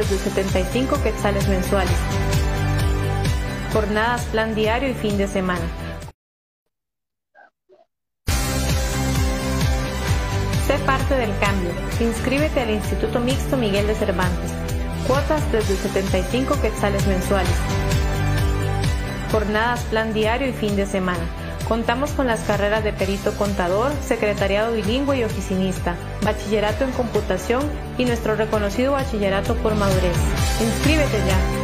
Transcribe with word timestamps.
desde 0.00 0.16
75 0.16 1.02
quetzales 1.02 1.46
mensuales. 1.46 1.92
Jornadas, 3.70 4.22
plan 4.32 4.54
diario 4.54 4.88
y 4.88 4.94
fin 4.94 5.18
de 5.18 5.28
semana. 5.28 5.60
Sé 10.66 10.78
parte 10.86 11.14
del 11.16 11.36
cambio. 11.38 11.70
Inscríbete 12.00 12.60
al 12.60 12.70
Instituto 12.70 13.20
Mixto 13.20 13.58
Miguel 13.58 13.86
de 13.88 13.94
Cervantes. 13.94 14.50
Cuotas 15.06 15.52
desde 15.52 15.76
75 15.76 16.58
quetzales 16.62 17.06
mensuales. 17.06 17.54
Jornadas, 19.30 19.80
plan 19.90 20.14
diario 20.14 20.48
y 20.48 20.52
fin 20.52 20.76
de 20.76 20.86
semana. 20.86 21.26
Contamos 21.68 22.12
con 22.12 22.26
las 22.26 22.40
carreras 22.40 22.82
de 22.84 22.94
perito 22.94 23.36
contador, 23.36 23.92
secretariado 24.02 24.72
bilingüe 24.72 25.18
y 25.18 25.24
oficinista, 25.24 25.94
bachillerato 26.22 26.84
en 26.84 26.92
computación 26.92 27.62
y 27.98 28.04
nuestro 28.04 28.36
reconocido 28.36 28.92
bachillerato 28.92 29.54
por 29.56 29.74
madurez. 29.74 30.16
Inscríbete 30.60 31.18
ya. 31.26 31.59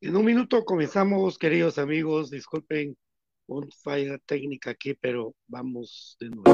En 0.00 0.16
un 0.16 0.24
minuto 0.24 0.64
comenzamos, 0.64 1.38
queridos 1.38 1.76
amigos. 1.76 2.30
Disculpen 2.30 2.96
un 3.48 3.68
falla 3.82 4.16
técnica 4.18 4.70
aquí, 4.70 4.94
pero 4.94 5.34
vamos 5.48 6.16
de 6.20 6.30
nuevo. 6.30 6.44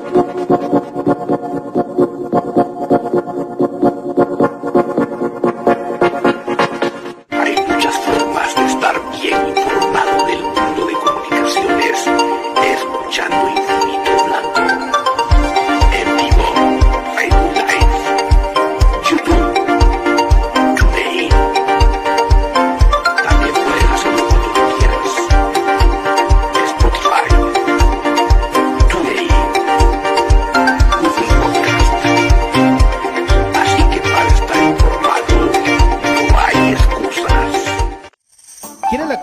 Hay 7.29 7.57
muchas 7.69 7.99
formas 7.99 8.57
de 8.57 8.65
estar 8.65 8.95
bien 9.13 9.49
informado 9.49 10.27
del 10.27 10.43
mundo 10.43 10.87
de 10.87 10.95
comunicaciones, 10.95 12.07
escuchando 12.65 13.51
Infinito 13.51 14.14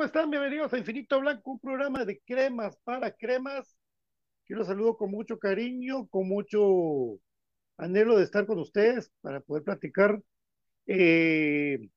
¿Cómo 0.00 0.06
están? 0.06 0.30
Bienvenidos 0.30 0.72
a 0.72 0.78
Infinito 0.78 1.20
Blanco, 1.20 1.50
un 1.50 1.60
programa 1.60 2.06
de 2.06 2.18
cremas 2.20 2.74
para 2.84 3.12
cremas. 3.12 3.76
Los 4.48 4.66
saludo 4.66 4.96
con 4.96 5.10
mucho 5.10 5.38
cariño, 5.38 6.08
con 6.08 6.26
mucho 6.26 7.18
anhelo 7.76 8.16
de 8.16 8.24
estar 8.24 8.46
con 8.46 8.58
ustedes 8.60 9.12
para 9.20 9.42
poder 9.42 9.62
platicar. 9.62 10.18
Eh, 10.86 11.90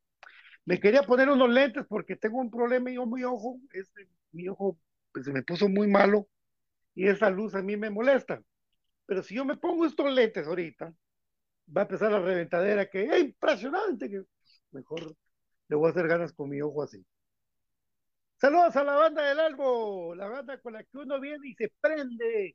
me 0.66 0.82
quería 0.82 1.04
poner 1.04 1.30
unos 1.30 1.50
lentes 1.50 1.86
porque 1.88 2.18
tengo 2.18 2.40
un 2.40 2.52
problema 2.52 2.92
yo 2.92 3.06
mi 3.06 3.24
ojo, 3.24 3.62
mi 4.34 4.50
ojo 4.50 4.78
pues, 5.14 5.24
se 5.24 5.32
me 5.32 5.42
puso 5.42 5.70
muy 5.70 5.88
malo 5.88 6.28
y 6.96 7.08
esa 7.08 7.30
luz 7.30 7.56
a 7.56 7.62
mí 7.62 7.78
me 7.78 7.90
molesta. 7.90 8.44
Pero 9.06 9.24
si 9.24 9.36
yo 9.36 9.46
me 9.46 9.56
pongo 9.56 9.86
estos 9.86 10.12
lentes 10.12 10.46
ahorita, 10.46 10.94
va 11.70 11.82
a 11.84 11.86
empezar 11.86 12.12
la 12.12 12.20
reventadera 12.20 12.90
que 12.90 13.06
es 13.06 13.22
impresionante, 13.22 14.10
que 14.10 14.24
mejor 14.72 15.16
le 15.70 15.76
voy 15.78 15.88
a 15.88 15.92
hacer 15.92 16.06
ganas 16.10 16.34
con 16.34 16.50
mi 16.50 16.62
ojo 16.62 16.84
así. 16.84 17.06
Saludos 18.44 18.76
a 18.76 18.84
la 18.84 18.96
banda 18.96 19.26
del 19.26 19.40
Albo, 19.40 20.14
la 20.16 20.28
banda 20.28 20.58
con 20.60 20.74
la 20.74 20.84
que 20.84 20.98
uno 20.98 21.18
viene 21.18 21.48
y 21.48 21.56
se 21.56 21.72
prende. 21.80 22.54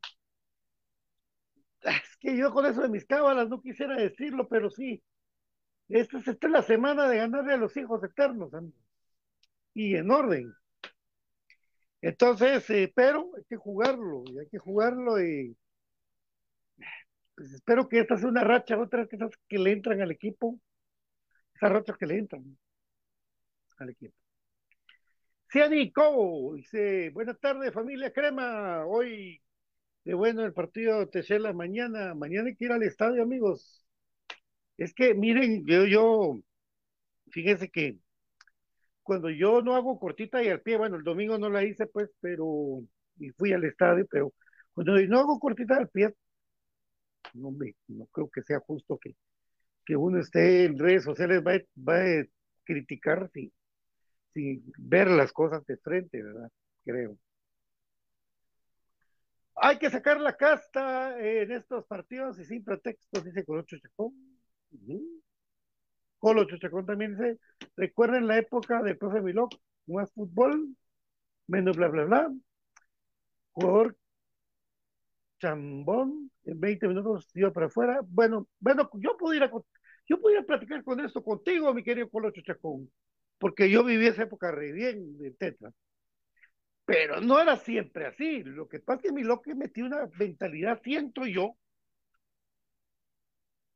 Es 1.80 2.16
que 2.20 2.36
yo 2.36 2.52
con 2.52 2.66
eso 2.66 2.82
de 2.82 2.90
mis 2.90 3.06
cábalas 3.06 3.48
no 3.48 3.62
quisiera 3.62 3.96
decirlo, 3.96 4.46
pero 4.48 4.68
sí. 4.68 5.02
Esta, 5.88 6.18
esta 6.18 6.46
es 6.46 6.52
la 6.52 6.62
semana 6.62 7.08
de 7.08 7.16
ganarle 7.16 7.54
a 7.54 7.56
los 7.56 7.74
hijos 7.78 8.04
eternos, 8.04 8.52
amigos. 8.52 8.78
Y 9.72 9.96
en 9.96 10.10
orden. 10.10 10.52
Entonces, 12.02 12.68
eh, 12.68 12.92
pero 12.94 13.30
hay 13.34 13.44
que 13.48 13.56
jugarlo, 13.56 14.24
hay 14.38 14.46
que 14.50 14.58
jugarlo 14.58 15.18
y 15.24 15.56
pues 17.34 17.50
espero 17.54 17.88
que 17.88 18.00
esta 18.00 18.18
sea 18.18 18.28
una 18.28 18.44
racha, 18.44 18.78
otra 18.78 19.08
que 19.08 19.58
le 19.58 19.72
entran 19.72 20.02
al 20.02 20.10
equipo, 20.10 20.60
esas 21.54 21.72
rachas 21.72 21.96
que 21.96 22.06
le 22.06 22.18
entran 22.18 22.58
al 23.78 23.88
equipo. 23.88 24.27
Ciani 25.50 25.90
Cobo 25.92 26.54
dice, 26.54 27.10
buenas 27.10 27.38
tardes 27.40 27.72
familia 27.72 28.12
Crema, 28.12 28.84
hoy 28.86 29.40
de 30.04 30.14
bueno 30.14 30.44
el 30.44 30.52
partido 30.52 31.08
Techela 31.08 31.52
mañana, 31.54 32.14
mañana 32.14 32.48
hay 32.48 32.56
que 32.56 32.66
ir 32.66 32.72
al 32.72 32.82
estadio 32.82 33.22
amigos. 33.22 33.86
Es 34.78 34.94
que 34.94 35.14
miren, 35.14 35.64
yo, 35.66 35.86
yo, 35.86 36.40
fíjense 37.30 37.70
que 37.70 37.98
cuando 39.02 39.30
yo 39.30 39.62
no 39.62 39.74
hago 39.76 39.98
cortita 39.98 40.42
y 40.42 40.48
al 40.48 40.60
pie, 40.60 40.76
bueno, 40.76 40.96
el 40.96 41.02
domingo 41.04 41.38
no 41.38 41.48
la 41.48 41.64
hice 41.64 41.86
pues, 41.86 42.10
pero, 42.20 42.82
y 43.18 43.30
fui 43.30 43.52
al 43.52 43.64
estadio, 43.64 44.06
pero 44.10 44.34
cuando 44.74 44.98
no 45.06 45.18
hago 45.20 45.38
cortita 45.40 45.76
al 45.76 45.88
pie, 45.88 46.14
no 47.34 47.50
me, 47.52 47.74
no 47.88 48.06
creo 48.06 48.28
que 48.30 48.42
sea 48.42 48.60
justo 48.60 48.98
que, 48.98 49.16
que 49.86 49.96
uno 49.96 50.20
esté 50.20 50.66
en 50.66 50.78
redes 50.78 51.04
sociales, 51.04 51.42
va, 51.46 51.54
va 51.76 51.98
a 51.98 52.24
criticar 52.64 53.30
si 53.32 53.52
ver 54.78 55.08
las 55.08 55.32
cosas 55.32 55.64
de 55.66 55.76
frente, 55.76 56.22
¿verdad? 56.22 56.50
Creo. 56.84 57.18
Hay 59.56 59.78
que 59.78 59.90
sacar 59.90 60.20
la 60.20 60.36
casta 60.36 61.18
en 61.20 61.50
estos 61.50 61.84
partidos 61.86 62.38
y 62.38 62.44
sin 62.44 62.64
pretextos, 62.64 63.24
dice 63.24 63.44
Colocho 63.44 63.76
Chacón. 63.78 64.12
Ujú. 64.72 65.20
Colocho 66.18 66.58
Chacón 66.58 66.86
también 66.86 67.16
dice, 67.16 67.38
recuerden 67.76 68.26
la 68.26 68.38
época 68.38 68.82
del 68.82 68.96
profe 68.96 69.20
Milok, 69.20 69.54
más 69.86 70.12
fútbol, 70.12 70.68
menos 71.46 71.76
bla, 71.76 71.88
bla, 71.88 72.04
bla. 72.04 72.34
Jugador 73.52 73.96
chambón, 75.38 76.30
en 76.44 76.60
20 76.60 76.88
minutos 76.88 77.28
iba 77.34 77.52
para 77.52 77.66
afuera. 77.66 78.00
Bueno, 78.08 78.48
bueno, 78.60 78.88
yo 78.94 79.16
pudiera, 79.16 79.50
yo 80.06 80.20
pudiera 80.20 80.42
platicar 80.42 80.82
con 80.84 81.00
esto 81.00 81.22
contigo, 81.22 81.72
mi 81.74 81.82
querido 81.82 82.08
Colocho 82.08 82.40
Chacón, 82.42 82.90
porque 83.38 83.70
yo 83.70 83.84
viví 83.84 84.06
esa 84.06 84.24
época 84.24 84.50
re 84.50 84.72
bien 84.72 85.18
del 85.18 85.36
Tetra. 85.36 85.72
Pero 86.84 87.20
no 87.20 87.38
era 87.40 87.56
siempre 87.56 88.06
así. 88.06 88.42
Lo 88.44 88.68
que 88.68 88.80
pasa 88.80 88.96
es 88.96 89.02
que 89.08 89.12
mi 89.12 89.22
loque 89.22 89.54
metió 89.54 89.86
una 89.86 90.08
mentalidad, 90.18 90.80
siento 90.82 91.26
yo, 91.26 91.56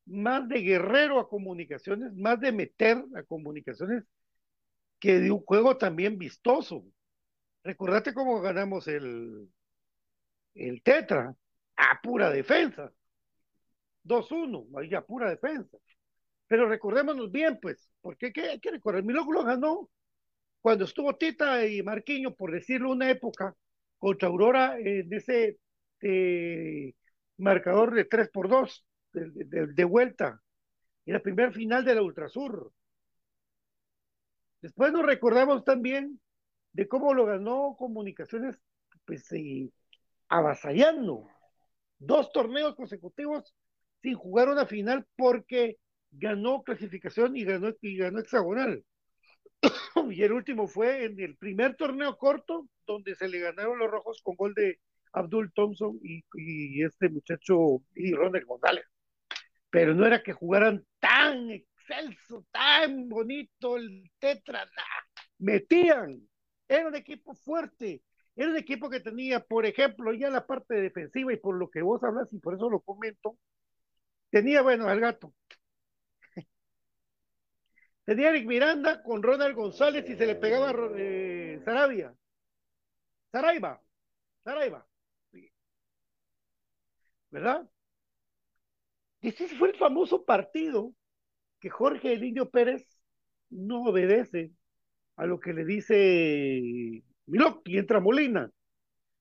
más 0.07 0.49
de 0.49 0.61
guerrero 0.61 1.21
a 1.21 1.29
comunicaciones, 1.29 2.13
más 2.15 2.41
de 2.41 2.53
meter 2.53 3.05
a 3.15 3.23
comunicaciones 3.23 4.05
que 4.99 5.19
de 5.19 5.31
un 5.31 5.41
juego 5.41 5.77
también 5.77 6.19
vistoso. 6.19 6.85
Recordate 7.65 8.15
cómo 8.15 8.41
ganamos 8.41 8.89
el, 8.89 9.49
el 10.55 10.83
Tetra 10.83 11.35
a 11.77 12.01
pura 12.03 12.31
defensa. 12.31 12.93
2-1, 14.05 14.67
ahí 14.79 14.95
a 14.95 15.03
pura 15.05 15.31
defensa. 15.31 15.77
Pero 16.53 16.69
recordémonos 16.69 17.33
bien, 17.33 17.59
pues, 17.63 17.91
porque 18.03 18.31
¿qué 18.31 18.43
hay 18.43 18.61
que 18.61 18.73
recordar? 18.73 19.03
Mi 19.05 19.15
loco 19.15 19.33
lo 19.33 19.43
ganó 19.43 19.89
cuando 20.61 20.85
estuvo 20.85 21.17
Tita 21.17 21.65
y 21.65 21.83
Marquiño, 21.83 22.35
por 22.35 22.53
decirlo 22.53 22.91
una 22.91 23.09
época, 23.09 23.57
contra 23.97 24.29
Aurora 24.29 24.79
en 24.79 25.11
ese 25.15 25.57
eh, 26.03 26.93
marcador 27.39 27.95
de 27.95 28.05
3 28.05 28.29
por 28.29 28.51
2 28.51 28.85
de, 29.15 29.31
de, 29.31 29.67
de, 29.69 29.85
vuelta, 29.85 30.43
en 31.07 31.15
la 31.15 31.23
primera 31.23 31.51
final 31.53 31.87
de 31.87 31.95
la 31.95 32.03
Ultrasur. 32.03 32.71
Después 34.61 34.93
nos 34.93 35.07
recordamos 35.07 35.65
también 35.65 36.21
de 36.75 36.87
cómo 36.87 37.15
lo 37.15 37.25
ganó 37.25 37.77
Comunicaciones, 37.79 38.59
pues 39.07 39.25
eh, 39.33 39.71
avasallando 40.29 41.27
dos 41.99 42.31
torneos 42.31 42.75
consecutivos 42.75 43.55
sin 44.03 44.17
jugar 44.17 44.51
una 44.51 44.67
final 44.67 45.07
porque 45.17 45.79
ganó 46.13 46.63
clasificación 46.63 47.37
y 47.37 47.45
ganó, 47.45 47.73
y 47.81 47.97
ganó 47.97 48.21
hexagonal. 48.21 48.85
y 50.11 50.23
el 50.23 50.33
último 50.33 50.69
fue 50.69 51.05
en 51.05 51.19
el 51.21 51.37
primer 51.37 51.77
torneo 51.77 52.17
corto, 52.17 52.69
donde 52.87 53.15
se 53.15 53.29
le 53.29 53.41
ganaron 53.41 53.79
los 53.79 53.91
rojos 53.91 54.21
con 54.23 54.37
gol 54.37 54.55
de 54.55 54.79
Abdul 55.13 55.53
Thompson 55.53 55.99
y, 56.03 56.25
y 56.35 56.85
este 56.85 57.09
muchacho 57.09 57.83
y 57.95 58.13
Ronald 58.13 58.47
González. 58.47 58.85
Pero 59.71 59.95
no 59.95 60.07
era 60.07 60.23
que 60.23 60.33
jugaran 60.33 60.85
tan 61.01 61.51
excelso, 61.51 62.47
tan 62.51 63.09
bonito 63.09 63.77
el 63.77 64.11
tetra, 64.19 64.69
metían, 65.39 66.29
era 66.69 66.89
un 66.89 66.95
equipo 66.95 67.35
fuerte, 67.35 68.03
era 68.37 68.51
un 68.51 68.57
equipo 68.57 68.89
que 68.89 69.01
tenía, 69.01 69.41
por 69.41 69.67
ejemplo, 69.67 70.13
ya 70.13 70.31
la 70.31 70.47
parte 70.47 70.75
defensiva, 70.75 71.33
y 71.33 71.37
por 71.37 71.57
lo 71.57 71.71
que 71.71 71.83
vos 71.83 72.03
hablas, 72.03 72.29
y 72.33 72.39
por 72.39 72.55
eso 72.55 72.71
lo 72.71 72.81
comento, 72.81 73.39
tenía, 74.31 74.63
bueno, 74.63 74.89
al 74.89 75.01
gato, 75.01 75.35
Tenía 78.13 78.29
Eric 78.29 78.47
Miranda 78.47 79.03
con 79.03 79.23
Ronald 79.23 79.57
González 79.57 80.05
y 80.07 80.15
se 80.15 80.27
le 80.27 80.35
pegaba 80.35 80.75
eh, 80.99 81.59
Sarabia. 81.65 82.15
Saraiva. 83.31 83.81
Saraiva. 84.45 84.87
¿Verdad? 87.31 87.67
Y 89.23 89.29
ese 89.29 89.49
fue 89.57 89.71
el 89.71 89.77
famoso 89.77 90.27
partido 90.27 90.93
que 91.59 91.71
Jorge 91.71 92.13
el 92.13 92.23
Indio 92.23 92.51
Pérez 92.51 92.87
no 93.49 93.83
obedece 93.85 94.53
a 95.17 95.25
lo 95.25 95.41
que 95.41 95.55
le 95.55 95.65
dice 95.65 97.03
Milok 97.25 97.63
y 97.67 97.79
entra 97.79 97.99
Molina. 98.01 98.53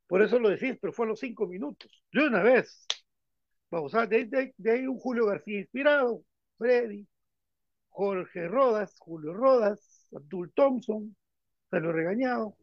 Por 0.08 0.22
eso 0.22 0.38
lo 0.38 0.50
decís, 0.50 0.78
pero 0.82 0.92
fue 0.92 1.06
a 1.06 1.10
los 1.10 1.20
cinco 1.22 1.48
minutos. 1.48 2.04
De 2.12 2.28
una 2.28 2.44
vez. 2.44 2.86
Vamos 3.70 3.96
a 3.96 4.06
de, 4.06 4.26
de, 4.26 4.54
de 4.58 4.72
ahí 4.72 4.86
un 4.86 5.00
Julio 5.00 5.28
García 5.28 5.60
inspirado, 5.62 6.26
Freddy, 6.58 7.08
Jorge 7.92 8.48
Rodas, 8.48 8.96
Julio 9.00 9.34
Rodas, 9.34 10.08
Abdul 10.16 10.52
Thompson, 10.54 11.16
se 11.70 11.80
lo 11.80 11.92
he 11.92 11.94
regañado. 11.94 12.58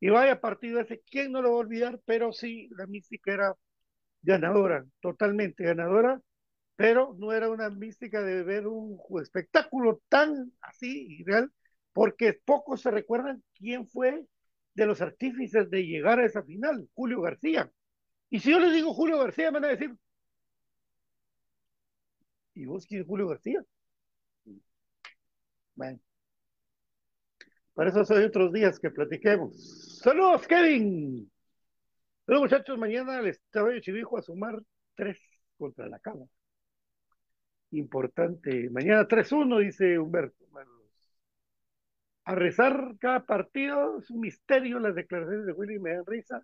Y 0.00 0.10
vaya 0.10 0.40
partido 0.40 0.80
ese, 0.80 1.02
¿quién 1.10 1.32
no 1.32 1.42
lo 1.42 1.50
va 1.50 1.56
a 1.56 1.60
olvidar? 1.60 2.00
Pero 2.06 2.32
sí, 2.32 2.68
la 2.76 2.86
mística 2.86 3.32
era 3.32 3.54
ganadora, 4.22 4.84
totalmente 5.00 5.64
ganadora, 5.64 6.20
pero 6.76 7.14
no 7.18 7.32
era 7.32 7.48
una 7.50 7.70
mística 7.70 8.22
de 8.22 8.42
ver 8.42 8.66
un 8.66 8.98
espectáculo 9.20 10.02
tan 10.08 10.52
así 10.60 11.06
y 11.20 11.24
real, 11.24 11.52
porque 11.92 12.34
pocos 12.44 12.82
se 12.82 12.90
recuerdan 12.90 13.42
quién 13.54 13.86
fue 13.88 14.26
de 14.74 14.86
los 14.86 15.00
artífices 15.00 15.70
de 15.70 15.86
llegar 15.86 16.18
a 16.18 16.26
esa 16.26 16.42
final, 16.42 16.88
Julio 16.94 17.20
García. 17.22 17.70
Y 18.30 18.40
si 18.40 18.50
yo 18.50 18.60
les 18.60 18.72
digo 18.72 18.94
Julio 18.94 19.18
García, 19.18 19.50
me 19.50 19.60
van 19.60 19.66
a 19.66 19.68
decir, 19.68 19.96
¿y 22.54 22.64
vos 22.66 22.86
quién 22.86 23.02
es 23.02 23.06
Julio 23.06 23.28
García? 23.28 23.64
Bueno, 25.74 25.98
para 27.74 27.90
eso 27.90 28.14
hay 28.14 28.24
otros 28.24 28.52
días 28.52 28.78
que 28.78 28.90
platiquemos. 28.90 30.00
Saludos, 30.02 30.46
Kevin. 30.46 31.30
Bueno, 32.26 32.42
muchachos, 32.42 32.78
mañana 32.78 33.18
el 33.18 33.26
Estado 33.28 33.68
de 33.68 33.80
Chivijo 33.80 34.16
a 34.16 34.22
sumar 34.22 34.62
tres 34.94 35.18
contra 35.58 35.88
la 35.88 35.98
cama. 35.98 36.26
Importante. 37.72 38.70
Mañana 38.70 39.06
3-1, 39.08 39.58
dice 39.58 39.98
Humberto. 39.98 40.44
A 42.26 42.34
rezar 42.34 42.94
cada 43.00 43.26
partido 43.26 43.98
es 43.98 44.10
un 44.10 44.20
misterio. 44.20 44.78
Las 44.78 44.94
declaraciones 44.94 45.46
de 45.46 45.52
Willy 45.52 45.78
me 45.78 45.94
dan 45.94 46.06
risa. 46.06 46.42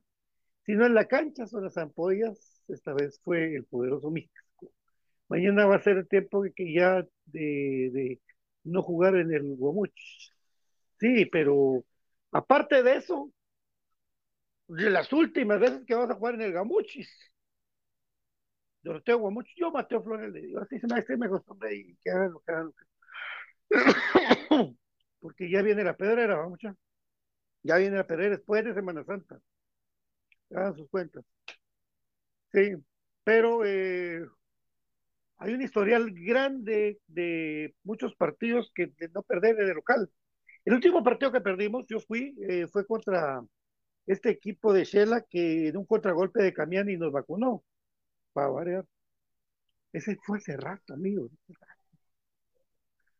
Si 0.67 0.73
no 0.73 0.85
en 0.87 0.95
la 0.95 1.07
cancha, 1.07 1.47
son 1.47 1.65
las 1.65 1.79
ampollas. 1.79 2.63
Esta 2.69 2.93
vez 2.93 3.21
fue 3.25 3.55
el 3.55 3.65
poderoso 3.65 4.11
México. 4.11 4.35
Mañana 5.29 5.67
va 5.67 5.77
a 5.77 5.83
ser 5.83 5.99
el 5.99 6.09
tiempo 6.09 6.45
que 6.55 6.75
ya 6.75 7.07
de, 7.27 7.91
de 7.93 8.21
no 8.71 8.83
jugar 8.83 9.17
en 9.17 9.33
el 9.33 9.57
Guamuch. 9.57 10.33
Sí, 10.99 11.27
pero 11.27 11.85
aparte 12.33 12.83
de 12.83 12.97
eso, 12.97 13.33
de 14.69 14.89
las 14.91 15.12
últimas 15.12 15.61
veces 15.61 15.83
que 15.87 15.95
vas 15.95 16.11
a 16.11 16.15
jugar 16.15 16.35
en 16.35 16.43
el 16.43 16.53
Gamuchis, 16.53 17.09
Doroteo 18.83 19.19
Guamuch, 19.19 19.49
yo 19.57 19.71
Mateo 19.71 20.03
Flores 20.03 20.33
le 20.33 20.41
digo, 20.41 20.61
así 20.61 20.79
se 20.79 20.87
me, 20.87 21.17
me 21.19 21.27
acostumbré 21.27 21.77
y 21.77 21.97
que 21.97 22.11
hagan 22.11 22.33
lo 22.33 22.41
que 22.41 22.53
hagan. 22.53 22.67
Lo 22.67 22.73
que... 22.73 22.85
Porque 25.21 25.50
ya 25.50 25.62
viene 25.62 25.85
la 25.85 25.97
pedrera, 25.97 26.37
vamos 26.37 26.59
ya. 26.62 26.75
Ya 27.62 27.77
viene 27.79 27.97
la 27.97 28.07
pedrera 28.07 28.37
después 28.37 28.65
de 28.65 28.75
Semana 28.75 29.05
Santa. 29.05 29.41
Hagan 30.50 30.77
sus 30.77 30.89
cuentas. 30.91 31.25
Sí, 32.53 32.75
pero 33.25 33.65
eh, 33.65 34.25
hay 35.41 35.55
un 35.55 35.63
historial 35.63 36.11
grande 36.13 37.01
de 37.07 37.75
muchos 37.83 38.15
partidos 38.15 38.71
que 38.75 38.89
de 38.99 39.09
no 39.09 39.23
perder 39.23 39.57
de 39.57 39.75
local. 39.75 40.11
El 40.67 40.75
último 40.75 41.03
partido 41.03 41.33
que 41.33 41.41
perdimos, 41.41 41.87
yo 41.89 41.99
fui, 41.99 42.37
eh, 42.47 42.67
fue 42.69 42.87
contra 42.87 43.43
este 44.07 44.29
equipo 44.29 44.73
de 44.75 44.85
Shela 44.85 45.23
que 45.23 45.69
en 45.69 45.79
un 45.79 45.87
contragolpe 45.87 46.43
de 46.43 46.53
Camiani 46.53 46.99
nos 46.99 47.11
vacunó, 47.11 47.65
para 48.35 48.49
variar. 48.49 48.85
Ese 49.93 50.17
fue 50.23 50.39
hace 50.39 50.59
rato, 50.59 50.93
amigo. 50.93 51.31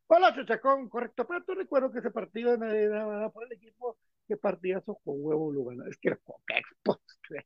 Hola, 0.05 0.35
Chuchacón, 0.35 0.89
correcto. 0.89 1.25
Pero 1.27 1.43
tú 1.43 1.55
recuerdo 1.55 1.91
que 1.91 1.99
ese 1.99 2.11
partido 2.11 2.53
era 2.53 3.29
por 3.29 3.45
el 3.45 3.53
equipo 3.53 3.97
que 4.27 4.37
partidazo 4.37 4.99
con 5.03 5.15
huevo 5.17 5.51
lo 5.51 5.63
ganó. 5.65 5.87
Es 5.87 5.97
que 5.97 6.09
era 6.09 6.17
coqueto. 6.17 7.01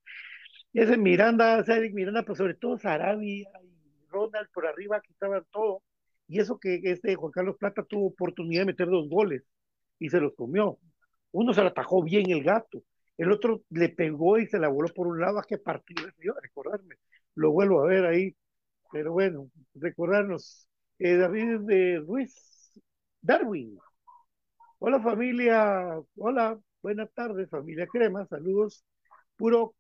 Ese 0.74 0.98
Miranda, 0.98 1.60
ese 1.60 1.90
Miranda, 1.92 2.24
pero 2.24 2.36
sobre 2.36 2.56
todo 2.56 2.78
Sarabia 2.78 3.48
y 3.64 3.75
Ronald 4.10 4.50
por 4.54 4.66
arriba 4.68 5.02
quitaban 5.02 5.46
todo. 5.52 5.82
Y 6.28 6.40
eso 6.40 6.60
que 6.60 6.80
este 6.84 7.16
Juan 7.16 7.32
Carlos 7.32 7.58
Plata 7.58 7.84
tuvo 7.84 8.08
oportunidad 8.08 8.62
de 8.62 8.66
meter 8.68 8.88
dos 8.88 9.10
goles 9.10 9.44
y 10.00 10.10
se 10.10 10.20
los 10.20 10.34
comió. 10.36 10.80
Uno 11.32 11.54
se 11.54 11.62
la 11.62 11.70
atajó 11.70 12.04
bien 12.04 12.30
el 12.32 12.44
gato, 12.44 12.82
el 13.18 13.32
otro 13.32 13.62
le 13.70 13.90
pegó 13.90 14.38
y 14.40 14.48
se 14.48 14.60
la 14.60 14.70
voló 14.70 14.90
por 14.94 15.08
un 15.08 15.20
lado. 15.20 15.40
¿A 15.40 15.44
qué 15.44 15.58
partido 15.58 16.04
yo 16.20 16.34
recordarme? 16.42 16.96
Lo 17.36 17.52
vuelvo 17.52 17.84
a 17.84 17.88
ver 17.88 18.06
ahí. 18.06 18.36
Pero 18.92 19.14
bueno, 19.14 19.50
recordarnos. 19.76 20.68
Eh, 21.00 21.18
David 21.18 21.60
de 21.62 22.00
Ruiz, 22.00 22.72
Darwin. 23.22 23.78
Hola 24.80 25.02
familia, 25.02 26.00
hola, 26.18 26.60
buenas 26.82 27.12
tardes 27.14 27.50
familia 27.50 27.88
Crema, 27.88 28.26
saludos. 28.28 28.86
Puro, 29.36 29.76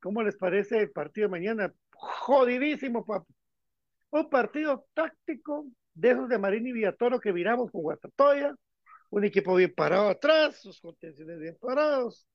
¿cómo 0.00 0.22
les 0.22 0.36
parece 0.36 0.78
el 0.78 0.90
partido 0.90 1.26
de 1.28 1.30
mañana? 1.32 1.72
Jodidísimo, 1.92 3.04
papá 3.04 3.26
un 4.10 4.30
partido 4.30 4.86
táctico 4.94 5.66
de 5.94 6.10
esos 6.10 6.28
de 6.28 6.38
Marín 6.38 6.66
y 6.66 6.72
Villatoro 6.72 7.20
que 7.20 7.32
viramos 7.32 7.70
con 7.70 7.82
Guastatoya, 7.82 8.54
un 9.10 9.24
equipo 9.24 9.54
bien 9.56 9.74
parado 9.74 10.08
atrás, 10.10 10.60
sus 10.60 10.80
contenciones 10.80 11.38
bien 11.40 11.56
parados, 11.60 12.26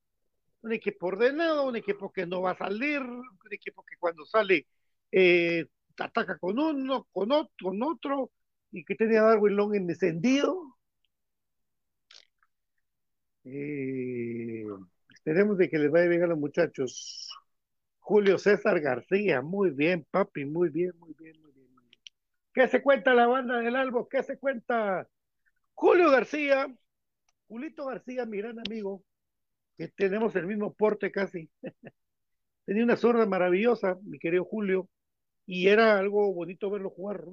un 0.62 0.72
equipo 0.72 1.06
ordenado, 1.08 1.66
un 1.68 1.76
equipo 1.76 2.12
que 2.12 2.26
no 2.26 2.42
va 2.42 2.52
a 2.52 2.58
salir, 2.58 3.00
un 3.00 3.28
equipo 3.52 3.82
que 3.84 3.96
cuando 3.98 4.24
sale 4.24 4.66
eh, 5.12 5.66
ataca 5.98 6.38
con 6.38 6.58
uno, 6.58 7.06
con 7.12 7.32
otro, 7.32 7.52
con 7.62 7.82
otro, 7.82 8.30
y 8.72 8.84
que 8.84 8.94
tenía 8.96 9.20
a 9.22 9.28
Darwin 9.28 9.56
Long 9.56 9.74
encendido. 9.74 10.76
Eh, 13.44 14.64
esperemos 15.14 15.58
de 15.58 15.68
que 15.68 15.78
les 15.78 15.90
vaya 15.90 16.08
bien 16.08 16.22
a 16.24 16.26
los 16.26 16.38
muchachos. 16.38 17.30
Julio 17.98 18.38
César 18.38 18.80
García, 18.80 19.42
muy 19.42 19.70
bien, 19.70 20.06
papi, 20.10 20.44
muy 20.44 20.68
bien, 20.70 20.92
muy 20.98 21.14
bien, 21.18 21.36
muy 21.42 21.42
bien. 21.42 21.42
Muy 21.42 21.42
bien. 21.42 21.43
¿Qué 22.54 22.68
se 22.68 22.82
cuenta 22.82 23.14
la 23.14 23.26
banda 23.26 23.58
del 23.58 23.74
Albo? 23.76 24.08
¿Qué 24.08 24.22
se 24.22 24.38
cuenta? 24.38 25.08
Julio 25.74 26.10
García, 26.10 26.68
Julito 27.48 27.86
García, 27.86 28.26
mi 28.26 28.38
gran 28.38 28.58
amigo, 28.60 29.02
que 29.76 29.88
tenemos 29.88 30.36
el 30.36 30.46
mismo 30.46 30.72
porte 30.74 31.10
casi. 31.12 31.50
Tenía 32.64 32.84
una 32.84 32.96
zurda 32.96 33.26
maravillosa, 33.26 33.98
mi 34.04 34.18
querido 34.18 34.44
Julio, 34.44 34.88
y 35.46 35.68
era 35.68 35.98
algo 35.98 36.32
bonito 36.32 36.70
verlo 36.70 36.90
jugar, 36.90 37.24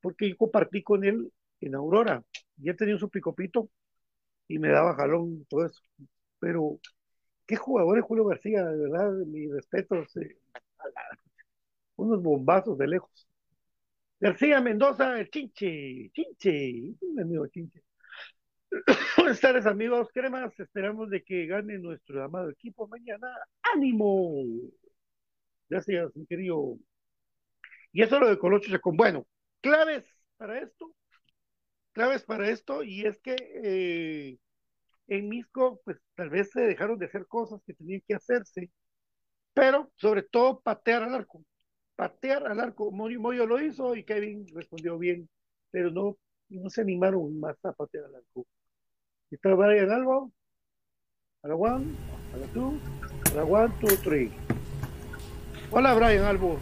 porque 0.00 0.28
yo 0.30 0.36
compartí 0.36 0.82
con 0.82 1.04
él 1.04 1.32
en 1.60 1.74
Aurora, 1.74 2.22
y 2.58 2.68
él 2.70 2.76
tenía 2.76 2.98
su 2.98 3.10
picopito 3.10 3.70
y 4.48 4.58
me 4.58 4.68
daba 4.68 4.94
jalón, 4.94 5.46
todo 5.48 5.66
eso. 5.66 5.82
Pero, 6.40 6.80
qué 7.46 7.56
jugador 7.56 7.98
es 7.98 8.04
Julio 8.04 8.26
García, 8.26 8.64
de 8.64 8.78
verdad, 8.78 9.12
mi 9.26 9.48
respeto, 9.48 9.96
unos 11.96 12.22
bombazos 12.22 12.78
de 12.78 12.88
lejos. 12.88 13.28
García 14.24 14.58
Mendoza, 14.62 15.20
el 15.20 15.28
chinche, 15.28 16.10
chinche, 16.14 16.96
mi 17.12 17.20
amigo 17.20 17.46
chinche. 17.48 17.82
Buenas 19.18 19.38
tardes 19.38 19.66
amigos, 19.66 20.08
cremas, 20.14 20.58
esperamos 20.58 21.10
de 21.10 21.22
que 21.22 21.44
gane 21.44 21.76
nuestro 21.76 22.24
amado 22.24 22.48
equipo 22.48 22.88
mañana. 22.88 23.28
¡Ánimo! 23.74 24.32
Gracias, 25.68 26.16
mi 26.16 26.24
querido. 26.24 26.78
Y 27.92 28.00
eso 28.00 28.18
lo 28.18 28.30
de 28.30 28.38
Colocho 28.38 28.70
Chacón. 28.70 28.96
Bueno, 28.96 29.26
claves 29.60 30.06
para 30.38 30.58
esto, 30.58 30.96
claves 31.92 32.24
para 32.24 32.48
esto, 32.48 32.82
y 32.82 33.04
es 33.04 33.20
que 33.20 33.36
eh, 33.62 34.38
en 35.08 35.28
Misco, 35.28 35.82
pues 35.84 35.98
tal 36.14 36.30
vez 36.30 36.50
se 36.50 36.62
dejaron 36.62 36.98
de 36.98 37.04
hacer 37.04 37.26
cosas 37.26 37.60
que 37.66 37.74
tenían 37.74 38.00
que 38.08 38.14
hacerse, 38.14 38.70
pero 39.52 39.92
sobre 39.96 40.22
todo 40.22 40.60
patear 40.60 41.02
al 41.02 41.14
arco 41.14 41.44
patear 41.96 42.46
al 42.46 42.60
arco. 42.60 42.90
Moyo, 42.90 43.46
lo 43.46 43.60
hizo 43.60 43.94
y 43.94 44.04
Kevin 44.04 44.46
respondió 44.54 44.98
bien, 44.98 45.28
pero 45.70 45.90
no, 45.90 46.16
no 46.48 46.70
se 46.70 46.80
animaron 46.80 47.38
más 47.40 47.56
a 47.64 47.72
patear 47.72 48.04
al 48.04 48.16
arco. 48.16 48.46
Está 49.30 49.54
Brian 49.54 49.90
Albo, 49.90 50.32
a 51.42 51.48
la 51.48 51.54
one, 51.56 51.86
a 52.34 52.36
la 52.36 52.46
two, 52.48 52.74
a 53.32 53.34
la 53.34 53.44
one, 53.44 53.72
two, 53.80 53.96
three. 54.02 54.30
Hola 55.70 55.94
Brian 55.94 56.24
Albo. 56.24 56.58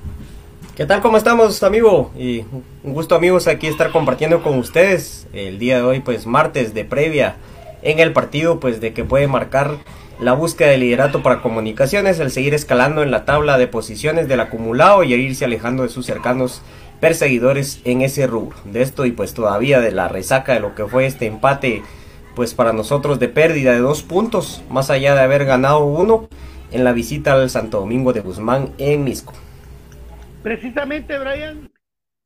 ¿Qué 0.76 0.86
tal? 0.86 1.02
¿Cómo 1.02 1.18
estamos, 1.18 1.62
amigo? 1.62 2.12
Y 2.16 2.46
un 2.82 2.94
gusto, 2.94 3.14
amigos, 3.14 3.46
aquí 3.46 3.66
estar 3.66 3.92
compartiendo 3.92 4.42
con 4.42 4.58
ustedes 4.58 5.28
el 5.34 5.58
día 5.58 5.76
de 5.76 5.82
hoy, 5.82 6.00
pues 6.00 6.26
martes 6.26 6.72
de 6.72 6.86
previa 6.86 7.36
en 7.82 7.98
el 7.98 8.14
partido, 8.14 8.58
pues 8.58 8.80
de 8.80 8.94
que 8.94 9.04
puede 9.04 9.28
marcar 9.28 9.76
la 10.22 10.34
búsqueda 10.34 10.68
de 10.68 10.78
liderato 10.78 11.20
para 11.20 11.42
comunicaciones, 11.42 12.20
el 12.20 12.30
seguir 12.30 12.54
escalando 12.54 13.02
en 13.02 13.10
la 13.10 13.24
tabla 13.24 13.58
de 13.58 13.66
posiciones 13.66 14.28
del 14.28 14.38
acumulado 14.38 15.02
y 15.02 15.12
irse 15.14 15.44
alejando 15.44 15.82
de 15.82 15.88
sus 15.88 16.06
cercanos 16.06 16.62
perseguidores 17.00 17.80
en 17.84 18.02
ese 18.02 18.28
rubro. 18.28 18.56
De 18.64 18.82
esto 18.82 19.04
y 19.04 19.10
pues 19.10 19.34
todavía 19.34 19.80
de 19.80 19.90
la 19.90 20.06
resaca 20.06 20.54
de 20.54 20.60
lo 20.60 20.76
que 20.76 20.86
fue 20.86 21.06
este 21.06 21.26
empate, 21.26 21.82
pues 22.36 22.54
para 22.54 22.72
nosotros 22.72 23.18
de 23.18 23.28
pérdida 23.28 23.72
de 23.72 23.80
dos 23.80 24.04
puntos, 24.04 24.62
más 24.70 24.90
allá 24.90 25.16
de 25.16 25.22
haber 25.22 25.44
ganado 25.44 25.84
uno 25.84 26.28
en 26.70 26.84
la 26.84 26.92
visita 26.92 27.32
al 27.32 27.50
Santo 27.50 27.80
Domingo 27.80 28.12
de 28.12 28.20
Guzmán 28.20 28.72
en 28.78 29.02
Misco. 29.02 29.32
Precisamente, 30.44 31.18
Brian, 31.18 31.68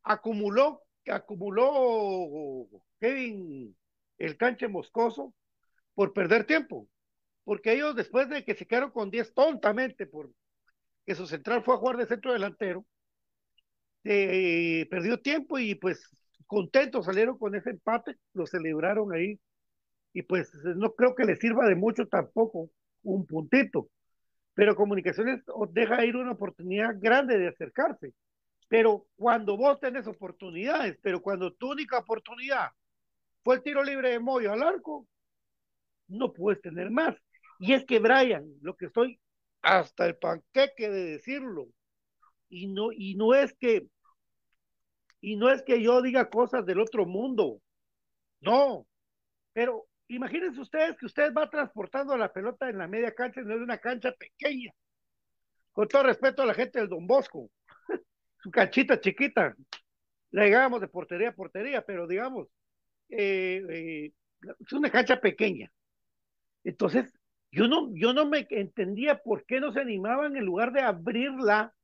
acumuló, 0.02 0.82
acumuló 1.06 2.68
Kevin 3.00 3.74
el 4.18 4.37
canche 4.37 4.68
moscoso 4.68 5.32
por 5.94 6.12
perder 6.12 6.44
tiempo 6.44 6.87
porque 7.46 7.74
ellos 7.74 7.94
después 7.94 8.28
de 8.28 8.44
que 8.44 8.56
se 8.56 8.66
quedaron 8.66 8.90
con 8.90 9.09
10 9.09 9.32
tontamente 9.32 10.04
por 10.04 10.32
que 11.06 11.14
su 11.14 11.28
central 11.28 11.62
fue 11.62 11.76
a 11.76 11.78
jugar 11.78 11.96
de 11.96 12.06
centro 12.06 12.32
delantero, 12.32 12.85
eh, 14.02 14.85
perdió 14.90 15.20
tiempo 15.20 15.56
y 15.56 15.76
pues 15.76 16.11
contentos 16.48 17.06
salieron 17.06 17.38
con 17.38 17.54
ese 17.54 17.70
empate, 17.70 18.16
lo 18.35 18.46
celebraron 18.46 19.14
ahí. 19.14 19.38
Y 20.12 20.22
pues 20.22 20.52
no 20.76 20.92
creo 20.94 21.14
que 21.14 21.24
les 21.24 21.38
sirva 21.38 21.68
de 21.68 21.76
mucho 21.76 22.09
tampoco 22.09 22.70
un 23.04 23.24
puntito, 23.26 23.90
pero 24.54 24.74
Comunicaciones 24.74 25.44
deja 25.70 26.04
ir 26.04 26.16
una 26.16 26.32
oportunidad 26.32 26.96
grande 26.98 27.38
de 27.38 27.46
acercarse, 27.46 28.12
pero 28.68 29.06
cuando 29.14 29.56
vos 29.56 29.78
tenés 29.78 30.09
oportunidades, 30.09 30.98
pero 31.00 31.22
cuando 31.22 31.52
tu 31.52 31.70
única 31.70 31.98
oportunidad 31.98 32.70
fue 33.44 33.56
el 33.56 33.62
tiro 33.62 33.85
libre 33.85 34.11
de 34.11 34.18
Moyo 34.18 34.52
al 34.52 34.64
arco, 34.64 35.06
no 36.09 36.32
puedes 36.32 36.61
tener 36.61 36.90
más. 36.90 37.14
Y 37.59 37.73
es 37.73 37.85
que, 37.85 37.99
Brian, 37.99 38.45
lo 38.61 38.77
que 38.77 38.87
estoy 38.87 39.21
hasta 39.62 40.07
el 40.07 40.16
panqueque 40.16 40.88
de 40.90 41.05
decirlo, 41.12 41.69
y 42.49 42.69
no, 42.69 42.92
y 42.92 43.14
no 43.16 43.35
es 43.35 43.55
que, 43.55 43.87
y 45.21 45.37
no 45.37 45.51
es 45.51 45.62
que 45.62 45.83
yo 45.83 46.03
diga 46.03 46.31
cosas 46.31 46.64
del 46.66 46.81
otro 46.81 47.07
mundo, 47.07 47.61
no, 48.40 48.87
pero 49.53 49.87
imagínense 50.09 50.61
ustedes 50.61 50.97
que 50.97 51.07
usted 51.07 51.33
va 51.33 51.51
transportando 51.51 52.16
la 52.16 52.33
pelota 52.33 52.69
en 52.69 52.79
la 52.79 52.87
media 52.87 53.14
cancha, 53.14 53.40
no 53.40 53.55
es 53.55 53.61
una 53.61 53.79
cancha 53.79 54.12
pequeña, 54.12 54.71
con 55.73 55.88
todo 55.88 56.05
respeto 56.05 56.42
a 56.42 56.47
la 56.47 56.55
gente 56.55 56.79
del 56.79 56.88
Don 56.88 57.07
Bosco, 57.07 57.51
su 58.42 58.51
canchita 58.51 59.01
chiquita, 59.01 59.57
la 60.31 60.45
llegábamos 60.45 60.81
de 60.81 60.88
portería 60.88 61.31
a 61.31 61.35
portería, 61.35 61.83
pero 61.85 62.07
digamos, 62.07 62.49
eh, 63.09 63.62
eh, 63.69 64.12
es 64.61 64.73
una 64.73 64.90
cancha 64.90 65.21
pequeña. 65.21 65.73
Entonces, 66.64 67.12
yo 67.50 67.68
no, 67.68 67.90
yo 67.94 68.12
no 68.12 68.26
me 68.26 68.46
entendía 68.50 69.22
por 69.22 69.44
qué 69.46 69.61
no 69.61 69.72
se 69.72 69.80
animaban 69.80 70.37
en 70.37 70.44
lugar 70.44 70.72
de 70.72 70.80
abrirla. 70.80 71.74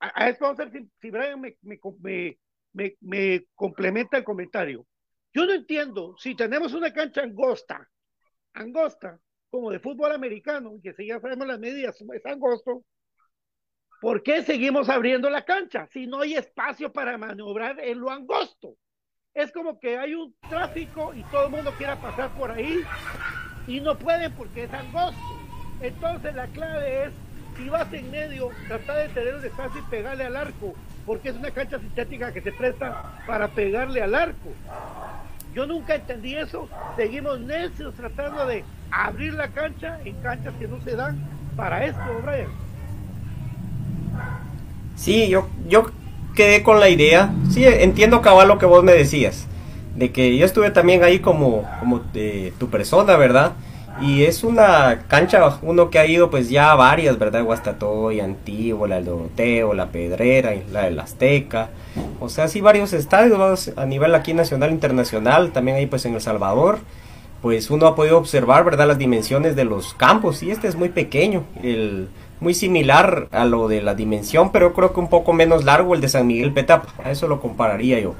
A, 0.00 0.28
esto 0.28 0.44
vamos 0.44 0.60
a 0.60 0.64
ver 0.64 0.84
si, 1.00 1.10
Brian 1.10 1.40
me, 1.40 1.56
me, 1.62 2.96
me, 3.00 3.46
complementa 3.54 4.16
el 4.16 4.24
comentario. 4.24 4.86
Yo 5.32 5.46
no 5.46 5.52
entiendo 5.52 6.16
si 6.18 6.34
tenemos 6.34 6.72
una 6.74 6.92
cancha 6.92 7.22
angosta, 7.22 7.88
angosta, 8.52 9.18
como 9.50 9.70
de 9.70 9.80
fútbol 9.80 10.12
americano, 10.12 10.78
que 10.82 10.94
si 10.94 11.06
ya 11.06 11.20
sabemos 11.20 11.46
las 11.46 11.58
medidas, 11.58 12.00
es 12.00 12.26
angosto, 12.26 12.84
¿por 14.00 14.22
qué 14.22 14.42
seguimos 14.42 14.88
abriendo 14.88 15.28
la 15.30 15.44
cancha 15.44 15.86
si 15.88 16.06
no 16.06 16.20
hay 16.20 16.34
espacio 16.34 16.92
para 16.92 17.18
maniobrar 17.18 17.80
en 17.80 18.00
lo 18.00 18.10
angosto? 18.10 18.76
Es 19.32 19.50
como 19.50 19.80
que 19.80 19.98
hay 19.98 20.14
un 20.14 20.34
tráfico 20.48 21.12
y 21.12 21.24
todo 21.24 21.46
el 21.46 21.50
mundo 21.50 21.72
quiera 21.76 22.00
pasar 22.00 22.32
por 22.38 22.52
ahí 22.52 22.84
y 23.66 23.80
no 23.80 23.96
pueden 23.96 24.32
porque 24.32 24.64
es 24.64 24.72
angosto. 24.72 25.20
Entonces 25.80 26.34
la 26.34 26.46
clave 26.48 27.04
es, 27.04 27.10
si 27.56 27.68
vas 27.68 27.92
en 27.92 28.10
medio, 28.10 28.50
tratar 28.68 28.96
de 28.96 29.08
tener 29.08 29.34
un 29.34 29.44
espacio 29.44 29.80
y 29.80 29.90
pegarle 29.90 30.24
al 30.24 30.36
arco, 30.36 30.74
porque 31.06 31.30
es 31.30 31.36
una 31.36 31.50
cancha 31.50 31.78
sintética 31.78 32.32
que 32.32 32.40
se 32.40 32.52
presta 32.52 33.20
para 33.26 33.48
pegarle 33.48 34.02
al 34.02 34.14
arco. 34.14 34.52
Yo 35.54 35.66
nunca 35.66 35.94
entendí 35.94 36.34
eso, 36.34 36.68
seguimos 36.96 37.40
necios 37.40 37.94
tratando 37.94 38.46
de 38.46 38.64
abrir 38.90 39.34
la 39.34 39.48
cancha 39.48 40.00
en 40.04 40.14
canchas 40.16 40.52
que 40.58 40.66
no 40.66 40.80
se 40.82 40.96
dan 40.96 41.16
para 41.56 41.84
esto, 41.84 42.02
Brian. 42.24 42.48
Sí, 44.96 45.28
yo, 45.28 45.48
yo 45.68 45.90
quedé 46.34 46.62
con 46.64 46.80
la 46.80 46.88
idea, 46.88 47.32
sí, 47.50 47.64
entiendo 47.64 48.20
cabal 48.20 48.48
lo 48.48 48.58
que 48.58 48.66
vos 48.66 48.82
me 48.82 48.92
decías 48.92 49.46
de 49.94 50.12
que 50.12 50.36
yo 50.36 50.44
estuve 50.44 50.70
también 50.70 51.04
ahí 51.04 51.20
como, 51.20 51.68
como 51.80 52.02
tu 52.58 52.68
persona, 52.70 53.16
¿verdad? 53.16 53.52
Y 54.00 54.24
es 54.24 54.42
una 54.42 55.04
cancha, 55.06 55.58
uno 55.62 55.88
que 55.88 56.00
ha 56.00 56.06
ido 56.06 56.28
pues 56.28 56.50
ya 56.50 56.74
varias, 56.74 57.16
¿verdad? 57.16 57.44
Guastatoy, 57.44 58.20
Antiguo, 58.20 58.88
la 58.88 58.96
del 58.96 59.04
Doroteo, 59.04 59.72
la 59.72 59.86
Pedrera, 59.86 60.52
la 60.72 60.82
del 60.82 60.98
Azteca. 60.98 61.70
O 62.18 62.28
sea, 62.28 62.48
sí 62.48 62.60
varios 62.60 62.92
estadios 62.92 63.70
a 63.76 63.86
nivel 63.86 64.14
aquí 64.16 64.34
nacional, 64.34 64.72
internacional, 64.72 65.52
también 65.52 65.76
ahí 65.76 65.86
pues 65.86 66.04
en 66.06 66.14
El 66.14 66.20
Salvador. 66.20 66.78
Pues 67.40 67.70
uno 67.70 67.86
ha 67.86 67.94
podido 67.94 68.18
observar, 68.18 68.64
¿verdad? 68.64 68.88
Las 68.88 68.98
dimensiones 68.98 69.54
de 69.54 69.64
los 69.64 69.94
campos 69.94 70.42
y 70.42 70.50
este 70.50 70.66
es 70.66 70.76
muy 70.76 70.88
pequeño, 70.88 71.44
el, 71.62 72.08
muy 72.40 72.54
similar 72.54 73.28
a 73.32 73.44
lo 73.44 73.68
de 73.68 73.82
la 73.82 73.94
dimensión, 73.94 74.50
pero 74.50 74.72
creo 74.72 74.92
que 74.92 75.00
un 75.00 75.08
poco 75.08 75.32
menos 75.34 75.64
largo 75.64 75.94
el 75.94 76.00
de 76.00 76.08
San 76.08 76.26
Miguel 76.26 76.52
Petapa, 76.52 76.88
a 77.04 77.10
eso 77.10 77.28
lo 77.28 77.40
compararía 77.40 78.00
yo. 78.00 78.14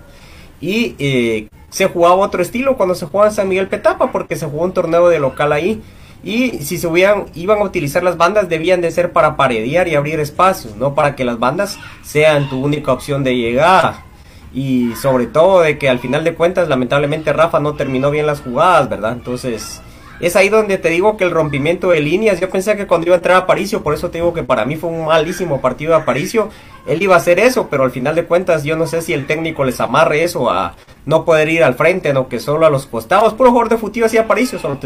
Y 0.60 0.94
eh, 0.98 1.48
se 1.74 1.88
jugaba 1.88 2.14
otro 2.14 2.40
estilo 2.40 2.76
cuando 2.76 2.94
se 2.94 3.06
jugaba 3.06 3.30
en 3.30 3.34
San 3.34 3.48
Miguel 3.48 3.66
Petapa, 3.66 4.12
porque 4.12 4.36
se 4.36 4.46
jugó 4.46 4.62
un 4.62 4.72
torneo 4.72 5.08
de 5.08 5.18
local 5.18 5.52
ahí. 5.52 5.82
Y 6.22 6.60
si 6.60 6.78
se 6.78 6.86
hubieran, 6.86 7.24
iban 7.34 7.58
a 7.58 7.64
utilizar 7.64 8.04
las 8.04 8.16
bandas, 8.16 8.48
debían 8.48 8.80
de 8.80 8.92
ser 8.92 9.10
para 9.10 9.36
paredear 9.36 9.88
y 9.88 9.96
abrir 9.96 10.20
espacios, 10.20 10.76
no 10.76 10.94
para 10.94 11.16
que 11.16 11.24
las 11.24 11.40
bandas 11.40 11.76
sean 12.04 12.48
tu 12.48 12.64
única 12.64 12.92
opción 12.92 13.24
de 13.24 13.34
llegar. 13.36 14.04
y 14.52 14.94
sobre 14.94 15.26
todo 15.26 15.62
de 15.62 15.76
que 15.76 15.88
al 15.88 15.98
final 15.98 16.22
de 16.22 16.34
cuentas 16.36 16.68
lamentablemente 16.68 17.32
Rafa 17.32 17.58
no 17.58 17.74
terminó 17.74 18.12
bien 18.12 18.26
las 18.26 18.40
jugadas, 18.40 18.88
¿verdad? 18.88 19.14
Entonces 19.14 19.82
es 20.20 20.36
ahí 20.36 20.48
donde 20.48 20.78
te 20.78 20.90
digo 20.90 21.16
que 21.16 21.24
el 21.24 21.30
rompimiento 21.30 21.90
de 21.90 22.00
líneas, 22.00 22.40
yo 22.40 22.48
pensé 22.48 22.76
que 22.76 22.86
cuando 22.86 23.06
iba 23.06 23.16
a 23.16 23.18
entrar 23.18 23.36
a 23.36 23.40
Aparicio, 23.40 23.82
por 23.82 23.94
eso 23.94 24.10
te 24.10 24.18
digo 24.18 24.32
que 24.32 24.42
para 24.42 24.64
mí 24.64 24.76
fue 24.76 24.90
un 24.90 25.06
malísimo 25.06 25.60
partido 25.60 25.90
de 25.90 26.02
Aparicio, 26.02 26.50
él 26.86 27.02
iba 27.02 27.14
a 27.14 27.18
hacer 27.18 27.38
eso, 27.38 27.68
pero 27.68 27.82
al 27.84 27.90
final 27.90 28.14
de 28.14 28.24
cuentas 28.24 28.62
yo 28.64 28.76
no 28.76 28.86
sé 28.86 29.02
si 29.02 29.12
el 29.12 29.26
técnico 29.26 29.64
les 29.64 29.80
amarre 29.80 30.22
eso 30.22 30.50
a 30.50 30.76
no 31.06 31.24
poder 31.24 31.48
ir 31.48 31.64
al 31.64 31.74
frente, 31.74 32.12
no 32.12 32.28
que 32.28 32.40
solo 32.40 32.66
a 32.66 32.70
los 32.70 32.86
costados, 32.86 33.34
puro 33.34 33.50
jugador 33.50 33.70
de 33.70 33.78
futivo 33.78 34.06
hacía 34.06 34.22
Aparicio, 34.22 34.58
solo 34.58 34.78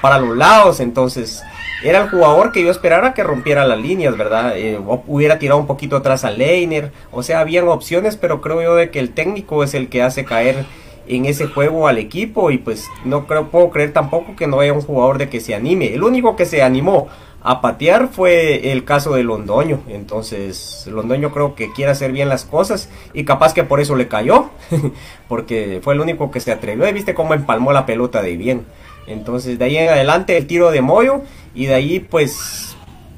para 0.00 0.18
los 0.18 0.36
lados, 0.36 0.80
entonces 0.80 1.42
era 1.82 2.02
el 2.02 2.10
jugador 2.10 2.52
que 2.52 2.62
yo 2.62 2.70
esperara 2.70 3.14
que 3.14 3.22
rompiera 3.22 3.66
las 3.66 3.78
líneas, 3.78 4.16
¿verdad? 4.16 4.56
Eh, 4.56 4.78
hubiera 5.06 5.38
tirado 5.38 5.58
un 5.58 5.66
poquito 5.66 5.96
atrás 5.96 6.24
a 6.24 6.30
Leiner, 6.30 6.92
o 7.10 7.22
sea, 7.22 7.40
habían 7.40 7.68
opciones, 7.68 8.16
pero 8.16 8.40
creo 8.40 8.62
yo 8.62 8.76
de 8.76 8.90
que 8.90 9.00
el 9.00 9.10
técnico 9.10 9.64
es 9.64 9.74
el 9.74 9.88
que 9.88 10.02
hace 10.02 10.24
caer 10.24 10.66
en 11.06 11.26
ese 11.26 11.46
juego 11.46 11.88
al 11.88 11.98
equipo 11.98 12.50
y 12.50 12.58
pues 12.58 12.88
no 13.04 13.26
creo, 13.26 13.48
puedo 13.48 13.70
creer 13.70 13.92
tampoco 13.92 14.36
que 14.36 14.46
no 14.46 14.60
haya 14.60 14.72
un 14.72 14.82
jugador 14.82 15.18
de 15.18 15.28
que 15.28 15.40
se 15.40 15.54
anime. 15.54 15.94
El 15.94 16.02
único 16.02 16.36
que 16.36 16.46
se 16.46 16.62
animó 16.62 17.08
a 17.42 17.60
patear 17.60 18.08
fue 18.08 18.70
el 18.72 18.84
caso 18.84 19.14
de 19.14 19.22
Londoño. 19.22 19.80
Entonces, 19.88 20.86
Londoño 20.90 21.32
creo 21.32 21.54
que 21.54 21.72
quiere 21.72 21.92
hacer 21.92 22.12
bien 22.12 22.28
las 22.28 22.44
cosas 22.44 22.88
y 23.14 23.24
capaz 23.24 23.54
que 23.54 23.64
por 23.64 23.80
eso 23.80 23.96
le 23.96 24.08
cayó, 24.08 24.50
porque 25.28 25.80
fue 25.82 25.94
el 25.94 26.00
único 26.00 26.30
que 26.30 26.40
se 26.40 26.52
atrevió. 26.52 26.88
Y 26.88 26.92
viste 26.92 27.14
cómo 27.14 27.34
empalmó 27.34 27.72
la 27.72 27.86
pelota 27.86 28.22
de 28.22 28.36
bien. 28.36 28.66
Entonces, 29.06 29.58
de 29.58 29.64
ahí 29.64 29.76
en 29.76 29.88
adelante 29.88 30.36
el 30.36 30.46
tiro 30.46 30.70
de 30.70 30.82
Moyo 30.82 31.22
y 31.54 31.66
de 31.66 31.74
ahí 31.74 32.00
pues 32.00 32.69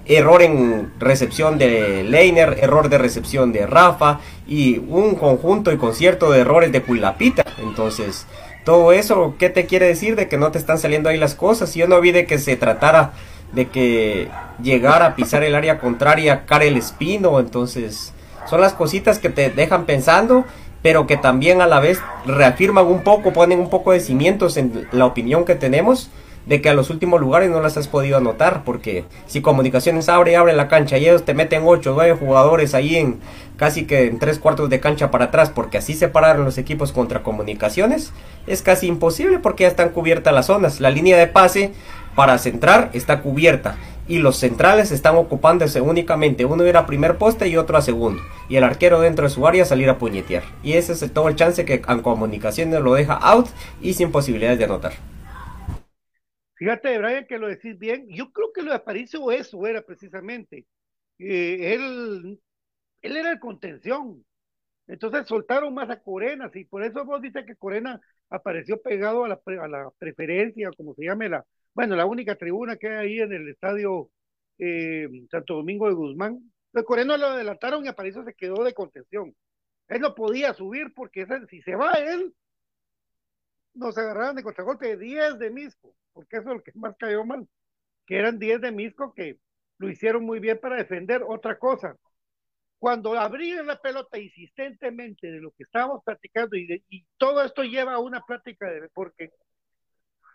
error 0.06 0.42
en 0.42 0.92
recepción 0.98 1.58
de 1.58 2.02
Leiner, 2.04 2.58
error 2.60 2.88
de 2.88 2.98
recepción 2.98 3.52
de 3.52 3.66
Rafa 3.66 4.20
y 4.46 4.78
un 4.78 5.14
conjunto 5.14 5.72
y 5.72 5.76
concierto 5.76 6.30
de 6.30 6.40
errores 6.40 6.72
de 6.72 6.82
Cuilapita. 6.82 7.44
Entonces, 7.62 8.26
todo 8.64 8.92
eso, 8.92 9.34
¿qué 9.38 9.50
te 9.50 9.66
quiere 9.66 9.86
decir 9.86 10.16
de 10.16 10.28
que 10.28 10.38
no 10.38 10.50
te 10.50 10.58
están 10.58 10.78
saliendo 10.78 11.08
ahí 11.08 11.18
las 11.18 11.34
cosas? 11.34 11.74
Yo 11.74 11.88
no 11.88 12.00
vi 12.00 12.12
de 12.12 12.26
que 12.26 12.38
se 12.38 12.56
tratara 12.56 13.12
de 13.52 13.68
que 13.68 14.28
llegara 14.62 15.06
a 15.06 15.16
pisar 15.16 15.42
el 15.44 15.54
área 15.54 15.78
contraria 15.78 16.46
Karel 16.46 16.76
Espino, 16.76 17.38
entonces 17.38 18.12
son 18.48 18.60
las 18.60 18.72
cositas 18.72 19.18
que 19.18 19.28
te 19.28 19.50
dejan 19.50 19.84
pensando, 19.84 20.44
pero 20.80 21.06
que 21.06 21.16
también 21.16 21.60
a 21.60 21.66
la 21.66 21.80
vez 21.80 22.00
reafirman 22.26 22.86
un 22.86 23.02
poco, 23.02 23.32
ponen 23.32 23.60
un 23.60 23.70
poco 23.70 23.92
de 23.92 24.00
cimientos 24.00 24.56
en 24.56 24.88
la 24.90 25.06
opinión 25.06 25.44
que 25.44 25.54
tenemos 25.54 26.10
de 26.46 26.60
que 26.60 26.68
a 26.68 26.74
los 26.74 26.90
últimos 26.90 27.20
lugares 27.20 27.50
no 27.50 27.60
las 27.60 27.76
has 27.76 27.88
podido 27.88 28.16
anotar, 28.16 28.64
porque 28.64 29.04
si 29.26 29.40
Comunicaciones 29.40 30.08
abre 30.08 30.32
y 30.32 30.34
abre 30.34 30.52
la 30.54 30.68
cancha 30.68 30.98
y 30.98 31.04
ellos 31.04 31.24
te 31.24 31.34
meten 31.34 31.62
8 31.64 31.92
o 31.92 31.94
9 31.94 32.16
jugadores 32.18 32.74
ahí 32.74 32.96
en 32.96 33.20
casi 33.56 33.84
que 33.84 34.06
en 34.06 34.18
tres 34.18 34.38
cuartos 34.38 34.70
de 34.70 34.80
cancha 34.80 35.10
para 35.10 35.26
atrás, 35.26 35.50
porque 35.50 35.78
así 35.78 35.94
se 35.94 36.08
pararon 36.08 36.44
los 36.44 36.58
equipos 36.58 36.90
contra 36.92 37.22
Comunicaciones, 37.22 38.12
es 38.46 38.62
casi 38.62 38.88
imposible 38.88 39.38
porque 39.38 39.62
ya 39.62 39.68
están 39.68 39.90
cubiertas 39.90 40.34
las 40.34 40.46
zonas. 40.46 40.80
La 40.80 40.90
línea 40.90 41.16
de 41.16 41.28
pase 41.28 41.72
para 42.14 42.38
centrar 42.38 42.90
está 42.92 43.20
cubierta 43.20 43.76
y 44.08 44.18
los 44.18 44.36
centrales 44.36 44.90
están 44.90 45.16
ocupándose 45.16 45.80
únicamente. 45.80 46.44
Uno 46.44 46.64
era 46.64 46.80
a 46.80 46.86
primer 46.86 47.18
poste 47.18 47.48
y 47.48 47.56
otro 47.56 47.78
a 47.78 47.82
segundo. 47.82 48.22
Y 48.48 48.56
el 48.56 48.64
arquero 48.64 49.00
dentro 49.00 49.24
de 49.24 49.30
su 49.30 49.46
área 49.46 49.64
salir 49.64 49.88
a 49.88 49.98
puñetear. 49.98 50.42
Y 50.62 50.72
ese 50.72 50.92
es 50.92 51.12
todo 51.12 51.28
el 51.28 51.36
chance 51.36 51.64
que 51.64 51.82
en 51.86 52.00
comunicaciones 52.00 52.80
lo 52.80 52.94
deja 52.94 53.14
out 53.14 53.48
y 53.80 53.94
sin 53.94 54.10
posibilidades 54.10 54.58
de 54.58 54.64
anotar. 54.64 54.92
Fíjate, 56.62 56.96
Brian, 56.96 57.26
que 57.26 57.38
lo 57.38 57.48
decís 57.48 57.76
bien. 57.76 58.06
Yo 58.08 58.30
creo 58.30 58.52
que 58.52 58.62
lo 58.62 58.70
de 58.70 58.76
Aparicio 58.76 59.32
eso 59.32 59.66
era 59.66 59.82
precisamente. 59.82 60.64
Eh, 61.18 61.74
él, 61.74 62.40
él 63.02 63.16
era 63.16 63.32
el 63.32 63.40
contención. 63.40 64.24
Entonces 64.86 65.26
soltaron 65.26 65.74
más 65.74 65.90
a 65.90 66.00
Corena, 66.00 66.52
y 66.54 66.64
por 66.64 66.84
eso 66.84 67.04
vos 67.04 67.20
dices 67.20 67.44
que 67.46 67.56
Corena 67.56 68.00
apareció 68.30 68.80
pegado 68.80 69.24
a 69.24 69.28
la, 69.28 69.40
a 69.60 69.68
la 69.68 69.90
preferencia, 69.98 70.70
como 70.76 70.94
se 70.94 71.06
llame 71.06 71.28
la, 71.28 71.44
bueno, 71.74 71.96
la 71.96 72.06
única 72.06 72.36
tribuna 72.36 72.76
que 72.76 72.86
hay 72.90 72.94
ahí 72.96 73.20
en 73.20 73.32
el 73.32 73.48
estadio 73.48 74.10
eh, 74.58 75.08
Santo 75.32 75.56
Domingo 75.56 75.88
de 75.88 75.94
Guzmán. 75.94 76.52
Pues 76.70 76.84
Corena 76.84 77.16
lo 77.16 77.26
adelantaron 77.26 77.84
y 77.84 77.88
Aparicio 77.88 78.22
se 78.24 78.34
quedó 78.34 78.62
de 78.62 78.72
contención. 78.72 79.34
Él 79.88 80.00
no 80.00 80.14
podía 80.14 80.54
subir 80.54 80.94
porque 80.94 81.26
si 81.50 81.60
se 81.62 81.74
va 81.74 81.94
él, 81.94 82.32
nos 83.74 83.96
agarraron 83.98 84.36
de 84.36 84.42
contragolpe 84.42 84.88
de 84.88 84.96
10 84.96 85.38
de 85.38 85.50
Misco 85.50 85.94
porque 86.12 86.36
eso 86.36 86.50
es 86.50 86.56
lo 86.56 86.62
que 86.62 86.72
más 86.74 86.94
cayó 86.98 87.24
mal, 87.24 87.48
que 88.06 88.18
eran 88.18 88.38
10 88.38 88.60
de 88.60 88.72
Misco 88.72 89.12
que 89.14 89.38
lo 89.78 89.88
hicieron 89.88 90.24
muy 90.24 90.38
bien 90.40 90.58
para 90.60 90.76
defender 90.76 91.22
otra 91.26 91.58
cosa. 91.58 91.96
Cuando 92.78 93.18
abrían 93.18 93.66
la 93.66 93.80
pelota 93.80 94.18
insistentemente 94.18 95.30
de 95.30 95.40
lo 95.40 95.52
que 95.52 95.62
estábamos 95.64 96.02
platicando, 96.04 96.56
y, 96.56 96.84
y 96.88 97.06
todo 97.16 97.42
esto 97.42 97.62
lleva 97.62 97.94
a 97.94 97.98
una 97.98 98.20
plática 98.22 98.68
de 98.68 98.88
porque 98.92 99.30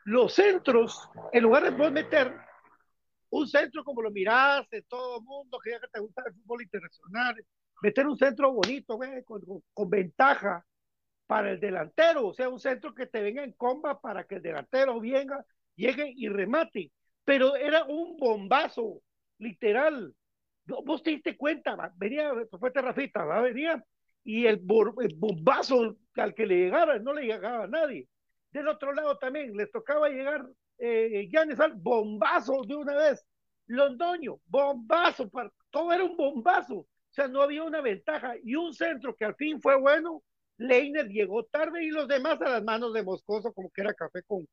los 0.06 0.34
centros, 0.34 1.10
en 1.34 1.43
lugar 1.43 1.63
de 1.63 1.73
poder 1.73 1.91
meter 1.91 2.34
un 3.30 3.47
centro 3.47 3.84
como 3.84 4.02
lo 4.02 4.12
miraste, 4.12 4.84
todo 4.84 5.19
el 5.19 5.26
mundo 5.26 5.60
que 5.60 5.71
ya 5.71 5.80
te 5.91 6.00
gusta 6.00 6.23
el 6.26 6.34
fútbol 6.34 6.62
internacional, 6.62 7.45
meter 7.82 8.08
un 8.08 8.17
centro 8.17 8.54
bonito, 8.54 8.97
con, 9.26 9.41
con, 9.73 9.89
ventaja 9.89 10.65
para 11.27 11.51
el 11.51 11.59
delantero, 11.59 12.27
o 12.27 12.33
sea, 12.33 12.49
un 12.49 12.59
centro 12.59 12.95
que 12.95 13.05
te 13.05 13.21
venga 13.21 13.43
en 13.43 13.51
comba 13.51 13.99
para 13.99 14.23
que 14.23 14.35
el 14.35 14.41
delantero 14.41 14.99
venga 14.99 15.45
llegue 15.75 16.11
y 16.15 16.29
remate, 16.29 16.91
pero 17.23 17.55
era 17.55 17.83
un 17.83 18.17
bombazo, 18.17 19.01
literal. 19.37 20.15
Vos 20.65 21.03
te 21.03 21.11
diste 21.11 21.37
cuenta, 21.37 21.77
venía, 21.97 22.31
fue 22.59 22.71
Rafita, 22.73 23.25
venía, 23.41 23.83
y 24.23 24.45
el, 24.45 24.59
bombazo 24.59 25.95
al 26.15 26.33
que 26.33 26.45
le 26.45 26.57
llegaba, 26.57 26.99
no 26.99 27.13
le 27.13 27.23
llegaba 27.23 27.65
a 27.65 27.67
nadie. 27.67 28.07
Del 28.51 28.67
otro 28.67 28.93
lado 28.93 29.17
también, 29.17 29.55
les 29.55 29.71
tocaba 29.71 30.09
llegar 30.09 30.45
eh, 30.79 31.29
al 31.59 31.73
bombazo 31.75 32.61
de 32.65 32.75
una 32.75 32.95
vez. 32.95 33.25
Londoño, 33.67 34.39
bombazo, 34.45 35.29
para, 35.29 35.51
todo 35.69 35.93
era 35.93 36.03
un 36.03 36.17
bombazo. 36.17 36.75
O 36.75 36.87
sea, 37.09 37.27
no 37.27 37.41
había 37.41 37.63
una 37.63 37.81
ventaja. 37.81 38.35
Y 38.43 38.55
un 38.55 38.73
centro 38.73 39.15
que 39.15 39.25
al 39.25 39.35
fin 39.35 39.61
fue 39.61 39.79
bueno, 39.79 40.23
Leiner 40.58 41.08
llegó 41.08 41.43
tarde 41.46 41.84
y 41.84 41.89
los 41.89 42.08
demás 42.08 42.41
a 42.41 42.50
las 42.50 42.63
manos 42.63 42.93
de 42.93 43.04
Moscoso, 43.04 43.54
como 43.54 43.70
que 43.72 43.82
era 43.82 43.93
café 43.93 44.24
con, 44.24 44.48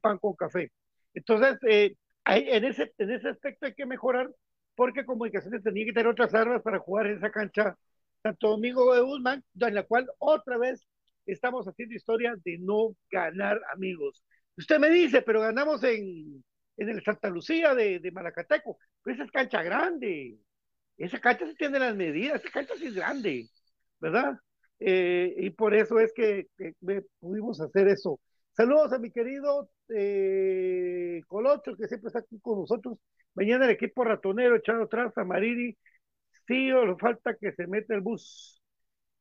pan 0.00 0.18
con 0.18 0.34
café. 0.34 0.70
Entonces, 1.14 1.58
eh, 1.68 1.96
hay, 2.24 2.44
en, 2.48 2.64
ese, 2.64 2.92
en 2.98 3.10
ese 3.10 3.28
aspecto 3.28 3.66
hay 3.66 3.74
que 3.74 3.86
mejorar 3.86 4.30
porque 4.74 5.04
Comunicaciones 5.04 5.62
tenía 5.62 5.86
que 5.86 5.92
tener 5.92 6.06
otras 6.08 6.34
armas 6.34 6.62
para 6.62 6.78
jugar 6.78 7.06
en 7.06 7.16
esa 7.18 7.30
cancha 7.30 7.76
Santo 8.22 8.48
Domingo 8.50 8.94
de 8.94 9.00
Guzmán, 9.02 9.44
en 9.60 9.74
la 9.74 9.82
cual 9.84 10.08
otra 10.18 10.58
vez 10.58 10.86
estamos 11.26 11.66
haciendo 11.66 11.94
historia 11.94 12.34
de 12.44 12.58
no 12.58 12.94
ganar, 13.10 13.60
amigos. 13.72 14.22
Usted 14.56 14.78
me 14.78 14.90
dice, 14.90 15.22
pero 15.22 15.40
ganamos 15.40 15.82
en, 15.84 16.44
en 16.76 16.88
el 16.88 17.02
Santa 17.02 17.28
Lucía 17.30 17.74
de, 17.74 17.98
de 18.00 18.10
Malacateco, 18.12 18.78
pero 19.02 19.14
esa 19.14 19.24
es 19.24 19.30
cancha 19.30 19.62
grande. 19.62 20.38
Esa 20.96 21.20
cancha 21.20 21.46
sí 21.46 21.54
tiene 21.56 21.78
las 21.78 21.96
medidas, 21.96 22.40
esa 22.42 22.50
cancha 22.52 22.74
sí 22.76 22.86
es 22.88 22.94
grande, 22.94 23.48
¿verdad? 24.00 24.38
Eh, 24.80 25.34
y 25.38 25.50
por 25.50 25.74
eso 25.74 25.98
es 25.98 26.12
que, 26.14 26.46
que, 26.56 26.74
pudimos 27.20 27.60
hacer 27.60 27.88
eso. 27.88 28.20
Saludos 28.52 28.92
a 28.92 28.98
mi 28.98 29.10
querido 29.10 29.70
eh, 29.88 31.20
Colocho, 31.28 31.76
que 31.76 31.88
siempre 31.88 32.08
está 32.08 32.20
aquí 32.20 32.38
con 32.40 32.60
nosotros. 32.60 32.98
Mañana 33.34 33.66
el 33.66 33.72
equipo 33.72 34.04
ratonero 34.04 34.56
echado 34.56 34.84
atrás 34.84 35.16
a 35.16 35.24
Mariri. 35.24 35.76
Sí, 36.46 36.72
o 36.72 36.96
falta 36.98 37.36
que 37.36 37.52
se 37.52 37.66
meta 37.66 37.94
el 37.94 38.00
bus. 38.00 38.60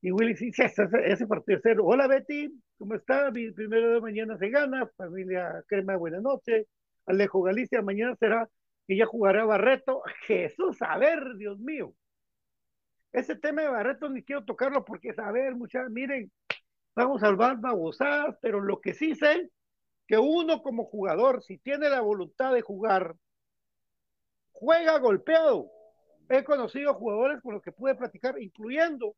Y 0.02 0.12
Willy, 0.12 0.36
sí, 0.36 0.52
sí 0.54 0.62
ese, 0.64 0.88
ese 1.06 1.28
partido 1.28 1.60
cero. 1.64 1.84
Hola 1.86 2.08
Betty, 2.08 2.50
¿cómo 2.78 2.96
está? 2.96 3.32
Mi 3.32 3.52
primero 3.52 3.94
de 3.94 4.02
mañana 4.02 4.38
se 4.38 4.50
gana. 4.50 4.90
Familia 4.96 5.64
Crema, 5.68 5.98
buena 5.98 6.20
noche. 6.22 6.68
Alejo 7.06 7.42
Galicia, 7.42 7.82
mañana 7.82 8.16
será 8.20 8.48
que 8.88 8.98
ya 8.98 9.06
jugará 9.06 9.46
Barreto. 9.46 10.02
Jesús, 10.28 10.78
a 10.82 10.98
ver, 10.98 11.36
Dios 11.38 11.60
mío. 11.60 11.94
Ese 13.18 13.36
tema 13.36 13.64
de 13.64 13.70
Barreto 13.70 14.08
ni 14.10 14.22
quiero 14.22 14.46
tocarlo 14.46 14.86
porque, 14.86 15.12
a 15.18 15.32
ver, 15.32 15.56
muchachos, 15.56 15.90
miren, 15.90 16.32
vamos 16.94 17.24
a 17.24 17.26
salvar 17.26 17.58
babosadas, 17.58 18.38
pero 18.44 18.62
lo 18.62 18.80
que 18.80 18.94
sí 18.94 19.16
sé, 19.16 19.50
que 20.06 20.20
uno 20.20 20.62
como 20.62 20.86
jugador, 20.86 21.42
si 21.42 21.58
tiene 21.58 21.90
la 21.90 22.02
voluntad 22.02 22.54
de 22.54 22.62
jugar, 22.62 23.16
juega 24.52 25.00
golpeado. 25.00 25.68
He 26.30 26.44
conocido 26.44 26.94
jugadores 26.94 27.42
con 27.42 27.56
los 27.56 27.64
que 27.64 27.72
pude 27.72 27.96
platicar, 27.96 28.40
incluyendo 28.40 29.16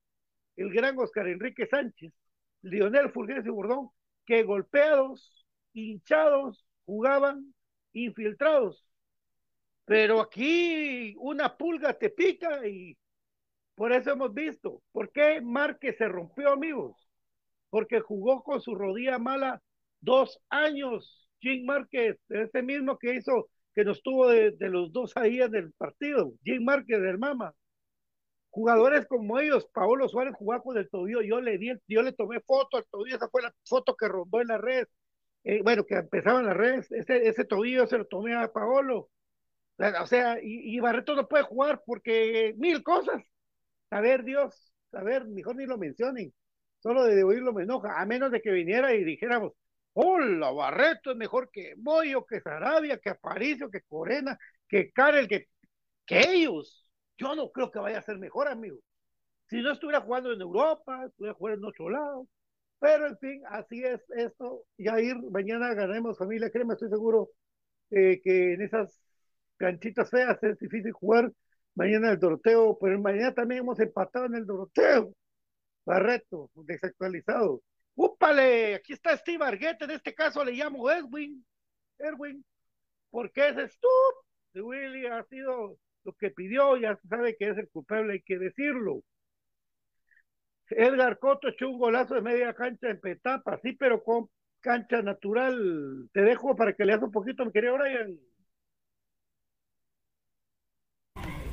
el 0.55 0.71
gran 0.71 0.97
Oscar 0.97 1.27
Enrique 1.27 1.67
Sánchez, 1.67 2.13
Lionel 2.61 3.11
Fulgencio 3.11 3.53
Bordón, 3.53 3.89
que 4.25 4.43
golpeados, 4.43 5.45
hinchados, 5.73 6.65
jugaban 6.85 7.53
infiltrados. 7.91 8.81
Pero 9.83 10.21
aquí 10.21 11.15
una 11.17 11.57
pulga 11.57 11.93
te 11.95 12.09
pica 12.09 12.65
y 12.65 12.97
por 13.79 13.93
eso 13.93 14.11
hemos 14.11 14.33
visto. 14.33 14.81
¿Por 14.91 15.11
qué 15.11 15.39
Márquez 15.41 15.95
se 15.97 16.07
rompió, 16.07 16.51
amigos? 16.51 17.09
porque 17.69 17.99
jugó 17.99 18.43
con 18.43 18.61
su 18.61 18.75
rodilla 18.75 19.17
mala 19.19 19.61
dos 20.01 20.39
años. 20.49 21.27
Jim 21.39 21.65
Márquez, 21.65 22.17
ese 22.29 22.61
mismo 22.61 22.97
que 22.97 23.15
hizo, 23.15 23.49
que 23.73 23.85
nos 23.85 24.01
tuvo 24.01 24.27
de, 24.27 24.55
los 24.59 24.91
dos 24.91 25.15
ahí 25.15 25.41
en 25.41 25.55
el 25.55 25.71
partido. 25.73 26.33
Jim 26.43 26.63
Márquez 26.63 27.01
del 27.01 27.17
Mama. 27.17 27.53
jugadores 28.49 29.05
como 29.07 29.39
ellos, 29.39 29.67
Paolo 29.73 30.09
Suárez 30.09 30.33
jugaba 30.35 30.63
con 30.63 30.77
el 30.77 30.89
tobillo, 30.89 31.21
yo 31.21 31.39
le 31.41 31.57
di, 31.57 31.71
yo 31.87 32.01
le 32.01 32.13
tomé 32.13 32.41
foto 32.41 32.77
al 32.77 32.85
tobillo, 32.91 33.15
esa 33.15 33.29
fue 33.29 33.43
la 33.43 33.53
foto 33.65 33.95
que 33.95 34.07
rondó 34.07 34.41
en 34.41 34.47
la 34.47 34.57
red, 34.57 34.87
eh, 35.43 35.61
bueno, 35.63 35.85
que 35.85 35.95
empezaba 35.95 36.39
en 36.39 36.47
la 36.47 36.53
red, 36.53 36.83
ese, 36.91 37.27
ese 37.27 37.45
tobillo 37.45 37.87
se 37.87 37.99
lo 37.99 38.05
tomé 38.07 38.35
a 38.35 38.51
Paolo, 38.51 39.09
o 40.01 40.05
sea, 40.07 40.39
y, 40.41 40.75
y 40.75 40.79
Barreto 40.79 41.15
no 41.15 41.27
puede 41.27 41.43
jugar 41.43 41.81
porque 41.85 42.55
mil 42.57 42.83
cosas, 42.83 43.23
a 43.91 44.01
ver 44.01 44.23
Dios, 44.23 44.73
a 44.93 45.03
ver, 45.03 45.25
mejor 45.27 45.55
ni 45.55 45.65
lo 45.65 45.77
mencionen, 45.77 46.33
solo 46.79 47.03
de 47.05 47.23
oírlo 47.23 47.53
me 47.53 47.63
enoja, 47.63 47.99
a 47.99 48.05
menos 48.05 48.31
de 48.31 48.41
que 48.41 48.51
viniera 48.51 48.93
y 48.93 49.03
dijéramos, 49.03 49.53
hola, 49.93 50.51
Barreto 50.51 51.11
es 51.11 51.17
mejor 51.17 51.49
que 51.51 51.75
Moyo, 51.77 52.25
que 52.25 52.41
Sarabia, 52.41 52.97
que 52.99 53.09
Aparicio, 53.09 53.69
que 53.69 53.81
Corena, 53.81 54.37
que 54.67 54.91
Karel, 54.91 55.27
que, 55.27 55.47
que 56.05 56.19
ellos. 56.33 56.87
Yo 57.17 57.35
no 57.35 57.51
creo 57.51 57.71
que 57.71 57.79
vaya 57.79 57.99
a 57.99 58.03
ser 58.03 58.17
mejor, 58.19 58.47
amigo. 58.47 58.77
Si 59.49 59.61
no 59.61 59.71
estuviera 59.71 60.01
jugando 60.01 60.31
en 60.33 60.41
Europa, 60.41 61.05
estuviera 61.05 61.33
jugando 61.35 61.67
en 61.67 61.69
otro 61.73 61.89
lado. 61.89 62.27
Pero 62.79 63.07
en 63.07 63.17
fin, 63.19 63.41
así 63.49 63.83
es 63.83 64.01
esto. 64.11 64.65
Ya 64.77 64.99
ir, 65.01 65.15
mañana 65.31 65.73
ganemos 65.73 66.17
familia 66.17 66.51
crema, 66.51 66.73
estoy 66.73 66.89
seguro 66.89 67.29
eh, 67.91 68.21
que 68.23 68.53
en 68.53 68.61
esas 68.63 68.99
canchitas 69.57 70.09
feas 70.09 70.41
es 70.43 70.59
difícil 70.59 70.91
jugar. 70.93 71.31
Mañana 71.79 72.11
el 72.11 72.19
Doroteo, 72.19 72.77
pero 72.77 72.99
mañana 72.99 73.33
también 73.33 73.61
hemos 73.61 73.79
empatado 73.79 74.25
en 74.25 74.35
el 74.35 74.45
Doroteo. 74.45 75.13
Barreto, 75.85 76.51
desactualizado. 76.55 77.61
¡Úpale! 77.95 78.75
Aquí 78.75 78.91
está 78.91 79.15
Steve 79.15 79.45
Arguete, 79.45 79.85
en 79.85 79.91
este 79.91 80.13
caso 80.13 80.43
le 80.43 80.51
llamo 80.51 80.91
Edwin. 80.91 81.45
Edwin, 81.97 82.43
porque 83.09 83.47
ese 83.47 83.69
Stup 83.69 84.15
de 84.51 84.61
Willy 84.61 85.05
ha 85.05 85.23
sido 85.29 85.77
lo 86.03 86.13
que 86.19 86.31
pidió, 86.31 86.75
ya 86.75 86.99
sabe 87.07 87.37
que 87.37 87.47
es 87.47 87.57
el 87.57 87.69
culpable, 87.69 88.11
hay 88.11 88.21
que 88.23 88.37
decirlo. 88.37 89.01
Edgar 90.71 91.17
Coto 91.17 91.47
echó 91.47 91.69
un 91.69 91.79
golazo 91.79 92.15
de 92.15 92.21
media 92.21 92.53
cancha 92.53 92.89
en 92.89 92.99
Petapa, 92.99 93.57
sí, 93.63 93.71
pero 93.71 94.03
con 94.03 94.29
cancha 94.59 95.01
natural. 95.01 96.09
Te 96.11 96.23
dejo 96.23 96.57
para 96.57 96.73
que 96.73 96.83
leas 96.83 97.01
un 97.01 97.11
poquito, 97.13 97.45
mi 97.45 97.53
querido 97.53 97.77
Brian. 97.77 98.19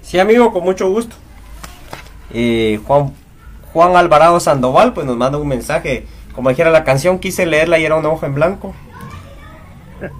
Sí, 0.06 0.20
amigo, 0.20 0.52
con 0.52 0.62
mucho 0.62 0.88
gusto. 0.88 1.16
Juan, 2.86 3.12
Juan 3.72 3.96
Alvarado 3.96 4.38
Sandoval, 4.38 4.92
pues 4.92 5.04
nos 5.04 5.16
manda 5.16 5.36
un 5.36 5.48
mensaje. 5.48 6.06
Como 6.32 6.48
dijera 6.48 6.70
la 6.70 6.84
canción, 6.84 7.18
quise 7.18 7.44
leerla 7.44 7.80
y 7.80 7.84
era 7.84 7.96
una 7.96 8.10
hoja 8.10 8.28
en 8.28 8.34
blanco. 8.36 8.72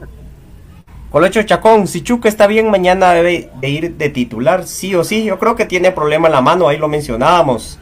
Colocho 1.13 1.41
Chacón, 1.45 1.87
si 1.87 2.03
Chuca 2.03 2.29
está 2.29 2.49
bien, 2.49 2.69
mañana 2.69 3.13
debe 3.13 3.49
de 3.61 3.69
ir 3.69 3.95
de 3.95 4.09
titular, 4.09 4.67
sí 4.67 4.93
o 4.97 5.05
sí. 5.05 5.23
Yo 5.23 5.39
creo 5.39 5.55
que 5.55 5.67
tiene 5.67 5.93
problema 5.93 6.27
en 6.27 6.33
la 6.33 6.41
mano, 6.41 6.67
ahí 6.67 6.79
lo 6.79 6.89
mencionábamos. 6.89 7.79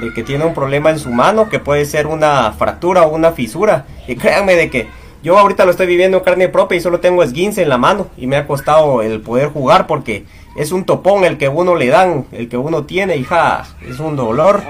De 0.00 0.14
que 0.14 0.22
tiene 0.22 0.44
un 0.44 0.54
problema 0.54 0.90
en 0.90 1.00
su 1.00 1.10
mano, 1.10 1.48
que 1.48 1.58
puede 1.58 1.84
ser 1.84 2.06
una 2.06 2.52
fractura 2.52 3.02
o 3.02 3.12
una 3.12 3.32
fisura. 3.32 3.86
Y 4.06 4.14
créanme 4.14 4.54
de 4.54 4.70
que 4.70 4.86
yo 5.24 5.36
ahorita 5.36 5.64
lo 5.64 5.72
estoy 5.72 5.88
viviendo 5.88 6.18
en 6.18 6.22
carne 6.22 6.48
propia 6.48 6.78
y 6.78 6.80
solo 6.80 7.00
tengo 7.00 7.24
esguince 7.24 7.62
en 7.62 7.70
la 7.70 7.76
mano. 7.76 8.06
Y 8.16 8.28
me 8.28 8.36
ha 8.36 8.46
costado 8.46 9.02
el 9.02 9.20
poder 9.20 9.48
jugar 9.48 9.88
porque 9.88 10.26
es 10.56 10.72
un 10.72 10.84
topón 10.84 11.24
el 11.24 11.38
que 11.38 11.48
uno 11.48 11.76
le 11.76 11.86
dan, 11.86 12.26
el 12.32 12.48
que 12.48 12.56
uno 12.56 12.84
tiene, 12.84 13.16
hija, 13.16 13.64
es 13.88 14.00
un 14.00 14.16
dolor. 14.16 14.62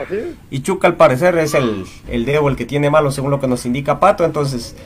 Y 0.50 0.60
Chuca 0.60 0.88
al 0.88 0.96
parecer 0.96 1.36
es 1.38 1.54
el, 1.54 1.86
el 2.08 2.24
dedo 2.24 2.48
el 2.48 2.56
que 2.56 2.66
tiene 2.66 2.90
malo 2.90 3.10
según 3.10 3.30
lo 3.30 3.40
que 3.40 3.48
nos 3.48 3.64
indica 3.66 4.00
Pato, 4.00 4.24
entonces 4.24 4.76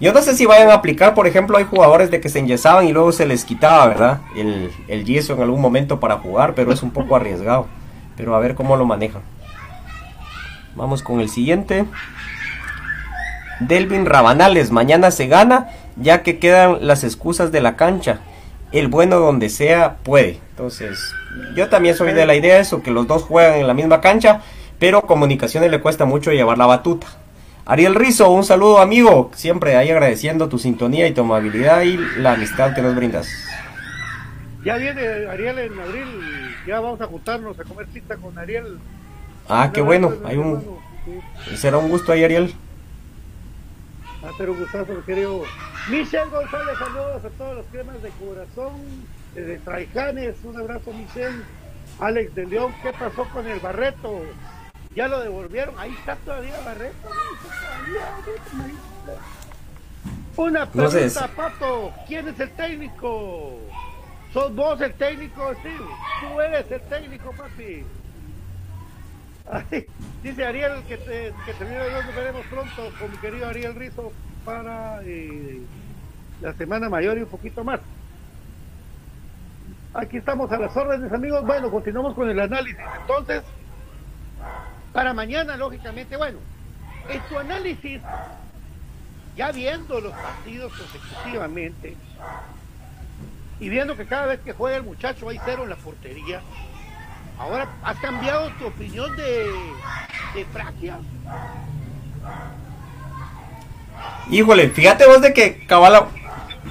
yo 0.00 0.14
no 0.14 0.22
sé 0.22 0.34
si 0.34 0.46
vayan 0.46 0.70
a 0.70 0.74
aplicar, 0.74 1.14
por 1.14 1.26
ejemplo, 1.26 1.58
hay 1.58 1.64
jugadores 1.64 2.10
de 2.10 2.22
que 2.22 2.30
se 2.30 2.38
enyesaban 2.38 2.88
y 2.88 2.92
luego 2.92 3.12
se 3.12 3.26
les 3.26 3.44
quitaba, 3.44 3.86
¿verdad? 3.86 4.20
El, 4.34 4.70
el 4.88 5.04
yeso 5.04 5.34
en 5.34 5.42
algún 5.42 5.60
momento 5.60 6.00
para 6.00 6.16
jugar, 6.16 6.54
pero 6.54 6.72
es 6.72 6.82
un 6.82 6.90
poco 6.90 7.16
arriesgado. 7.16 7.66
Pero 8.16 8.34
a 8.34 8.40
ver 8.40 8.54
cómo 8.54 8.76
lo 8.76 8.86
manejan. 8.86 9.20
Vamos 10.74 11.02
con 11.02 11.20
el 11.20 11.28
siguiente. 11.28 11.84
Delvin 13.60 14.06
Rabanales, 14.06 14.70
mañana 14.70 15.10
se 15.10 15.26
gana, 15.26 15.68
ya 15.96 16.22
que 16.22 16.38
quedan 16.38 16.78
las 16.80 17.04
excusas 17.04 17.52
de 17.52 17.60
la 17.60 17.76
cancha. 17.76 18.20
El 18.72 18.88
bueno 18.88 19.18
donde 19.18 19.48
sea 19.48 19.96
puede. 19.96 20.38
Entonces, 20.50 21.12
yo 21.54 21.68
también 21.68 21.96
soy 21.96 22.12
de 22.12 22.26
la 22.26 22.34
idea 22.34 22.56
de 22.56 22.60
eso, 22.60 22.82
que 22.82 22.90
los 22.90 23.06
dos 23.06 23.22
juegan 23.22 23.58
en 23.58 23.66
la 23.66 23.74
misma 23.74 24.00
cancha, 24.00 24.42
pero 24.78 25.02
comunicaciones 25.02 25.70
le 25.70 25.80
cuesta 25.80 26.04
mucho 26.04 26.32
llevar 26.32 26.58
la 26.58 26.66
batuta. 26.66 27.06
Ariel 27.66 27.94
Rizo, 27.94 28.30
un 28.30 28.44
saludo 28.44 28.78
amigo, 28.78 29.30
siempre 29.34 29.76
ahí 29.76 29.90
agradeciendo 29.90 30.48
tu 30.48 30.58
sintonía 30.58 31.06
y 31.06 31.14
tu 31.14 31.20
amabilidad 31.20 31.82
y 31.82 31.96
la 32.18 32.32
amistad 32.32 32.74
que 32.74 32.82
nos 32.82 32.94
brindas. 32.94 33.28
Ya 34.64 34.76
viene 34.76 35.00
Ariel 35.26 35.58
en 35.58 35.78
abril, 35.78 36.56
ya 36.66 36.80
vamos 36.80 37.00
a 37.00 37.06
juntarnos 37.06 37.58
a 37.58 37.64
comer 37.64 37.86
pizza 37.86 38.16
con 38.16 38.36
Ariel. 38.38 38.78
Ah, 39.48 39.70
qué 39.72 39.80
bueno, 39.80 40.12
hay 40.24 40.36
un... 40.36 40.62
Será 41.54 41.78
un 41.78 41.88
gusto 41.88 42.12
ahí 42.12 42.24
Ariel. 42.24 42.54
Va 44.24 44.30
a 44.30 44.36
ser 44.36 44.50
un 44.50 44.58
gustazo, 44.58 45.04
querido. 45.06 45.42
Michelle 45.88 46.30
González, 46.30 46.78
saludos 46.78 47.24
a 47.24 47.28
todos 47.30 47.56
los 47.56 47.66
cremas 47.66 48.02
de 48.02 48.10
corazón, 48.10 49.06
de 49.34 49.58
Traijanes, 49.58 50.36
un 50.44 50.56
abrazo 50.58 50.92
Michelle. 50.92 51.42
Alex 51.98 52.34
de 52.34 52.46
León, 52.46 52.72
¿qué 52.82 52.92
pasó 52.92 53.24
con 53.30 53.46
el 53.46 53.58
Barreto? 53.60 54.22
Ya 54.94 55.08
lo 55.08 55.20
devolvieron, 55.20 55.74
ahí 55.78 55.92
está 55.98 56.16
todavía 56.16 56.58
Barreto. 56.64 57.08
Una 60.36 60.70
pregunta, 60.70 60.98
No 60.98 61.10
sé. 61.10 61.28
Pato, 61.36 61.92
¿quién 62.06 62.28
es 62.28 62.38
el 62.40 62.50
técnico? 62.50 63.58
¿Sos 64.32 64.54
vos 64.54 64.80
el 64.80 64.94
técnico, 64.94 65.52
sí? 65.62 65.70
Tú 66.20 66.40
eres 66.40 66.70
el 66.70 66.80
técnico, 66.82 67.32
papi. 67.32 67.84
Ay, 69.50 69.86
dice 70.22 70.44
Ariel 70.44 70.82
que, 70.86 70.96
te, 70.96 71.32
que 71.44 71.52
termine 71.54 71.80
de 71.80 72.04
nos 72.04 72.14
veremos 72.14 72.46
pronto 72.46 72.92
con 72.98 73.10
mi 73.10 73.16
querido 73.16 73.48
Ariel 73.48 73.74
Rizo 73.74 74.12
para 74.44 75.00
eh, 75.04 75.60
la 76.40 76.52
semana 76.54 76.88
mayor 76.88 77.18
y 77.18 77.22
un 77.22 77.28
poquito 77.28 77.64
más. 77.64 77.80
Aquí 79.92 80.18
estamos 80.18 80.50
a 80.52 80.58
las 80.58 80.76
órdenes, 80.76 81.12
amigos. 81.12 81.44
Bueno, 81.44 81.70
continuamos 81.70 82.14
con 82.14 82.30
el 82.30 82.38
análisis. 82.38 82.80
Entonces, 83.00 83.42
para 84.92 85.12
mañana, 85.12 85.56
lógicamente, 85.56 86.16
bueno, 86.16 86.38
en 87.08 87.20
tu 87.22 87.38
análisis, 87.38 88.00
ya 89.36 89.52
viendo 89.52 90.00
los 90.00 90.12
partidos 90.12 90.72
consecutivamente 90.72 91.96
y 93.58 93.68
viendo 93.68 93.96
que 93.96 94.06
cada 94.06 94.26
vez 94.26 94.40
que 94.40 94.52
juega 94.52 94.76
el 94.76 94.84
muchacho 94.84 95.28
hay 95.28 95.40
cero 95.44 95.64
en 95.64 95.70
la 95.70 95.76
portería, 95.76 96.40
ahora 97.38 97.68
has 97.82 97.98
cambiado 97.98 98.48
tu 98.58 98.66
opinión 98.66 99.14
de, 99.16 99.46
de 100.34 100.44
Fraquia. 100.46 100.98
Híjole, 104.30 104.68
fíjate 104.70 105.06
vos 105.06 105.20
de 105.20 105.32
que 105.32 105.64
cabala 105.66 106.06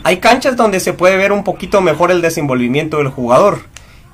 hay 0.04 0.18
canchas 0.18 0.56
donde 0.56 0.80
se 0.80 0.94
puede 0.94 1.18
ver 1.18 1.32
un 1.32 1.44
poquito 1.44 1.82
mejor 1.82 2.12
el 2.12 2.22
desenvolvimiento 2.22 2.98
del 2.98 3.10
jugador. 3.10 3.60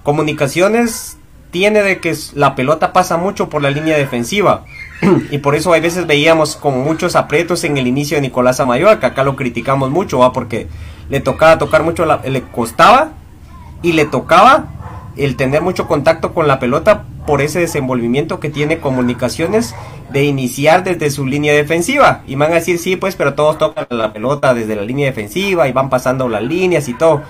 Comunicaciones 0.03 1.17
tiene 1.51 1.83
de 1.83 1.99
que 1.99 2.15
la 2.33 2.55
pelota 2.55 2.91
pasa 2.93 3.17
mucho 3.17 3.49
por 3.49 3.61
la 3.61 3.69
línea 3.69 3.97
defensiva 3.97 4.65
y 5.31 5.37
por 5.37 5.55
eso 5.55 5.73
a 5.73 5.79
veces 5.79 6.07
veíamos 6.07 6.55
como 6.55 6.83
muchos 6.83 7.15
aprietos 7.15 7.63
en 7.63 7.77
el 7.77 7.87
inicio 7.87 8.17
de 8.17 8.21
Nicolás 8.21 8.59
Amayoa, 8.59 8.99
que 8.99 9.05
acá 9.05 9.23
lo 9.23 9.35
criticamos 9.35 9.89
mucho, 9.91 10.19
¿va? 10.19 10.33
porque 10.33 10.67
le 11.09 11.19
tocaba 11.19 11.57
tocar 11.57 11.83
mucho, 11.83 12.05
la- 12.05 12.21
le 12.25 12.41
costaba 12.43 13.11
y 13.81 13.93
le 13.93 14.05
tocaba 14.05 14.65
el 15.17 15.35
tener 15.35 15.61
mucho 15.61 15.87
contacto 15.87 16.33
con 16.33 16.47
la 16.47 16.59
pelota 16.59 17.05
por 17.25 17.41
ese 17.41 17.59
desenvolvimiento 17.59 18.39
que 18.39 18.49
tiene 18.49 18.79
comunicaciones 18.79 19.75
de 20.11 20.23
iniciar 20.23 20.83
desde 20.83 21.09
su 21.11 21.25
línea 21.25 21.53
defensiva. 21.53 22.23
Y 22.27 22.35
van 22.35 22.51
a 22.51 22.55
decir, 22.55 22.77
sí, 22.77 22.95
pues, 22.95 23.15
pero 23.15 23.33
todos 23.33 23.57
tocan 23.57 23.87
la 23.89 24.13
pelota 24.13 24.53
desde 24.53 24.75
la 24.75 24.83
línea 24.83 25.07
defensiva 25.07 25.67
y 25.67 25.71
van 25.71 25.89
pasando 25.89 26.29
las 26.29 26.43
líneas 26.43 26.87
y 26.87 26.93
todo. 26.93 27.23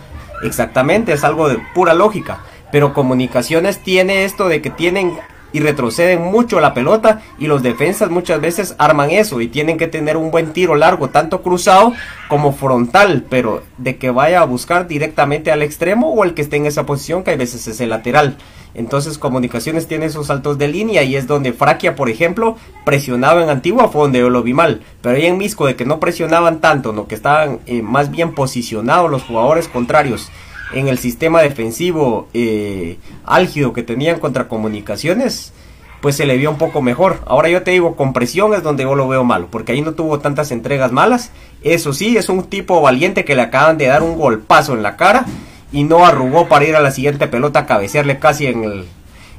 Exactamente, 0.43 1.13
es 1.13 1.23
algo 1.23 1.49
de 1.49 1.59
pura 1.73 1.93
lógica. 1.93 2.39
Pero 2.71 2.93
comunicaciones 2.93 3.79
tiene 3.79 4.25
esto 4.25 4.49
de 4.49 4.61
que 4.61 4.69
tienen 4.69 5.17
y 5.55 5.61
retroceden 5.61 6.21
mucho 6.21 6.59
la 6.59 6.73
pelota 6.73 7.21
y 7.39 7.47
los 7.47 7.63
defensas 7.63 8.09
muchas 8.09 8.41
veces 8.41 8.75
arman 8.77 9.09
eso 9.09 9.39
y 9.39 9.47
tienen 9.47 9.77
que 9.77 9.87
tener 9.87 10.17
un 10.17 10.29
buen 10.29 10.51
tiro 10.51 10.75
largo, 10.75 11.07
tanto 11.07 11.41
cruzado 11.41 11.93
como 12.27 12.51
frontal, 12.51 13.23
pero 13.29 13.63
de 13.77 13.95
que 13.95 14.09
vaya 14.09 14.41
a 14.41 14.45
buscar 14.45 14.85
directamente 14.85 15.53
al 15.53 15.61
extremo 15.61 16.09
o 16.09 16.25
el 16.25 16.33
que 16.33 16.41
esté 16.41 16.57
en 16.57 16.65
esa 16.65 16.85
posición, 16.85 17.23
que 17.23 17.31
a 17.31 17.37
veces 17.37 17.67
es 17.67 17.79
el 17.79 17.91
lateral. 17.91 18.35
Entonces 18.73 19.17
Comunicaciones 19.17 19.87
tiene 19.87 20.07
esos 20.07 20.27
saltos 20.27 20.57
de 20.57 20.67
línea 20.67 21.03
y 21.03 21.15
es 21.15 21.25
donde 21.25 21.53
Fraquia, 21.53 21.95
por 21.95 22.09
ejemplo, 22.09 22.57
presionaba 22.83 23.41
en 23.41 23.49
Antigua, 23.49 23.87
fue 23.87 24.01
donde 24.01 24.19
lo 24.29 24.43
vi 24.43 24.53
mal. 24.53 24.81
Pero 25.01 25.15
ahí 25.15 25.25
en 25.25 25.37
Misco, 25.37 25.67
de 25.67 25.77
que 25.77 25.85
no 25.85 26.01
presionaban 26.01 26.59
tanto, 26.59 26.91
no 26.91 27.07
que 27.07 27.15
estaban 27.15 27.61
eh, 27.65 27.81
más 27.81 28.11
bien 28.11 28.35
posicionados 28.35 29.09
los 29.09 29.23
jugadores 29.23 29.69
contrarios 29.69 30.29
en 30.73 30.87
el 30.87 30.97
sistema 30.97 31.41
defensivo 31.41 32.27
eh, 32.33 32.97
álgido 33.25 33.73
que 33.73 33.83
tenían 33.83 34.19
contra 34.19 34.47
Comunicaciones, 34.47 35.53
pues 36.01 36.15
se 36.15 36.25
le 36.25 36.37
vio 36.37 36.51
un 36.51 36.57
poco 36.57 36.81
mejor. 36.81 37.21
Ahora 37.25 37.49
yo 37.49 37.63
te 37.63 37.71
digo, 37.71 37.95
con 37.95 38.13
presión 38.13 38.53
es 38.53 38.63
donde 38.63 38.83
yo 38.83 38.95
lo 38.95 39.07
veo 39.07 39.23
malo, 39.23 39.47
porque 39.49 39.71
ahí 39.71 39.81
no 39.81 39.93
tuvo 39.93 40.19
tantas 40.19 40.51
entregas 40.51 40.91
malas. 40.91 41.31
Eso 41.63 41.93
sí, 41.93 42.17
es 42.17 42.29
un 42.29 42.43
tipo 42.43 42.81
valiente 42.81 43.25
que 43.25 43.35
le 43.35 43.41
acaban 43.41 43.77
de 43.77 43.87
dar 43.87 44.03
un 44.03 44.17
golpazo 44.17 44.73
en 44.73 44.83
la 44.83 44.97
cara 44.97 45.25
y 45.71 45.83
no 45.83 46.05
arrugó 46.05 46.47
para 46.47 46.65
ir 46.65 46.75
a 46.75 46.81
la 46.81 46.91
siguiente 46.91 47.27
pelota 47.27 47.59
a 47.59 47.65
cabecearle 47.65 48.19
casi 48.19 48.47
en 48.47 48.63
el, 48.63 48.85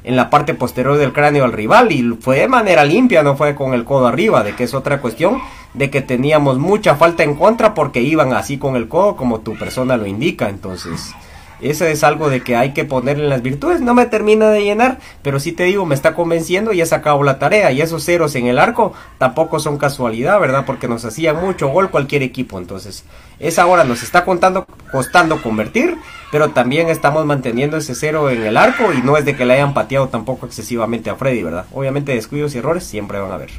en 0.07 0.15
la 0.15 0.29
parte 0.29 0.53
posterior 0.53 0.97
del 0.97 1.11
cráneo 1.11 1.43
al 1.43 1.51
rival 1.51 1.91
y 1.91 2.01
fue 2.21 2.39
de 2.39 2.47
manera 2.47 2.85
limpia, 2.85 3.23
no 3.23 3.35
fue 3.35 3.55
con 3.55 3.73
el 3.73 3.83
codo 3.83 4.07
arriba, 4.07 4.41
de 4.41 4.55
que 4.55 4.63
es 4.63 4.73
otra 4.73 5.01
cuestión 5.01 5.39
de 5.73 5.89
que 5.89 6.01
teníamos 6.01 6.59
mucha 6.59 6.95
falta 6.95 7.23
en 7.23 7.35
contra 7.35 7.73
porque 7.73 8.01
iban 8.01 8.31
así 8.31 8.57
con 8.57 8.77
el 8.77 8.87
codo 8.87 9.17
como 9.17 9.41
tu 9.41 9.55
persona 9.55 9.97
lo 9.97 10.07
indica, 10.07 10.47
entonces 10.47 11.13
eso 11.61 11.85
es 11.85 12.03
algo 12.03 12.29
de 12.29 12.41
que 12.41 12.55
hay 12.55 12.73
que 12.73 12.85
ponerle 12.85 13.23
en 13.23 13.29
las 13.29 13.41
virtudes. 13.41 13.81
No 13.81 13.93
me 13.93 14.05
termina 14.05 14.49
de 14.49 14.63
llenar, 14.63 14.99
pero 15.21 15.39
sí 15.39 15.51
te 15.51 15.63
digo, 15.63 15.85
me 15.85 15.95
está 15.95 16.13
convenciendo 16.13 16.73
y 16.73 16.81
he 16.81 16.85
sacado 16.85 17.21
la 17.23 17.39
tarea. 17.39 17.71
Y 17.71 17.81
esos 17.81 18.05
ceros 18.05 18.35
en 18.35 18.47
el 18.47 18.59
arco 18.59 18.93
tampoco 19.17 19.59
son 19.59 19.77
casualidad, 19.77 20.39
¿verdad? 20.39 20.65
Porque 20.65 20.87
nos 20.87 21.05
hacía 21.05 21.33
mucho 21.33 21.69
gol 21.69 21.89
cualquier 21.89 22.21
equipo. 22.21 22.57
Entonces, 22.57 23.05
esa 23.39 23.65
hora 23.65 23.83
nos 23.83 24.03
está 24.03 24.23
contando, 24.25 24.65
costando 24.91 25.41
convertir, 25.41 25.97
pero 26.31 26.49
también 26.49 26.89
estamos 26.89 27.25
manteniendo 27.25 27.77
ese 27.77 27.95
cero 27.95 28.29
en 28.29 28.43
el 28.43 28.57
arco 28.57 28.93
y 28.93 29.01
no 29.01 29.17
es 29.17 29.25
de 29.25 29.35
que 29.35 29.45
le 29.45 29.53
hayan 29.53 29.73
pateado 29.73 30.09
tampoco 30.09 30.45
excesivamente 30.45 31.09
a 31.09 31.15
Freddy, 31.15 31.43
¿verdad? 31.43 31.65
Obviamente 31.73 32.13
descuidos 32.13 32.53
y 32.55 32.59
errores 32.59 32.83
siempre 32.83 33.19
van 33.19 33.31
a 33.31 33.35
haber. 33.35 33.49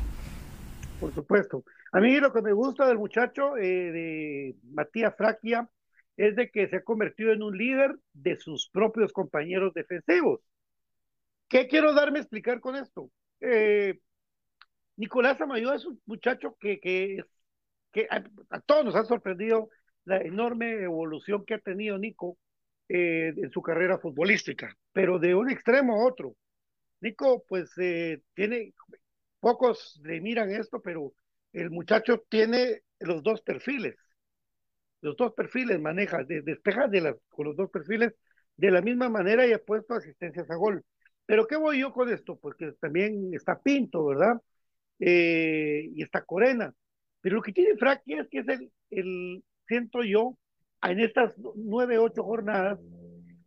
Por 1.01 1.15
supuesto. 1.15 1.65
A 1.93 2.01
mí 2.01 2.21
lo 2.21 2.33
que 2.33 2.43
me 2.43 2.53
gusta 2.53 2.87
del 2.87 2.99
muchacho 2.99 3.57
eh, 3.57 3.91
de 3.93 4.57
Matías 4.73 5.15
Fraquia 5.17 5.67
es 6.19 6.35
de 6.35 6.51
que 6.51 6.69
se 6.69 6.77
ha 6.77 6.83
convertido 6.83 7.33
en 7.33 7.43
un 7.45 7.57
líder 7.57 7.97
de 8.13 8.37
sus 8.37 8.69
propios 8.71 9.13
compañeros 9.13 9.73
defensivos. 9.73 10.41
¿Qué 11.49 11.69
quiero 11.69 11.95
darme 11.95 12.19
a 12.19 12.23
explicar 12.23 12.61
con 12.61 12.75
esto? 12.75 13.11
Eh, 13.41 14.01
Nicolás 14.97 15.41
Amayo 15.41 15.73
es 15.73 15.87
un 15.87 16.03
muchacho 16.07 16.57
que, 16.59 16.81
que, 16.81 17.23
que 17.93 18.09
a, 18.11 18.61
todos 18.63 18.85
nos 18.85 18.97
ha 18.97 19.05
sorprendido 19.05 19.71
la 20.05 20.19
enorme 20.19 20.83
evolución 20.83 21.45
que 21.47 21.55
ha 21.55 21.61
tenido 21.61 21.97
Nico 21.99 22.37
eh, 22.89 23.33
en 23.37 23.51
su 23.53 23.63
carrera 23.63 23.99
futbolística, 23.99 24.77
pero 24.93 25.21
de 25.21 25.37
un 25.37 25.49
extremo 25.51 25.95
a 25.95 26.05
otro. 26.05 26.35
Nico, 27.01 27.45
pues, 27.49 27.71
eh, 27.79 28.23
tiene, 28.35 28.75
pocos 29.39 30.01
le 30.03 30.21
miran 30.21 30.51
esto, 30.51 30.83
pero 30.83 31.13
el 31.53 31.71
muchacho 31.71 32.25
tiene 32.29 32.83
los 32.99 33.23
dos 33.23 33.41
perfiles 33.43 33.95
los 35.01 35.17
dos 35.17 35.33
perfiles 35.35 35.81
maneja, 35.81 36.25
despeja 36.25 36.89
de 36.89 37.17
con 37.29 37.47
los 37.47 37.57
dos 37.57 37.71
perfiles 37.71 38.15
de 38.57 38.71
la 38.71 38.83
misma 38.83 39.09
manera 39.09 39.47
y 39.47 39.53
ha 39.53 39.59
puesto 39.59 39.95
asistencias 39.95 40.51
a 40.51 40.57
gol. 40.57 40.85
Pero 41.27 41.47
¿qué 41.47 41.57
voy 41.57 41.81
yo 41.81 41.93
con 41.93 42.09
esto? 42.09 42.39
Porque 42.39 42.73
también 42.81 43.33
está 43.35 43.61
Pinto, 43.61 44.07
¿verdad? 44.07 44.41
Eh, 44.99 45.91
y 45.95 46.03
está 46.03 46.25
Corena. 46.25 46.75
Pero 47.21 47.37
lo 47.37 47.43
que 47.43 47.53
tiene 47.53 47.77
Fraki 47.77 48.15
es 48.15 48.29
que 48.29 48.39
es 48.41 48.49
el, 48.49 48.73
el, 48.91 49.45
siento 49.67 50.03
yo, 50.03 50.37
en 50.83 51.01
estas 51.01 51.35
nueve, 51.57 51.99
ocho 51.99 52.23
jornadas, 52.25 52.79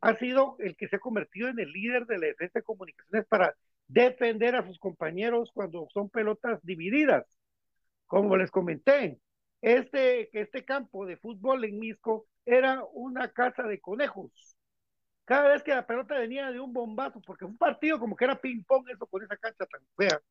ha 0.01 0.17
sido 0.17 0.55
el 0.59 0.75
que 0.75 0.87
se 0.87 0.97
ha 0.97 0.99
convertido 0.99 1.49
en 1.49 1.59
el 1.59 1.71
líder 1.71 2.05
de 2.05 2.17
la 2.17 2.27
defensa 2.27 2.59
de 2.59 2.63
comunicaciones 2.63 3.27
para 3.27 3.55
defender 3.87 4.55
a 4.55 4.65
sus 4.65 4.79
compañeros 4.79 5.51
cuando 5.53 5.87
son 5.93 6.09
pelotas 6.09 6.59
divididas. 6.63 7.25
Como 8.05 8.35
les 8.37 8.51
comenté, 8.51 9.19
este, 9.61 10.37
este 10.39 10.65
campo 10.65 11.05
de 11.05 11.17
fútbol 11.17 11.63
en 11.65 11.79
Misco 11.79 12.27
era 12.45 12.83
una 12.93 13.31
casa 13.31 13.63
de 13.63 13.79
conejos. 13.79 14.31
Cada 15.25 15.49
vez 15.49 15.63
que 15.63 15.73
la 15.73 15.85
pelota 15.85 16.17
venía 16.17 16.51
de 16.51 16.59
un 16.59 16.73
bombazo, 16.73 17.21
porque 17.21 17.45
un 17.45 17.57
partido 17.57 17.99
como 17.99 18.15
que 18.15 18.25
era 18.25 18.41
ping-pong, 18.41 18.89
eso 18.89 19.05
con 19.05 19.23
esa 19.23 19.37
cancha 19.37 19.65
tan 19.65 19.81
fea, 19.95 20.21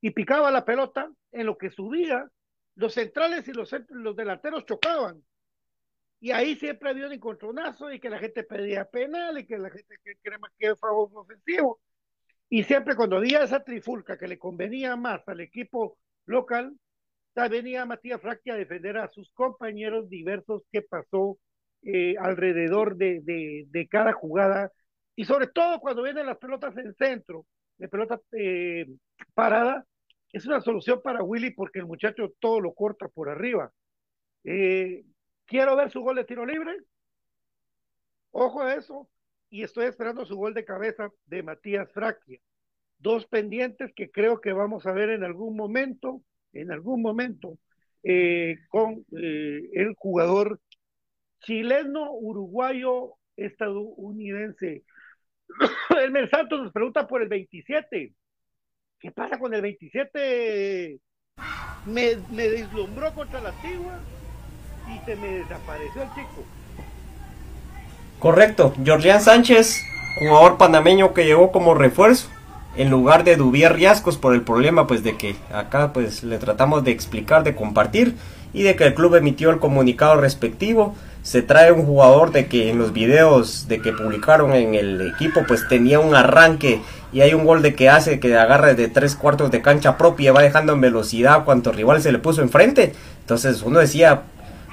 y 0.00 0.10
picaba 0.10 0.50
la 0.50 0.64
pelota, 0.64 1.10
en 1.32 1.46
lo 1.46 1.58
que 1.58 1.70
subía, 1.70 2.28
los 2.76 2.94
centrales 2.94 3.46
y 3.48 3.52
los, 3.52 3.74
los 3.90 4.16
delanteros 4.16 4.64
chocaban. 4.64 5.22
Y 6.20 6.30
ahí 6.32 6.56
siempre 6.56 6.90
había 6.90 7.06
un 7.06 7.12
encontronazo 7.12 7.92
y 7.92 8.00
que 8.00 8.10
la 8.10 8.18
gente 8.18 8.42
pedía 8.42 8.84
penal 8.84 9.38
y 9.38 9.46
que 9.46 9.58
la 9.58 9.70
gente 9.70 9.96
quería 10.02 10.38
más 10.38 10.52
que 10.58 10.74
favor 10.76 11.10
ofensivo. 11.14 11.80
Y 12.48 12.64
siempre 12.64 12.96
cuando 12.96 13.16
había 13.16 13.42
esa 13.42 13.62
trifulca 13.62 14.16
que 14.18 14.26
le 14.26 14.38
convenía 14.38 14.96
más 14.96 15.26
al 15.28 15.40
equipo 15.40 15.98
local, 16.26 16.74
venía 17.46 17.84
Matías 17.84 18.20
Fracchi 18.20 18.50
a 18.50 18.56
defender 18.56 18.96
a 18.96 19.08
sus 19.10 19.30
compañeros 19.32 20.08
diversos 20.08 20.64
que 20.72 20.82
pasó 20.82 21.38
eh, 21.82 22.16
alrededor 22.18 22.96
de, 22.96 23.20
de, 23.70 23.88
cada 23.88 24.12
jugada 24.12 24.72
y 25.14 25.24
sobre 25.24 25.46
todo 25.46 25.78
cuando 25.78 26.02
vienen 26.02 26.26
las 26.26 26.38
pelotas 26.38 26.76
en 26.76 26.94
centro, 26.94 27.46
de 27.76 27.88
pelota 27.88 28.20
eh, 28.32 28.86
parada, 29.34 29.86
es 30.32 30.46
una 30.46 30.60
solución 30.60 31.00
para 31.02 31.22
Willy 31.22 31.50
porque 31.50 31.78
el 31.78 31.86
muchacho 31.86 32.32
todo 32.40 32.60
lo 32.60 32.74
corta 32.74 33.08
por 33.08 33.28
arriba. 33.28 33.72
Eh, 34.44 35.04
quiero 35.46 35.76
ver 35.76 35.90
su 35.90 36.00
gol 36.00 36.16
de 36.16 36.24
tiro 36.24 36.44
libre. 36.44 36.76
Ojo 38.32 38.62
a 38.62 38.74
eso. 38.74 39.08
Y 39.50 39.62
estoy 39.62 39.86
esperando 39.86 40.26
su 40.26 40.36
gol 40.36 40.54
de 40.54 40.64
cabeza 40.64 41.10
de 41.26 41.42
Matías 41.42 41.90
Fracchia. 41.92 42.38
Dos 42.98 43.26
pendientes 43.26 43.92
que 43.94 44.10
creo 44.10 44.40
que 44.40 44.52
vamos 44.52 44.86
a 44.86 44.92
ver 44.92 45.10
en 45.10 45.24
algún 45.24 45.56
momento 45.56 46.22
en 46.60 46.72
algún 46.72 47.02
momento 47.02 47.58
eh, 48.02 48.58
con 48.68 49.04
eh, 49.16 49.60
el 49.72 49.94
jugador 49.96 50.60
chileno, 51.40 52.12
uruguayo, 52.12 53.14
estadounidense. 53.36 54.82
El 55.90 56.30
Santos 56.30 56.62
nos 56.62 56.72
pregunta 56.72 57.06
por 57.06 57.22
el 57.22 57.28
27. 57.28 58.12
¿Qué 59.00 59.10
pasa 59.12 59.38
con 59.38 59.54
el 59.54 59.62
27? 59.62 60.98
Me, 61.86 62.16
me 62.32 62.48
deslumbró 62.48 63.14
contra 63.14 63.40
la 63.40 63.52
Tigua 63.62 64.00
y 64.88 65.04
se 65.04 65.16
me 65.16 65.28
desapareció 65.38 66.02
el 66.02 66.08
chico. 66.10 66.44
Correcto, 68.18 68.74
Georgian 68.84 69.20
Sánchez, 69.20 69.80
jugador 70.18 70.58
panameño 70.58 71.14
que 71.14 71.24
llegó 71.24 71.52
como 71.52 71.74
refuerzo 71.74 72.28
en 72.78 72.90
lugar 72.90 73.24
de 73.24 73.36
Dubier 73.36 73.74
Riascos 73.74 74.16
por 74.16 74.34
el 74.34 74.42
problema 74.42 74.86
pues 74.86 75.02
de 75.02 75.16
que 75.16 75.34
acá 75.52 75.92
pues 75.92 76.22
le 76.22 76.38
tratamos 76.38 76.84
de 76.84 76.92
explicar, 76.92 77.42
de 77.42 77.56
compartir 77.56 78.14
y 78.54 78.62
de 78.62 78.76
que 78.76 78.84
el 78.84 78.94
club 78.94 79.16
emitió 79.16 79.50
el 79.50 79.58
comunicado 79.58 80.20
respectivo. 80.20 80.94
Se 81.24 81.42
trae 81.42 81.72
un 81.72 81.84
jugador 81.84 82.30
de 82.30 82.46
que 82.46 82.70
en 82.70 82.78
los 82.78 82.92
videos 82.92 83.66
de 83.66 83.82
que 83.82 83.92
publicaron 83.92 84.54
en 84.54 84.76
el 84.76 85.12
equipo 85.12 85.40
pues 85.46 85.66
tenía 85.68 85.98
un 85.98 86.14
arranque 86.14 86.80
y 87.12 87.20
hay 87.20 87.34
un 87.34 87.44
gol 87.44 87.62
de 87.62 87.74
que 87.74 87.88
hace 87.88 88.20
que 88.20 88.36
agarra 88.36 88.74
de 88.74 88.86
tres 88.86 89.16
cuartos 89.16 89.50
de 89.50 89.60
cancha 89.60 89.98
propia, 89.98 90.32
va 90.32 90.42
dejando 90.42 90.72
en 90.72 90.80
velocidad 90.80 91.44
cuanto 91.44 91.72
rival 91.72 92.00
se 92.00 92.12
le 92.12 92.20
puso 92.20 92.42
enfrente. 92.42 92.94
Entonces 93.22 93.62
uno 93.62 93.80
decía, 93.80 94.22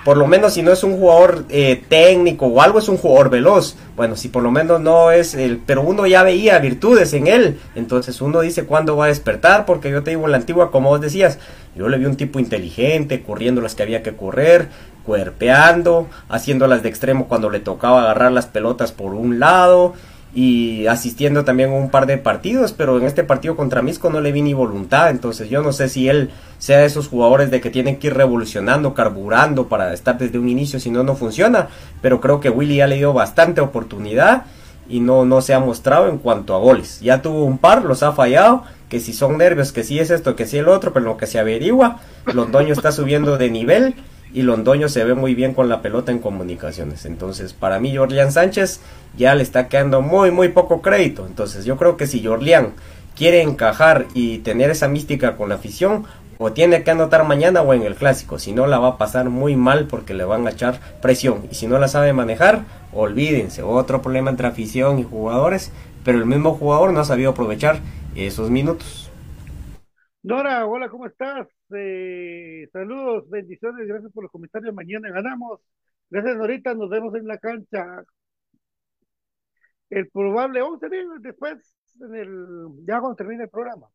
por 0.06 0.18
lo 0.18 0.28
menos 0.28 0.54
si 0.54 0.62
no 0.62 0.72
es 0.72 0.84
un 0.84 0.98
jugador 1.00 1.46
eh, 1.50 1.84
técnico 1.90 2.46
o 2.46 2.62
algo, 2.62 2.78
es 2.78 2.88
un 2.88 2.98
jugador 2.98 3.32
veloz. 3.32 3.76
Bueno, 3.96 4.16
si 4.16 4.30
por 4.30 4.44
lo 4.44 4.52
menos 4.52 4.80
no 4.80 5.10
es 5.10 5.34
el, 5.34 5.58
pero 5.58 5.82
uno 5.82 6.06
ya 6.06 6.22
veía 6.22 6.60
virtudes 6.60 7.12
en 7.14 7.26
él, 7.26 7.60
entonces 7.74 8.22
uno 8.22 8.42
dice 8.42 8.66
cuándo 8.66 8.96
va 8.96 9.06
a 9.06 9.08
despertar, 9.08 9.66
porque 9.66 9.90
yo 9.90 10.04
te 10.04 10.12
digo, 10.12 10.26
en 10.26 10.32
la 10.32 10.38
antigua, 10.38 10.70
como 10.70 10.90
vos 10.90 11.02
decías, 11.02 11.40
yo 11.76 11.90
le 11.90 11.98
vi 11.98 12.06
un 12.06 12.18
tipo 12.18 12.38
inteligente, 12.38 13.24
corriendo 13.24 13.62
las 13.62 13.74
que 13.74 13.82
había 13.82 14.04
que 14.04 14.16
correr, 14.16 14.70
cuerpeando, 15.04 16.08
haciéndolas 16.30 16.84
de 16.84 16.90
extremo 16.90 17.28
cuando 17.28 17.50
le 17.50 17.60
tocaba 17.60 18.04
agarrar 18.04 18.32
las 18.32 18.46
pelotas 18.46 18.92
por 18.92 19.16
un 19.16 19.40
lado, 19.40 19.96
y 20.36 20.86
asistiendo 20.88 21.46
también 21.46 21.70
a 21.70 21.76
un 21.76 21.90
par 21.90 22.06
de 22.06 22.18
partidos, 22.18 22.74
pero 22.74 22.98
en 22.98 23.06
este 23.06 23.24
partido 23.24 23.56
contra 23.56 23.82
Misco 23.82 24.10
no 24.10 24.20
le 24.20 24.34
vi 24.34 24.42
ni 24.42 24.54
voluntad, 24.54 25.10
entonces 25.10 25.50
yo 25.50 25.64
no 25.64 25.72
sé 25.72 25.88
si 25.88 26.10
él 26.10 26.30
sea 26.58 26.80
de 26.80 26.86
esos 26.86 27.08
jugadores 27.08 27.50
de 27.50 27.62
que 27.62 27.70
tienen 27.70 27.98
que 27.98 28.08
ir 28.08 28.16
revolucionando, 28.16 28.94
carburando 28.94 29.70
para 29.70 29.94
estar 29.94 30.18
desde 30.18 30.38
un 30.38 30.50
inicio, 30.50 30.78
si 30.82 30.92
no, 30.92 31.04
no 31.04 31.16
funciona, 31.16 31.70
pero 32.02 32.20
creo 32.20 32.42
que 32.42 32.50
Willy 32.50 32.76
ya 32.76 32.88
le 32.88 32.98
dio 32.98 33.14
bastante 33.14 33.62
oportunidad 33.62 34.44
y 34.90 35.00
no, 35.00 35.24
no 35.24 35.40
se 35.42 35.54
ha 35.54 35.60
mostrado 35.60 36.10
en 36.10 36.18
cuanto 36.18 36.54
a 36.54 36.60
goles, 36.60 37.00
ya 37.00 37.22
tuvo 37.22 37.46
un 37.46 37.58
par, 37.58 37.86
los 37.86 38.04
ha 38.04 38.12
fallado, 38.12 38.64
que 38.90 39.00
si 39.00 39.14
son 39.14 39.38
nervios, 39.38 39.72
que 39.72 39.86
si 39.86 40.00
es 40.00 40.10
esto, 40.10 40.36
que 40.36 40.46
si 40.46 40.58
el 40.58 40.68
otro, 40.68 40.92
pero 40.92 41.06
lo 41.06 41.16
que 41.16 41.28
se 41.28 41.40
averigua, 41.40 42.02
Londoño 42.26 42.74
está 42.74 42.92
subiendo 42.92 43.38
de 43.38 43.50
nivel 43.50 43.96
y 44.36 44.42
Londoño 44.42 44.90
se 44.90 45.06
ve 45.06 45.16
muy 45.16 45.34
bien 45.34 45.54
con 45.54 45.70
la 45.70 45.82
pelota 45.82 46.12
en 46.12 46.20
comunicaciones. 46.20 47.06
Entonces, 47.06 47.54
para 47.54 47.80
mí, 47.80 47.96
Jorlian 47.96 48.34
Sánchez 48.34 48.82
ya 49.18 49.34
le 49.34 49.44
está 49.44 49.70
quedando 49.70 50.02
muy, 50.02 50.30
muy 50.30 50.50
poco 50.50 50.82
crédito. 50.82 51.26
Entonces, 51.26 51.64
yo 51.64 51.78
creo 51.78 51.96
que 51.96 52.06
si 52.06 52.22
Jorlian 52.22 52.74
quiere 53.16 53.42
encajar 53.42 54.08
y 54.14 54.40
tener 54.40 54.70
esa 54.70 54.90
mística 54.90 55.38
con 55.38 55.48
la 55.48 55.56
afición, 55.56 56.06
o 56.38 56.52
tiene 56.52 56.84
que 56.84 56.92
anotar 56.92 57.24
mañana 57.24 57.62
o 57.62 57.74
en 57.74 57.84
el 57.84 57.96
clásico. 57.96 58.40
Si 58.40 58.52
no, 58.52 58.68
la 58.68 58.78
va 58.78 58.90
a 58.90 58.98
pasar 58.98 59.30
muy 59.30 59.56
mal 59.56 59.86
porque 59.86 60.14
le 60.14 60.26
van 60.26 60.46
a 60.48 60.50
echar 60.50 60.82
presión. 61.02 61.46
Y 61.50 61.56
si 61.56 61.66
no 61.68 61.80
la 61.80 61.88
sabe 61.88 62.12
manejar, 62.12 62.64
olvídense. 62.92 63.64
Otro 63.64 64.02
problema 64.02 64.32
entre 64.32 64.48
afición 64.48 65.00
y 65.00 65.04
jugadores. 65.04 65.72
Pero 66.04 66.18
el 66.18 66.26
mismo 66.26 66.54
jugador 66.56 66.92
no 66.92 67.00
ha 67.00 67.06
sabido 67.06 67.32
aprovechar 67.32 67.80
esos 68.16 68.50
minutos. 68.50 69.05
Nora, 70.26 70.66
hola, 70.66 70.90
¿cómo 70.90 71.06
estás? 71.06 71.48
Eh, 71.76 72.68
saludos, 72.74 73.30
bendiciones, 73.30 73.88
gracias 73.88 74.12
por 74.12 74.24
los 74.24 74.32
comentarios. 74.32 74.74
Mañana 74.74 75.10
ganamos. 75.12 75.62
Gracias, 76.10 76.36
Norita, 76.38 76.74
nos 76.74 76.90
vemos 76.90 77.14
en 77.16 77.28
la 77.28 77.38
cancha. 77.38 78.04
El 79.90 80.10
probable 80.12 80.62
11 80.62 80.88
después, 81.22 81.76
en 82.00 82.16
el, 82.16 82.38
ya 82.88 83.00
cuando 83.00 83.16
termine 83.16 83.44
el 83.46 83.50
programa. 83.50 83.88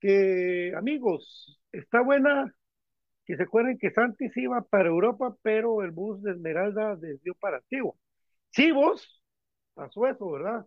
Que, 0.00 0.72
amigos, 0.76 1.58
está 1.72 2.02
buena 2.02 2.52
que 3.26 3.36
se 3.36 3.44
acuerden 3.44 3.78
que 3.78 3.90
Santis 3.92 4.36
iba 4.36 4.62
para 4.62 4.88
Europa, 4.90 5.36
pero 5.42 5.82
el 5.82 5.92
bus 5.92 6.22
de 6.22 6.32
Esmeralda 6.32 6.96
desvió 6.96 7.34
para 7.36 7.58
Antigua. 7.58 7.94
Sí, 8.50 8.72
vos, 8.72 9.22
pasó 9.74 10.06
eso, 10.08 10.30
¿verdad? 10.32 10.66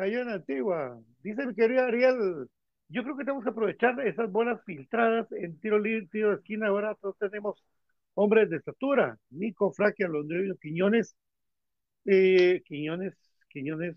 Cayó 0.00 0.22
en 0.22 0.30
Antigua. 0.30 0.98
Dice 1.22 1.44
mi 1.46 1.54
querido 1.54 1.84
Ariel, 1.84 2.48
yo 2.88 3.02
creo 3.02 3.18
que 3.18 3.24
tenemos 3.24 3.44
que 3.44 3.50
aprovechar 3.50 4.00
esas 4.00 4.32
bolas 4.32 4.58
filtradas 4.64 5.30
en 5.32 5.60
tiro 5.60 5.78
libre, 5.78 6.08
tiro 6.10 6.30
de 6.30 6.36
esquina. 6.36 6.68
Ahora 6.68 6.94
todos 6.94 7.18
tenemos 7.18 7.62
hombres 8.14 8.48
de 8.48 8.56
estatura. 8.56 9.18
Nico, 9.28 9.70
Fraquia, 9.74 10.08
Londrino, 10.08 10.56
Quiñones, 10.56 11.14
eh, 12.06 12.62
Quiñones, 12.64 13.12
Quiñones, 13.50 13.94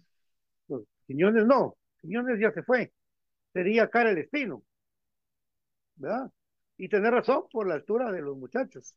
Quiñones 1.07 1.45
no, 1.45 1.77
Quiñones 2.01 2.37
ya 2.37 2.51
se 2.51 2.63
fue. 2.63 2.91
Sería 3.53 3.89
cara 3.89 4.11
el 4.11 4.17
Espino. 4.17 4.61
¿Verdad? 5.95 6.29
Y 6.75 6.89
tener 6.89 7.13
razón 7.13 7.45
por 7.49 7.65
la 7.65 7.75
altura 7.75 8.11
de 8.11 8.21
los 8.21 8.35
muchachos. 8.35 8.93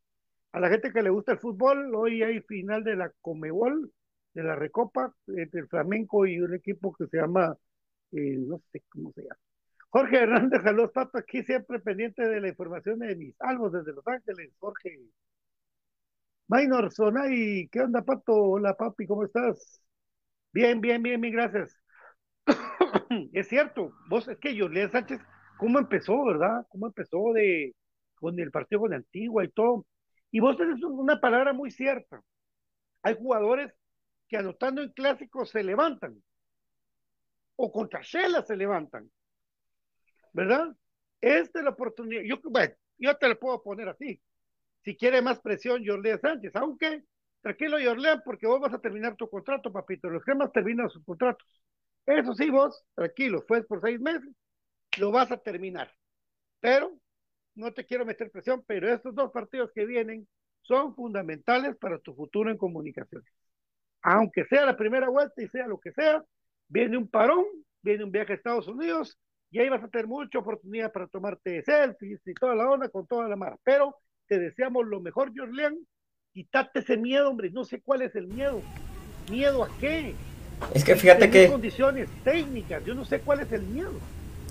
A 0.51 0.59
la 0.59 0.71
gente 0.71 0.93
que 0.93 1.03
le 1.05 1.11
gusta 1.11 1.31
el 1.31 1.39
fútbol, 1.39 1.95
hoy 1.95 2.25
hay 2.25 2.41
final 2.41 2.83
de 2.83 2.97
la 2.97 3.13
Comebol, 3.21 3.93
de 4.37 4.43
la 4.45 4.55
Recopa, 4.55 5.15
entre 5.29 5.61
el 5.61 5.69
Flamenco 5.69 6.27
y 6.27 6.39
un 6.41 6.55
equipo 6.55 6.95
que 6.95 7.07
se 7.07 7.17
llama, 7.17 7.57
eh, 8.13 8.37
no 8.39 8.61
sé 8.71 8.83
cómo 8.91 9.11
se 9.13 9.23
llama. 9.23 9.39
Jorge 9.89 10.19
Hernández, 10.19 10.63
saludos, 10.63 10.93
Pato, 10.93 11.19
aquí 11.19 11.43
siempre 11.43 11.81
pendiente 11.81 12.23
de 12.29 12.41
la 12.43 12.49
información 12.49 12.99
de 12.99 13.17
mis 13.17 13.35
algo 13.41 13.71
desde 13.71 13.95
Los 13.95 14.07
Ángeles, 14.07 14.53
Jorge. 14.59 15.01
Maynor 16.49 16.93
Sonay, 16.93 17.69
¿qué 17.73 17.81
onda, 17.81 18.03
Pato? 18.03 18.35
Hola, 18.35 18.75
papi, 18.77 19.07
¿cómo 19.07 19.25
estás? 19.25 19.81
Bien, 20.53 20.83
bien, 20.83 21.03
bien, 21.03 21.19
bien, 21.21 21.33
gracias. 21.33 21.75
es 23.33 23.49
cierto, 23.49 23.93
vos, 24.11 24.29
es 24.29 24.39
que 24.39 24.59
Jorge 24.61 24.91
Sánchez, 24.91 25.21
¿cómo 25.57 25.79
empezó, 25.79 26.27
verdad? 26.27 26.67
¿Cómo 26.69 26.89
empezó 26.89 27.33
de 27.33 27.75
con 28.17 28.39
el 28.39 28.51
partido 28.51 28.83
con 28.83 28.93
Antigua 28.93 29.45
y 29.45 29.49
todo? 29.49 29.87
Y 30.31 30.41
vos 30.41 30.59
tenés 30.59 30.83
una 30.83 31.21
palabra 31.21 31.55
muy 31.55 31.71
cierta. 31.71 32.21
Hay 33.03 33.15
jugadores 33.17 33.73
que 34.29 34.37
anotando 34.37 34.83
en 34.83 34.91
clásicos 34.93 35.51
se 35.51 35.63
levantan, 35.63 36.23
o 37.57 37.73
contra 37.73 38.01
Shela 38.03 38.43
se 38.43 38.57
levantan, 38.57 39.11
¿verdad? 40.33 40.77
Esta 41.21 41.59
es 41.59 41.65
la 41.65 41.71
oportunidad. 41.71 42.23
Yo, 42.23 42.37
bueno, 42.45 42.75
yo 42.99 43.17
te 43.17 43.29
lo 43.29 43.39
puedo 43.39 43.63
poner 43.63 43.89
así. 43.89 44.21
Si 44.85 44.97
quiere 44.97 45.23
más 45.23 45.41
presión, 45.41 45.85
Jorlean 45.85 46.21
Sánchez, 46.21 46.55
aunque 46.55 47.05
tranquilo, 47.41 47.79
Jorlean, 47.83 48.23
porque 48.25 48.47
vos 48.47 48.61
vas 48.61 48.75
a 48.75 48.81
terminar 48.81 49.17
tu 49.17 49.29
contrato, 49.29 49.73
papito. 49.73 50.11
Los 50.11 50.25
gemas 50.25 50.53
terminan 50.53 50.91
sus 50.91 51.05
contratos. 51.05 51.47
Eso 52.05 52.35
sí, 52.35 52.51
vos, 52.51 52.85
tranquilo, 52.95 53.43
fue 53.49 53.65
por 53.65 53.81
seis 53.81 54.01
meses, 54.01 54.31
lo 54.99 55.11
vas 55.11 55.33
a 55.33 55.39
terminar. 55.39 55.93
Pero 56.61 56.99
no 57.55 57.73
te 57.73 57.85
quiero 57.85 58.05
meter 58.05 58.31
presión, 58.31 58.63
pero 58.67 58.93
estos 58.93 59.15
dos 59.15 59.33
partidos 59.33 59.73
que 59.75 59.87
vienen 59.87 60.29
son 60.63 60.95
fundamentales 60.95 61.77
para 61.77 61.99
tu 61.99 62.15
futuro 62.15 62.51
en 62.51 62.59
comunicaciones. 62.59 63.33
Aunque 64.09 64.45
sea 64.45 64.65
la 64.65 64.77
primera 64.77 65.09
vuelta 65.09 65.43
y 65.43 65.49
sea 65.49 65.67
lo 65.67 65.81
que 65.81 65.91
sea, 65.91 66.23
viene 66.69 66.97
un 66.97 67.09
parón, 67.09 67.45
viene 67.83 68.05
un 68.05 68.13
viaje 68.13 68.35
a 68.35 68.37
Estados 68.37 68.69
Unidos 68.69 69.19
y 69.51 69.59
ahí 69.59 69.69
vas 69.69 69.83
a 69.83 69.89
tener 69.89 70.07
mucha 70.07 70.39
oportunidad 70.39 70.93
para 70.93 71.09
tomarte 71.09 71.61
selfies 71.65 72.21
y 72.25 72.33
toda 72.35 72.55
la 72.55 72.71
onda 72.71 72.89
con 72.89 73.05
toda 73.09 73.27
la 73.29 73.35
mara. 73.35 73.57
Pero 73.65 73.97
te 74.29 74.39
deseamos 74.39 74.87
lo 74.87 75.01
mejor, 75.01 75.33
Jorlean. 75.37 75.77
Quítate 76.33 76.79
ese 76.79 76.97
miedo, 76.97 77.29
hombre. 77.29 77.51
No 77.51 77.65
sé 77.65 77.81
cuál 77.81 78.03
es 78.03 78.15
el 78.15 78.29
miedo. 78.29 78.63
¿Miedo 79.29 79.65
a 79.65 79.69
qué? 79.81 80.15
Es 80.73 80.85
que 80.85 80.95
fíjate 80.95 81.29
que... 81.29 81.49
condiciones 81.49 82.09
técnicas. 82.23 82.85
Yo 82.85 82.95
no 82.95 83.05
sé 83.05 83.19
cuál 83.19 83.41
es 83.41 83.51
el 83.51 83.63
miedo. 83.63 83.95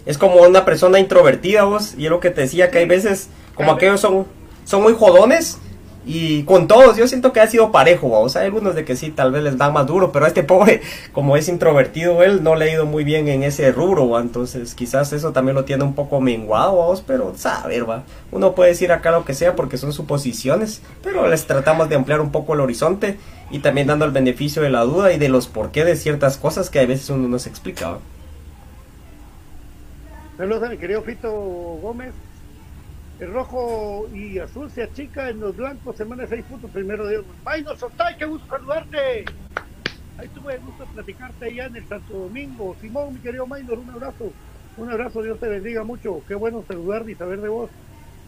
Es 0.05 0.17
como 0.17 0.41
una 0.41 0.65
persona 0.65 0.99
introvertida, 0.99 1.63
vos. 1.63 1.95
Y 1.97 2.05
es 2.05 2.11
lo 2.11 2.19
que 2.19 2.29
te 2.29 2.41
decía, 2.41 2.71
que 2.71 2.79
hay 2.79 2.87
veces, 2.87 3.29
como 3.53 3.71
aquellos 3.71 4.01
son, 4.01 4.27
son 4.65 4.83
muy 4.83 4.93
jodones. 4.93 5.61
Y 6.05 6.43
con 6.43 6.67
todos, 6.67 6.97
yo 6.97 7.07
siento 7.07 7.33
que 7.33 7.39
ha 7.39 7.47
sido 7.47 7.71
parejo, 7.71 8.09
vamos. 8.09 8.35
Hay 8.35 8.45
algunos 8.45 8.75
de 8.75 8.85
que 8.85 8.95
sí, 8.95 9.09
tal 9.09 9.31
vez 9.31 9.41
les 9.41 9.57
da 9.57 9.71
más 9.71 9.87
duro, 9.87 10.11
pero 10.11 10.25
a 10.25 10.27
este 10.27 10.43
pobre, 10.45 10.81
como 11.11 11.35
es 11.35 11.49
introvertido 11.49 12.21
él, 12.21 12.43
no 12.43 12.55
le 12.55 12.65
ha 12.65 12.73
ido 12.73 12.85
muy 12.85 13.03
bien 13.03 13.27
en 13.27 13.43
ese 13.43 13.71
rubro, 13.71 14.09
¿va? 14.09 14.21
entonces 14.21 14.75
quizás 14.75 15.11
eso 15.13 15.31
también 15.31 15.55
lo 15.55 15.65
tiene 15.65 15.83
un 15.83 15.95
poco 15.95 16.21
menguado, 16.21 16.77
vamos, 16.77 17.03
pero 17.05 17.33
saber, 17.35 17.89
va. 17.89 18.03
Uno 18.31 18.53
puede 18.53 18.69
decir 18.69 18.91
acá 18.91 19.11
lo 19.11 19.25
que 19.25 19.33
sea 19.33 19.55
porque 19.55 19.77
son 19.77 19.93
suposiciones, 19.93 20.81
pero 21.03 21.27
les 21.27 21.47
tratamos 21.47 21.89
de 21.89 21.95
ampliar 21.95 22.21
un 22.21 22.31
poco 22.31 22.53
el 22.53 22.59
horizonte 22.59 23.17
y 23.49 23.59
también 23.59 23.87
dando 23.87 24.05
el 24.05 24.11
beneficio 24.11 24.61
de 24.61 24.69
la 24.69 24.81
duda 24.81 25.11
y 25.11 25.17
de 25.17 25.29
los 25.29 25.47
por 25.47 25.71
qué 25.71 25.85
de 25.85 25.95
ciertas 25.95 26.37
cosas 26.37 26.69
que 26.69 26.79
a 26.79 26.85
veces 26.85 27.09
uno 27.09 27.27
no 27.27 27.39
se 27.39 27.49
explica. 27.49 27.97
Saludos 30.37 30.63
a 30.63 30.69
mi 30.69 30.77
querido 30.77 31.01
Fito 31.01 31.31
Gómez. 31.31 32.13
El 33.19 33.31
rojo 33.31 34.09
y 34.13 34.39
azul 34.39 34.69
se 34.69 34.83
achica 34.83 35.29
en 35.29 35.39
los 35.39 35.55
blancos, 35.55 35.95
semana 35.95 36.27
6 36.27 36.43
puntos, 36.45 36.69
primero 36.71 37.07
de 37.07 37.23
Maynor 37.45 37.77
Sotay, 37.77 38.17
qué 38.17 38.25
gusto 38.25 38.45
saludarte. 38.47 39.23
Ahí 40.17 40.27
tuve 40.29 40.57
gusto 40.57 40.85
platicarte 40.93 41.45
allá 41.45 41.65
en 41.67 41.77
el 41.77 41.87
Santo 41.87 42.13
Domingo. 42.13 42.75
Simón, 42.81 43.13
mi 43.13 43.19
querido 43.19 43.47
Maynor, 43.47 43.79
un 43.79 43.89
abrazo. 43.89 44.31
Un 44.77 44.91
abrazo, 44.91 45.21
Dios 45.21 45.39
te 45.39 45.47
bendiga 45.47 45.85
mucho. 45.85 46.21
Qué 46.27 46.35
bueno 46.35 46.65
saludarte 46.67 47.11
y 47.11 47.15
saber 47.15 47.39
de 47.39 47.47
vos. 47.47 47.69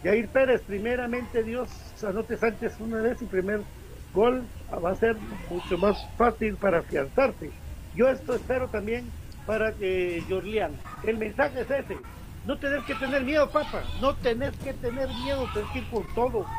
Yair 0.04 0.28
Pérez, 0.28 0.62
primeramente 0.62 1.42
Dios, 1.42 1.68
anote 2.02 2.38
Sánchez 2.38 2.80
una 2.80 3.02
vez 3.02 3.20
y 3.20 3.26
primer 3.26 3.60
gol 4.14 4.42
va 4.72 4.90
a 4.90 4.94
ser 4.94 5.16
mucho 5.50 5.76
más 5.76 5.98
fácil 6.16 6.56
para 6.56 6.78
afianzarse. 6.78 7.50
Yo 7.94 8.08
esto 8.08 8.34
espero 8.34 8.68
también 8.68 9.04
para 9.44 9.72
que 9.72 10.22
Jorlian. 10.28 10.72
El 11.04 11.18
mensaje 11.18 11.60
es 11.60 11.70
ese 11.70 11.98
no 12.48 12.58
tenés 12.58 12.82
que 12.86 12.94
tener 12.94 13.24
miedo, 13.24 13.52
papá. 13.52 13.90
No 14.00 14.16
tenés 14.16 14.58
que 14.62 14.72
tener 14.72 15.10
miedo, 15.10 15.50
tenés 15.52 15.70
que 15.70 15.80
ir 15.80 15.88
por 15.88 16.10
todo. 16.14 16.50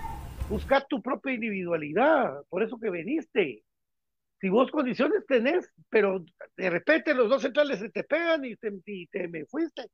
Buscar 0.47 0.85
tu 0.87 1.01
propia 1.01 1.33
individualidad. 1.33 2.43
Por 2.47 2.61
eso 2.61 2.77
que 2.79 2.91
veniste. 2.91 3.63
Si 4.39 4.49
vos 4.49 4.69
condiciones 4.69 5.25
tenés, 5.27 5.67
pero 5.89 6.23
de 6.55 6.69
repente 6.69 7.15
los 7.15 7.27
dos 7.27 7.41
centrales 7.41 7.79
se 7.79 7.89
te 7.89 8.03
pegan 8.03 8.45
y 8.45 8.55
te, 8.55 9.27
me 9.29 9.45
fuiste. 9.47 9.87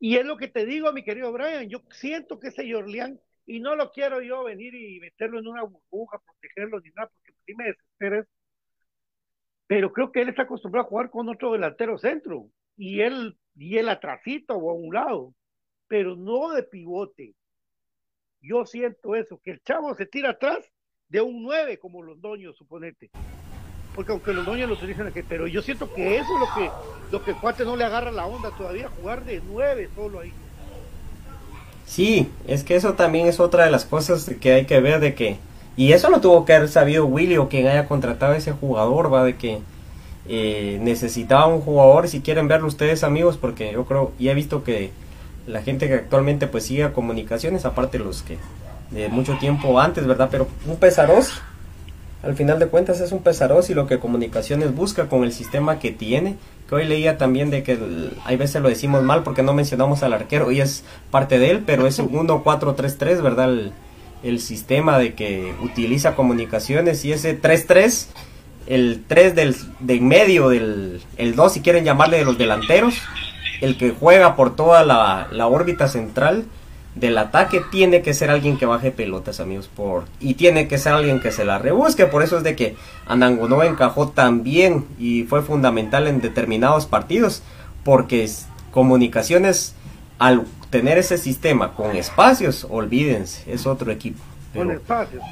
Y 0.00 0.16
es 0.16 0.24
lo 0.24 0.38
que 0.38 0.48
te 0.48 0.64
digo, 0.64 0.90
mi 0.94 1.04
querido 1.04 1.30
Brian. 1.30 1.68
Yo 1.68 1.82
siento 1.90 2.40
que 2.40 2.48
ese 2.48 2.72
Jorlián, 2.72 3.20
y 3.44 3.60
no 3.60 3.76
lo 3.76 3.90
quiero 3.92 4.22
yo 4.22 4.44
venir 4.44 4.74
y 4.74 4.98
meterlo 4.98 5.40
en 5.40 5.46
una 5.48 5.62
burbuja, 5.64 6.20
protegerlo 6.24 6.80
ni 6.80 6.88
nada, 6.92 7.10
porque 7.10 7.34
sí 7.44 7.54
me 7.54 7.64
desesperes. 7.66 8.26
Pero 9.66 9.92
creo 9.92 10.10
que 10.10 10.22
él 10.22 10.30
está 10.30 10.42
acostumbrado 10.44 10.86
a 10.86 10.88
jugar 10.88 11.10
con 11.10 11.28
otro 11.28 11.52
delantero 11.52 11.98
centro. 11.98 12.48
Y 12.78 13.02
él 13.02 13.36
y 13.56 13.78
el 13.78 13.88
atrasito 13.88 14.56
o 14.56 14.70
a 14.70 14.74
un 14.74 14.94
lado, 14.94 15.34
pero 15.88 16.16
no 16.16 16.50
de 16.50 16.62
pivote. 16.62 17.34
Yo 18.40 18.66
siento 18.66 19.14
eso, 19.14 19.40
que 19.42 19.52
el 19.52 19.62
chavo 19.62 19.94
se 19.94 20.06
tira 20.06 20.30
atrás 20.30 20.70
de 21.08 21.20
un 21.20 21.42
9 21.42 21.78
como 21.78 22.02
los 22.02 22.20
doños, 22.20 22.56
suponete. 22.56 23.10
Porque 23.94 24.12
aunque 24.12 24.32
los 24.32 24.44
doños 24.44 24.68
lo 24.68 24.74
utilizan 24.74 25.06
aquí, 25.06 25.22
pero 25.22 25.46
yo 25.46 25.62
siento 25.62 25.92
que 25.94 26.16
eso 26.16 26.28
es 26.34 26.40
lo 26.40 26.54
que, 26.54 26.70
lo 27.12 27.24
que 27.24 27.40
cuate 27.40 27.64
no 27.64 27.76
le 27.76 27.84
agarra 27.84 28.10
la 28.10 28.26
onda 28.26 28.50
todavía, 28.56 28.88
jugar 28.88 29.24
de 29.24 29.40
9 29.46 29.90
solo 29.94 30.20
ahí. 30.20 30.32
Sí, 31.86 32.30
es 32.46 32.64
que 32.64 32.76
eso 32.76 32.94
también 32.94 33.28
es 33.28 33.40
otra 33.40 33.64
de 33.64 33.70
las 33.70 33.84
cosas 33.84 34.28
que 34.40 34.52
hay 34.52 34.66
que 34.66 34.80
ver 34.80 35.00
de 35.00 35.14
que, 35.14 35.38
y 35.76 35.92
eso 35.92 36.10
lo 36.10 36.20
tuvo 36.20 36.44
que 36.44 36.54
haber 36.54 36.68
sabido 36.68 37.06
Willy 37.06 37.36
o 37.36 37.48
quien 37.48 37.66
haya 37.66 37.86
contratado 37.86 38.32
a 38.32 38.36
ese 38.36 38.52
jugador, 38.52 39.12
va, 39.12 39.24
de 39.24 39.36
que 39.36 39.60
eh, 40.28 40.78
necesitaba 40.80 41.46
un 41.46 41.60
jugador, 41.60 42.08
si 42.08 42.20
quieren 42.20 42.48
verlo 42.48 42.66
ustedes 42.66 43.04
amigos, 43.04 43.36
porque 43.36 43.72
yo 43.72 43.84
creo, 43.84 44.12
y 44.18 44.28
he 44.28 44.34
visto 44.34 44.64
que 44.64 44.90
la 45.46 45.62
gente 45.62 45.88
que 45.88 45.94
actualmente 45.94 46.46
pues 46.46 46.64
sigue 46.64 46.84
a 46.84 46.92
comunicaciones, 46.92 47.64
aparte 47.64 47.98
los 47.98 48.22
que 48.22 48.38
de 48.90 49.08
mucho 49.08 49.36
tiempo 49.38 49.78
antes, 49.80 50.06
¿verdad? 50.06 50.28
Pero 50.30 50.48
un 50.66 50.76
pesaroz, 50.76 51.42
al 52.22 52.34
final 52.34 52.58
de 52.58 52.68
cuentas 52.68 53.00
es 53.00 53.12
un 53.12 53.22
pesaroz 53.22 53.68
y 53.68 53.74
lo 53.74 53.86
que 53.86 53.98
comunicaciones 53.98 54.74
busca 54.74 55.08
con 55.08 55.24
el 55.24 55.32
sistema 55.32 55.78
que 55.78 55.90
tiene, 55.90 56.36
que 56.68 56.74
hoy 56.74 56.86
leía 56.86 57.18
también 57.18 57.50
de 57.50 57.62
que 57.62 57.78
hay 58.24 58.36
veces 58.36 58.62
lo 58.62 58.68
decimos 58.70 59.02
mal 59.02 59.22
porque 59.22 59.42
no 59.42 59.52
mencionamos 59.52 60.02
al 60.02 60.14
arquero 60.14 60.50
y 60.50 60.60
es 60.60 60.84
parte 61.10 61.38
de 61.38 61.50
él, 61.50 61.62
pero 61.66 61.86
es 61.86 61.98
un 61.98 62.08
1-4-3-3, 62.26 63.20
¿verdad? 63.20 63.50
El, 63.50 63.72
el 64.22 64.40
sistema 64.40 64.98
de 64.98 65.12
que 65.12 65.52
utiliza 65.62 66.14
comunicaciones 66.14 67.04
y 67.04 67.12
ese 67.12 67.38
3-3 67.38 68.06
el 68.66 69.04
3 69.06 69.34
del, 69.34 69.56
de 69.80 70.00
medio, 70.00 70.48
del, 70.48 71.02
el 71.16 71.34
2 71.34 71.52
si 71.52 71.60
quieren 71.60 71.84
llamarle 71.84 72.18
de 72.18 72.24
los 72.24 72.38
delanteros, 72.38 72.96
el 73.60 73.76
que 73.76 73.90
juega 73.90 74.36
por 74.36 74.56
toda 74.56 74.84
la, 74.84 75.28
la, 75.30 75.46
órbita 75.46 75.88
central 75.88 76.44
del 76.94 77.18
ataque 77.18 77.62
tiene 77.70 78.02
que 78.02 78.14
ser 78.14 78.30
alguien 78.30 78.56
que 78.56 78.66
baje 78.66 78.90
pelotas, 78.90 79.40
amigos, 79.40 79.68
por 79.74 80.04
y 80.20 80.34
tiene 80.34 80.68
que 80.68 80.78
ser 80.78 80.92
alguien 80.92 81.20
que 81.20 81.32
se 81.32 81.44
la 81.44 81.58
rebusque, 81.58 82.06
por 82.06 82.22
eso 82.22 82.38
es 82.38 82.44
de 82.44 82.56
que 82.56 82.76
Anangonó 83.06 83.62
encajó 83.62 84.08
tan 84.08 84.42
bien 84.42 84.86
y 84.98 85.24
fue 85.24 85.42
fundamental 85.42 86.06
en 86.06 86.20
determinados 86.20 86.86
partidos, 86.86 87.42
porque 87.84 88.28
comunicaciones 88.70 89.74
al 90.18 90.44
tener 90.70 90.98
ese 90.98 91.18
sistema 91.18 91.74
con 91.74 91.96
espacios, 91.96 92.66
olvídense, 92.70 93.52
es 93.52 93.66
otro 93.66 93.90
equipo. 93.92 94.22
Con 94.54 94.70
espacios. 94.70 95.22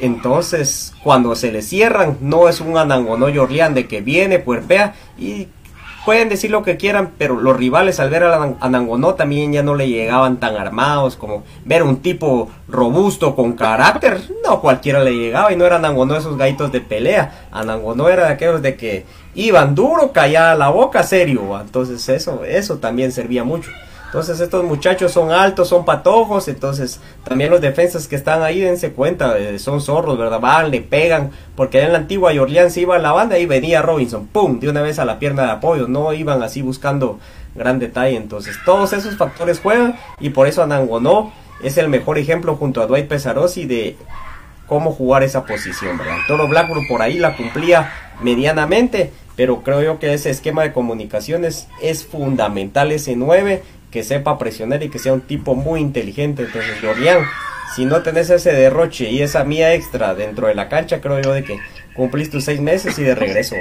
Entonces, 0.00 0.94
cuando 1.02 1.34
se 1.34 1.52
le 1.52 1.62
cierran, 1.62 2.18
no 2.20 2.48
es 2.48 2.60
un 2.60 2.76
Anangonó 2.76 3.28
Yorlian 3.28 3.74
de 3.74 3.86
que 3.86 4.00
viene, 4.00 4.38
puerpea 4.38 4.94
y 5.18 5.48
pueden 6.04 6.28
decir 6.28 6.50
lo 6.50 6.62
que 6.62 6.76
quieran, 6.76 7.12
pero 7.18 7.40
los 7.40 7.56
rivales 7.56 8.00
al 8.00 8.10
ver 8.10 8.24
a 8.24 8.56
Anangonó 8.60 9.14
también 9.14 9.52
ya 9.52 9.62
no 9.62 9.74
le 9.74 9.88
llegaban 9.88 10.38
tan 10.38 10.56
armados 10.56 11.16
como 11.16 11.44
ver 11.64 11.82
un 11.82 11.98
tipo 11.98 12.50
robusto 12.68 13.36
con 13.36 13.52
carácter. 13.52 14.20
No 14.44 14.60
cualquiera 14.60 15.02
le 15.02 15.12
llegaba 15.12 15.52
y 15.52 15.56
no 15.56 15.66
era 15.66 15.76
Anangonó 15.76 16.16
esos 16.16 16.36
gaitos 16.36 16.72
de 16.72 16.80
pelea. 16.80 17.46
Anangonó 17.52 18.08
era 18.08 18.26
de 18.26 18.32
aquellos 18.32 18.62
de 18.62 18.76
que 18.76 19.04
iban 19.34 19.74
duro, 19.74 20.12
callada 20.12 20.54
la 20.54 20.70
boca, 20.70 21.02
serio. 21.02 21.60
Entonces 21.60 22.08
eso, 22.08 22.44
eso 22.44 22.78
también 22.78 23.12
servía 23.12 23.44
mucho. 23.44 23.70
Entonces 24.10 24.40
estos 24.40 24.64
muchachos 24.64 25.12
son 25.12 25.30
altos, 25.30 25.68
son 25.68 25.84
patojos, 25.84 26.48
entonces 26.48 26.98
también 27.22 27.48
los 27.48 27.60
defensas 27.60 28.08
que 28.08 28.16
están 28.16 28.42
ahí 28.42 28.58
dense 28.58 28.90
cuenta, 28.90 29.38
eh, 29.38 29.60
son 29.60 29.80
zorros, 29.80 30.18
¿verdad? 30.18 30.40
Van, 30.40 30.72
le 30.72 30.80
pegan, 30.80 31.30
porque 31.54 31.80
en 31.80 31.92
la 31.92 31.98
antigua 31.98 32.32
Orleans 32.32 32.76
iba 32.76 32.96
a 32.96 32.98
la 32.98 33.12
banda 33.12 33.38
y 33.38 33.46
venía 33.46 33.82
Robinson, 33.82 34.26
¡pum!, 34.26 34.58
de 34.58 34.68
una 34.68 34.82
vez 34.82 34.98
a 34.98 35.04
la 35.04 35.20
pierna 35.20 35.44
de 35.44 35.50
apoyo, 35.52 35.86
no 35.86 36.12
iban 36.12 36.42
así 36.42 36.60
buscando 36.60 37.20
gran 37.54 37.78
detalle, 37.78 38.16
entonces 38.16 38.56
todos 38.64 38.92
esos 38.92 39.16
factores 39.16 39.60
juegan 39.60 39.94
y 40.18 40.30
por 40.30 40.48
eso 40.48 40.64
Anangonó 40.64 41.32
es 41.62 41.78
el 41.78 41.88
mejor 41.88 42.18
ejemplo 42.18 42.56
junto 42.56 42.82
a 42.82 42.88
Dwight 42.88 43.06
Pesarosi 43.06 43.64
de 43.66 43.96
cómo 44.66 44.90
jugar 44.90 45.22
esa 45.22 45.44
posición, 45.44 45.96
¿verdad? 45.96 46.16
Todo 46.26 46.48
Blackburn 46.48 46.88
por 46.88 47.00
ahí 47.00 47.16
la 47.20 47.36
cumplía 47.36 47.92
medianamente, 48.20 49.12
pero 49.36 49.62
creo 49.62 49.82
yo 49.82 49.98
que 50.00 50.14
ese 50.14 50.30
esquema 50.30 50.62
de 50.62 50.72
comunicaciones 50.72 51.68
es 51.80 52.04
fundamental, 52.04 52.90
ese 52.90 53.14
9 53.14 53.62
que 53.90 54.02
sepa 54.02 54.38
presionar 54.38 54.82
y 54.82 54.90
que 54.90 54.98
sea 54.98 55.12
un 55.12 55.22
tipo 55.22 55.54
muy 55.54 55.80
inteligente. 55.80 56.44
Entonces, 56.44 56.80
Dorian, 56.80 57.24
si 57.74 57.84
no 57.84 58.02
tenés 58.02 58.30
ese 58.30 58.52
derroche 58.52 59.10
y 59.10 59.22
esa 59.22 59.44
mía 59.44 59.74
extra 59.74 60.14
dentro 60.14 60.46
de 60.48 60.54
la 60.54 60.68
cancha, 60.68 61.00
creo 61.00 61.20
yo 61.20 61.32
de 61.32 61.44
que 61.44 61.58
cumplís 61.94 62.30
tus 62.30 62.44
seis 62.44 62.60
meses 62.60 62.98
y 62.98 63.02
de 63.04 63.14
regreso. 63.14 63.56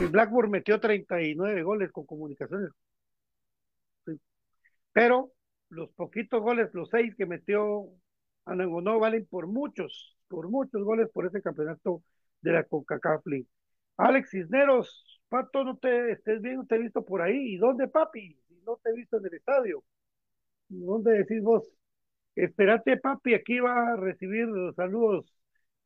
Y 0.00 0.04
Blackburn 0.04 0.50
metió 0.50 0.78
39 0.78 1.62
goles 1.62 1.90
con 1.90 2.04
comunicaciones. 2.04 2.70
Pero 4.92 5.32
los 5.68 5.90
poquitos 5.90 6.40
goles, 6.40 6.70
los 6.72 6.88
seis 6.90 7.14
que 7.16 7.26
metió 7.26 7.88
Anangonó, 8.44 8.98
valen 8.98 9.26
por 9.26 9.46
muchos, 9.46 10.16
por 10.28 10.48
muchos 10.48 10.82
goles 10.84 11.08
por 11.12 11.26
ese 11.26 11.42
campeonato 11.42 12.02
de 12.42 12.52
la 12.52 12.64
CONCACAF 12.64 13.24
Alex 13.96 14.30
Cisneros 14.30 15.15
Pato, 15.28 15.64
no 15.64 15.76
te 15.76 16.12
estés 16.12 16.40
bien, 16.40 16.56
no 16.56 16.66
te 16.66 16.76
he 16.76 16.78
visto 16.78 17.04
por 17.04 17.22
ahí. 17.22 17.54
¿Y 17.54 17.56
dónde, 17.58 17.88
papi? 17.88 18.36
No 18.64 18.76
te 18.82 18.90
he 18.90 18.94
visto 18.94 19.18
en 19.18 19.26
el 19.26 19.34
estadio. 19.34 19.82
¿Dónde 20.68 21.12
decís 21.12 21.42
vos? 21.42 21.68
Espérate, 22.36 22.98
papi, 22.98 23.34
aquí 23.34 23.60
va 23.60 23.92
a 23.94 23.96
recibir 23.96 24.46
los 24.46 24.74
saludos. 24.76 25.32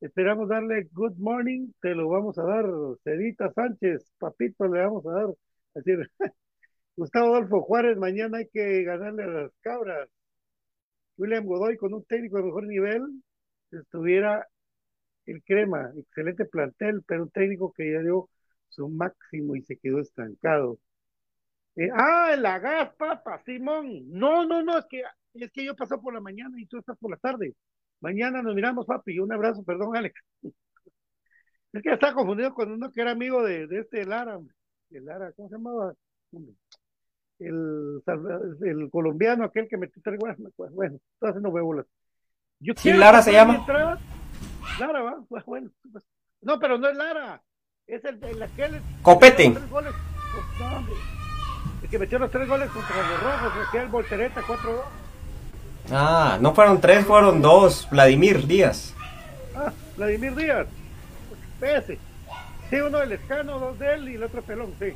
Esperamos 0.01 0.49
darle 0.49 0.89
good 0.93 1.17
morning, 1.19 1.71
te 1.81 1.95
lo 1.95 2.09
vamos 2.09 2.39
a 2.39 2.45
dar. 2.45 2.67
Cedita 3.05 3.53
Sánchez, 3.53 4.13
papito, 4.19 4.67
le 4.69 4.81
vamos 4.83 5.07
a 5.07 5.13
dar. 5.13 5.27
Así, 5.75 5.93
Gustavo 6.97 7.35
Adolfo 7.35 7.63
Juárez, 7.63 7.97
mañana 7.99 8.39
hay 8.39 8.49
que 8.49 8.85
ganarle 8.85 9.25
a 9.25 9.27
las 9.29 9.53
cabras. 9.63 10.09
William 11.17 11.45
Godoy 11.45 11.77
con 11.77 11.95
un 11.95 12.05
técnico 12.05 12.39
de 12.39 12.45
mejor 12.45 12.67
nivel, 12.67 13.03
estuviera 13.71 14.47
el 15.27 15.43
crema, 15.45 15.93
excelente 15.97 16.45
plantel, 16.47 17.03
pero 17.07 17.25
un 17.25 17.31
técnico 17.31 17.73
que 17.73 17.93
ya 17.93 18.01
dio 18.01 18.29
su 18.71 18.89
máximo 18.89 19.57
y 19.57 19.63
se 19.63 19.77
quedó 19.79 20.01
estancado. 20.01 20.79
Eh, 21.77 21.89
ah, 21.95 22.35
la 22.39 22.59
gas, 22.59 22.95
papa, 22.97 23.43
Simón. 23.45 24.11
No, 24.11 24.47
no, 24.47 24.63
no, 24.63 24.79
es 24.79 24.87
que, 24.89 25.03
es 25.35 25.53
que 25.53 25.65
yo 25.65 25.77
paso 25.77 26.01
por 26.01 26.15
la 26.15 26.21
mañana 26.21 26.61
y 26.61 26.67
tú 26.67 26.79
estás 26.79 26.99
por 26.99 27.11
la 27.11 27.17
tarde. 27.17 27.55
Mañana 28.01 28.43
nos 28.43 28.55
miramos, 28.55 28.87
papi. 28.87 29.19
Un 29.19 29.33
abrazo, 29.33 29.63
perdón, 29.65 29.97
Alex. 29.97 30.15
Es 31.73 31.83
que 31.83 31.93
estaba 31.93 32.15
confundido 32.15 32.53
con 32.53 32.73
uno 32.73 32.91
que 32.91 33.01
era 33.01 33.13
amigo 33.13 33.45
de, 33.45 33.69
de 33.69 33.79
este 33.79 34.05
Lara, 34.05 34.41
el 34.91 35.05
Lara, 35.05 35.33
¿cómo 35.37 35.49
se 35.49 35.55
llamaba? 35.55 35.95
El, 37.39 38.03
el 38.63 38.91
colombiano, 38.91 39.45
aquel 39.45 39.69
que 39.69 39.77
metió 39.77 40.03
tres 40.03 40.19
guas, 40.19 40.37
bueno, 40.73 40.99
entonces 41.21 41.41
veo 41.41 41.65
bolas. 41.65 41.87
Yo 42.59 42.75
sí, 42.77 42.93
Lara 42.93 43.23
se 43.23 43.33
llama. 43.33 43.65
Lara, 44.81 45.03
va, 45.03 45.25
bueno, 45.47 45.71
pues, 45.93 46.05
no, 46.43 46.59
pero 46.59 46.77
no 46.77 46.89
es 46.89 46.97
Lara. 46.97 47.41
Es 47.91 48.05
el, 48.05 48.23
el 48.23 48.41
aquel. 48.41 48.81
Copete. 49.03 49.47
El 51.83 51.89
que 51.91 51.99
metió 51.99 52.21
los 52.21 52.31
tres 52.31 52.47
goles 52.47 52.71
contra 52.71 52.97
los 52.97 53.21
rojos, 53.21 53.53
el 53.75 53.89
Voltereta 53.89 54.43
4-2. 54.43 54.57
Ah, 55.91 56.39
no 56.41 56.55
fueron 56.55 56.81
tres, 56.81 57.05
fueron 57.05 57.43
dos. 57.43 57.89
Vladimir 57.91 58.47
Díaz. 58.47 58.95
Ah, 59.57 59.73
Vladimir 59.97 60.37
Díaz. 60.37 60.69
Pese. 61.59 61.99
Sí, 62.71 62.77
uno 62.77 62.99
del 62.99 63.11
escano, 63.11 63.59
dos 63.59 63.77
de 63.81 63.95
él 63.95 64.09
y 64.09 64.15
el 64.15 64.23
otro 64.23 64.43
pelón, 64.43 64.73
sí. 64.79 64.95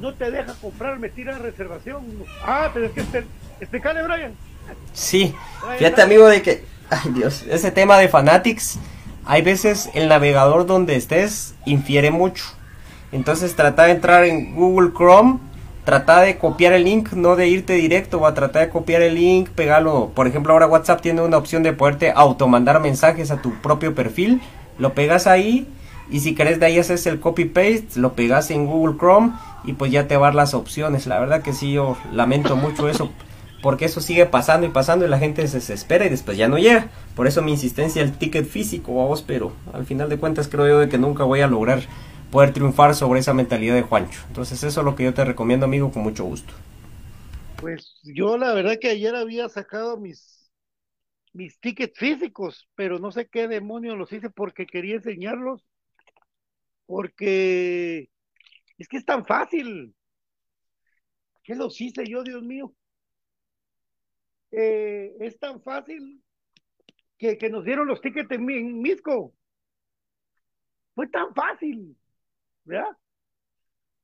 No 0.00 0.14
te 0.14 0.32
deja 0.32 0.54
comprar, 0.54 0.98
me 0.98 1.10
tira 1.10 1.38
reservación. 1.38 2.04
Ah, 2.44 2.70
pero 2.74 2.86
es 2.86 2.92
que 2.92 3.02
este, 3.02 3.24
explícale, 3.60 4.02
Brian. 4.02 4.34
Sí, 4.92 5.32
fíjate, 5.78 6.02
amigo, 6.02 6.26
de 6.26 6.42
que. 6.42 6.64
Ay, 6.90 7.12
Dios, 7.12 7.42
ese 7.42 7.70
tema 7.70 7.98
de 7.98 8.08
Fanatics 8.08 8.80
hay 9.24 9.42
veces 9.42 9.90
el 9.94 10.08
navegador 10.08 10.66
donde 10.66 10.96
estés 10.96 11.54
infiere 11.64 12.10
mucho. 12.10 12.44
Entonces 13.12 13.54
trata 13.54 13.84
de 13.84 13.92
entrar 13.92 14.24
en 14.24 14.54
Google 14.54 14.92
Chrome, 14.96 15.38
trata 15.84 16.20
de 16.22 16.38
copiar 16.38 16.72
el 16.72 16.84
link, 16.84 17.12
no 17.12 17.36
de 17.36 17.48
irte 17.48 17.74
directo, 17.74 18.20
va 18.20 18.30
a 18.30 18.34
tratar 18.34 18.66
de 18.66 18.68
copiar 18.70 19.02
el 19.02 19.14
link, 19.14 19.50
pegarlo. 19.50 20.10
Por 20.14 20.26
ejemplo, 20.26 20.52
ahora 20.52 20.66
WhatsApp 20.66 21.02
tiene 21.02 21.20
una 21.22 21.36
opción 21.36 21.62
de 21.62 21.72
poderte 21.72 22.12
automandar 22.14 22.80
mensajes 22.80 23.30
a 23.30 23.40
tu 23.42 23.52
propio 23.60 23.94
perfil. 23.94 24.40
Lo 24.78 24.94
pegas 24.94 25.26
ahí 25.26 25.68
y 26.10 26.20
si 26.20 26.34
querés 26.34 26.58
de 26.58 26.66
ahí 26.66 26.78
haces 26.78 27.06
el 27.06 27.20
copy 27.20 27.44
paste, 27.44 27.88
lo 27.96 28.14
pegas 28.14 28.50
en 28.50 28.66
Google 28.66 28.96
Chrome 28.98 29.32
y 29.64 29.74
pues 29.74 29.92
ya 29.92 30.08
te 30.08 30.16
van 30.16 30.34
las 30.34 30.54
opciones. 30.54 31.06
La 31.06 31.20
verdad 31.20 31.42
que 31.42 31.52
sí, 31.52 31.72
yo 31.72 31.96
lamento 32.12 32.56
mucho 32.56 32.88
eso 32.88 33.10
porque 33.62 33.86
eso 33.86 34.00
sigue 34.00 34.26
pasando 34.26 34.66
y 34.66 34.70
pasando 34.70 35.06
y 35.06 35.08
la 35.08 35.18
gente 35.18 35.46
se 35.48 35.58
desespera 35.58 36.04
y 36.04 36.10
después 36.10 36.36
ya 36.36 36.48
no 36.48 36.58
llega. 36.58 36.90
Por 37.14 37.26
eso 37.26 37.42
mi 37.42 37.52
insistencia 37.52 38.02
el 38.02 38.12
ticket 38.18 38.46
físico, 38.46 38.94
vamos, 38.94 39.22
pero 39.22 39.52
al 39.72 39.86
final 39.86 40.08
de 40.08 40.18
cuentas 40.18 40.48
creo 40.48 40.68
yo 40.68 40.78
de 40.80 40.88
que 40.88 40.98
nunca 40.98 41.24
voy 41.24 41.40
a 41.40 41.46
lograr 41.46 41.80
poder 42.30 42.52
triunfar 42.52 42.94
sobre 42.94 43.20
esa 43.20 43.34
mentalidad 43.34 43.74
de 43.74 43.82
Juancho. 43.82 44.20
Entonces 44.28 44.62
eso 44.64 44.80
es 44.80 44.84
lo 44.84 44.96
que 44.96 45.04
yo 45.04 45.14
te 45.14 45.24
recomiendo, 45.24 45.66
amigo, 45.66 45.92
con 45.92 46.02
mucho 46.02 46.24
gusto. 46.24 46.52
Pues 47.56 48.00
yo 48.02 48.36
la 48.36 48.52
verdad 48.54 48.78
que 48.80 48.88
ayer 48.88 49.14
había 49.14 49.48
sacado 49.48 49.96
mis 49.96 50.42
mis 51.32 51.58
tickets 51.60 51.98
físicos, 51.98 52.68
pero 52.74 52.98
no 52.98 53.10
sé 53.10 53.28
qué 53.28 53.48
demonios 53.48 53.96
los 53.96 54.12
hice 54.12 54.30
porque 54.30 54.66
quería 54.66 54.96
enseñarlos. 54.96 55.64
Porque 56.86 58.10
es 58.78 58.88
que 58.88 58.98
es 58.98 59.04
tan 59.04 59.24
fácil. 59.26 59.94
¿Qué 61.44 61.54
los 61.54 61.80
hice 61.80 62.04
yo, 62.06 62.22
Dios 62.22 62.42
mío? 62.42 62.74
Eh, 64.52 65.16
es 65.20 65.38
tan 65.38 65.62
fácil 65.62 66.22
que, 67.18 67.38
que, 67.38 67.48
nos 67.48 67.64
dieron 67.64 67.88
los 67.88 68.00
tickets 68.00 68.30
en, 68.30 68.44
Misco. 68.82 69.34
Fue 70.94 71.08
tan 71.08 71.34
fácil, 71.34 71.96
¿verdad? 72.64 72.96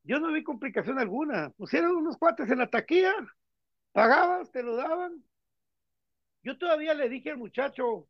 Yo 0.05 0.19
no 0.19 0.33
vi 0.33 0.43
complicación 0.43 0.99
alguna. 0.99 1.51
Pusieron 1.51 1.97
unos 1.97 2.17
cuates 2.17 2.51
en 2.51 2.59
la 2.59 2.67
taquilla, 2.67 3.15
pagabas, 3.93 4.51
te 4.51 4.63
lo 4.63 4.75
daban. 4.75 5.23
Yo 6.43 6.57
todavía 6.57 6.95
le 6.95 7.11
dije 7.11 7.31
al 7.31 7.37
muchacho, 7.37 8.09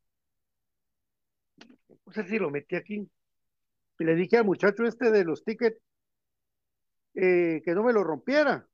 no 2.06 2.12
sé 2.12 2.24
si 2.28 2.38
lo 2.38 2.50
metí 2.50 2.76
aquí, 2.76 3.10
le 3.98 4.14
dije 4.14 4.36
al 4.36 4.44
muchacho 4.44 4.84
este 4.84 5.10
de 5.10 5.24
los 5.24 5.42
tickets 5.44 5.80
eh, 7.14 7.62
que 7.64 7.74
no 7.74 7.82
me 7.82 7.92
lo 7.92 8.04
rompiera. 8.04 8.68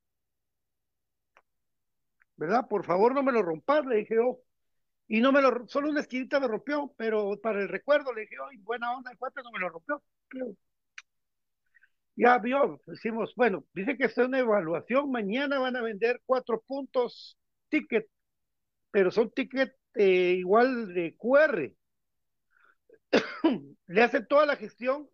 ¿Verdad? 2.37 2.67
Por 2.69 2.85
favor 2.85 3.15
no 3.15 3.23
me 3.23 3.33
lo 3.33 3.43
rompas, 3.43 3.85
le 3.87 3.97
dije 3.97 4.17
yo. 4.17 4.41
Y 5.09 5.21
no 5.21 5.33
me 5.33 5.43
lo, 5.43 5.67
solo 5.69 5.91
una 5.91 6.01
esquinita 6.01 6.41
me 6.41 6.49
rompió, 6.49 6.93
pero 6.97 7.39
para 7.43 7.61
el 7.63 7.69
recuerdo 7.69 8.13
le 8.15 8.23
dije, 8.23 8.37
ay, 8.51 8.59
buena 8.59 8.93
onda, 8.97 9.11
el 9.13 9.19
cuate 9.19 9.43
no 9.43 9.51
me 9.53 9.61
lo 9.61 9.71
rompió. 9.71 10.03
Ya 12.17 12.39
vio, 12.39 12.81
decimos, 12.87 13.33
bueno, 13.37 13.65
dice 13.73 13.97
que 13.97 14.05
está 14.05 14.25
una 14.27 14.39
evaluación, 14.39 15.11
mañana 15.11 15.59
van 15.59 15.75
a 15.77 15.83
vender 15.83 16.21
cuatro 16.27 16.61
puntos 16.67 17.37
ticket, 17.69 18.09
pero 18.91 19.11
son 19.11 19.31
ticket 19.33 19.75
eh, 19.95 20.37
igual 20.39 20.95
de 20.95 21.17
QR. 21.19 21.75
le 23.87 24.03
hace 24.03 24.23
toda 24.23 24.47
la 24.47 24.57
gestión. 24.57 25.09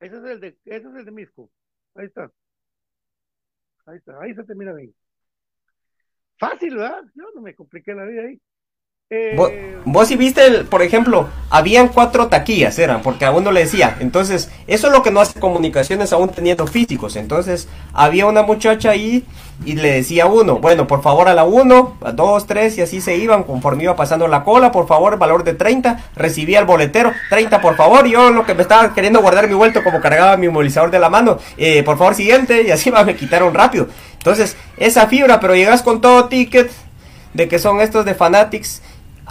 Ese 0.00 0.16
es 0.18 0.24
el 0.24 0.40
de, 0.40 0.48
ese 0.66 0.88
es 0.88 0.94
el 0.94 1.04
de 1.06 1.10
Misco. 1.12 1.50
Ahí 1.94 2.06
está. 2.06 2.30
Ahí 3.86 3.96
está, 3.98 4.20
ahí 4.20 4.34
se 4.34 4.42
termina 4.44 4.72
bien. 4.72 4.92
Fácil, 6.42 6.74
¿verdad? 6.76 7.04
Yo 7.14 7.24
no 7.36 7.40
me 7.40 7.54
compliqué 7.54 7.94
la 7.94 8.04
vida 8.04 8.22
ahí. 8.22 8.40
Eh, 9.10 9.34
Vos, 9.36 9.50
vos 9.84 10.08
sí 10.08 10.16
viste, 10.16 10.46
el, 10.46 10.64
por 10.64 10.80
ejemplo, 10.80 11.28
habían 11.50 11.88
cuatro 11.88 12.28
taquillas, 12.28 12.78
eran, 12.78 13.02
porque 13.02 13.26
a 13.26 13.30
uno 13.30 13.52
le 13.52 13.60
decía, 13.60 13.98
entonces, 14.00 14.50
eso 14.66 14.86
es 14.86 14.92
lo 14.94 15.02
que 15.02 15.10
no 15.10 15.20
hace 15.20 15.38
comunicaciones 15.38 16.14
aún 16.14 16.30
teniendo 16.30 16.66
físicos, 16.66 17.16
entonces, 17.16 17.68
había 17.92 18.24
una 18.24 18.42
muchacha 18.42 18.88
ahí 18.88 19.26
y 19.66 19.74
le 19.74 19.92
decía 19.92 20.24
a 20.24 20.26
uno, 20.28 20.60
bueno, 20.60 20.86
por 20.86 21.02
favor 21.02 21.28
a 21.28 21.34
la 21.34 21.44
uno, 21.44 21.98
a 22.00 22.12
dos, 22.12 22.46
tres, 22.46 22.78
y 22.78 22.80
así 22.80 23.02
se 23.02 23.18
iban 23.18 23.42
conforme 23.42 23.82
iba 23.82 23.96
pasando 23.96 24.28
la 24.28 24.44
cola, 24.44 24.72
por 24.72 24.86
favor, 24.86 25.18
valor 25.18 25.44
de 25.44 25.52
30, 25.52 26.04
recibía 26.16 26.58
el 26.58 26.64
boletero, 26.64 27.12
30 27.28 27.60
por 27.60 27.76
favor, 27.76 28.06
yo 28.06 28.30
lo 28.30 28.46
que 28.46 28.54
me 28.54 28.62
estaba 28.62 28.94
queriendo 28.94 29.20
guardar 29.20 29.46
mi 29.46 29.54
vuelto 29.54 29.84
como 29.84 30.00
cargaba 30.00 30.38
mi 30.38 30.48
movilizador 30.48 30.90
de 30.90 30.98
la 30.98 31.10
mano, 31.10 31.36
eh, 31.58 31.82
por 31.82 31.98
favor, 31.98 32.14
siguiente, 32.14 32.62
y 32.62 32.70
así 32.70 32.88
va, 32.90 33.04
me 33.04 33.14
quitaron 33.14 33.52
rápido. 33.52 33.88
Entonces, 34.14 34.56
esa 34.78 35.06
fibra, 35.06 35.38
pero 35.38 35.54
llegas 35.54 35.82
con 35.82 36.00
todo 36.00 36.28
ticket, 36.28 36.70
de 37.34 37.48
que 37.48 37.58
son 37.58 37.80
estos 37.80 38.04
de 38.04 38.14
Fanatics, 38.14 38.82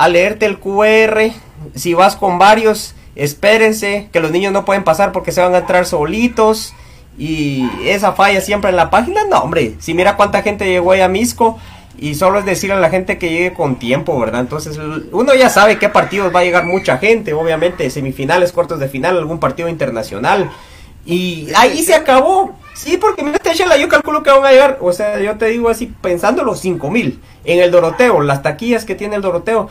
a 0.01 0.09
leerte 0.09 0.47
el 0.47 0.57
QR. 0.57 1.31
Si 1.75 1.93
vas 1.93 2.15
con 2.15 2.39
varios, 2.39 2.95
espérense, 3.15 4.09
que 4.11 4.19
los 4.19 4.31
niños 4.31 4.51
no 4.51 4.65
pueden 4.65 4.83
pasar 4.83 5.11
porque 5.11 5.31
se 5.31 5.41
van 5.41 5.53
a 5.53 5.59
entrar 5.59 5.85
solitos. 5.85 6.73
Y 7.19 7.69
esa 7.85 8.13
falla 8.13 8.41
siempre 8.41 8.71
en 8.71 8.77
la 8.77 8.89
página, 8.89 9.21
no, 9.29 9.37
hombre. 9.41 9.75
Si 9.77 9.93
mira 9.93 10.17
cuánta 10.17 10.41
gente 10.41 10.65
llegó 10.65 10.93
ahí 10.93 11.01
a 11.01 11.07
Misco. 11.07 11.59
Y 11.99 12.15
solo 12.15 12.39
es 12.39 12.45
decirle 12.45 12.77
a 12.77 12.79
la 12.79 12.89
gente 12.89 13.19
que 13.19 13.29
llegue 13.29 13.53
con 13.53 13.75
tiempo, 13.75 14.19
¿verdad? 14.19 14.41
Entonces, 14.41 14.79
uno 15.11 15.35
ya 15.35 15.51
sabe 15.51 15.77
qué 15.77 15.87
partidos 15.87 16.33
va 16.35 16.39
a 16.39 16.43
llegar 16.43 16.65
mucha 16.65 16.97
gente, 16.97 17.33
obviamente, 17.33 17.87
semifinales, 17.91 18.51
cuartos 18.51 18.79
de 18.79 18.87
final, 18.87 19.19
algún 19.19 19.39
partido 19.39 19.69
internacional. 19.69 20.49
Y 21.05 21.49
ahí 21.55 21.83
se 21.83 21.93
acabó. 21.93 22.55
Sí, 22.83 22.97
porque 22.97 23.23
mira, 23.23 23.37
Techela, 23.37 23.77
yo 23.77 23.87
calculo 23.87 24.23
que 24.23 24.31
van 24.31 24.43
a 24.43 24.51
llegar, 24.51 24.79
o 24.81 24.91
sea, 24.91 25.19
yo 25.19 25.37
te 25.37 25.45
digo 25.45 25.69
así, 25.69 25.93
pensándolo, 26.01 26.55
5 26.55 26.89
mil. 26.89 27.21
En 27.43 27.59
el 27.59 27.69
Doroteo, 27.69 28.21
las 28.21 28.41
taquillas 28.41 28.85
que 28.85 28.95
tiene 28.95 29.15
el 29.15 29.21
Doroteo 29.21 29.69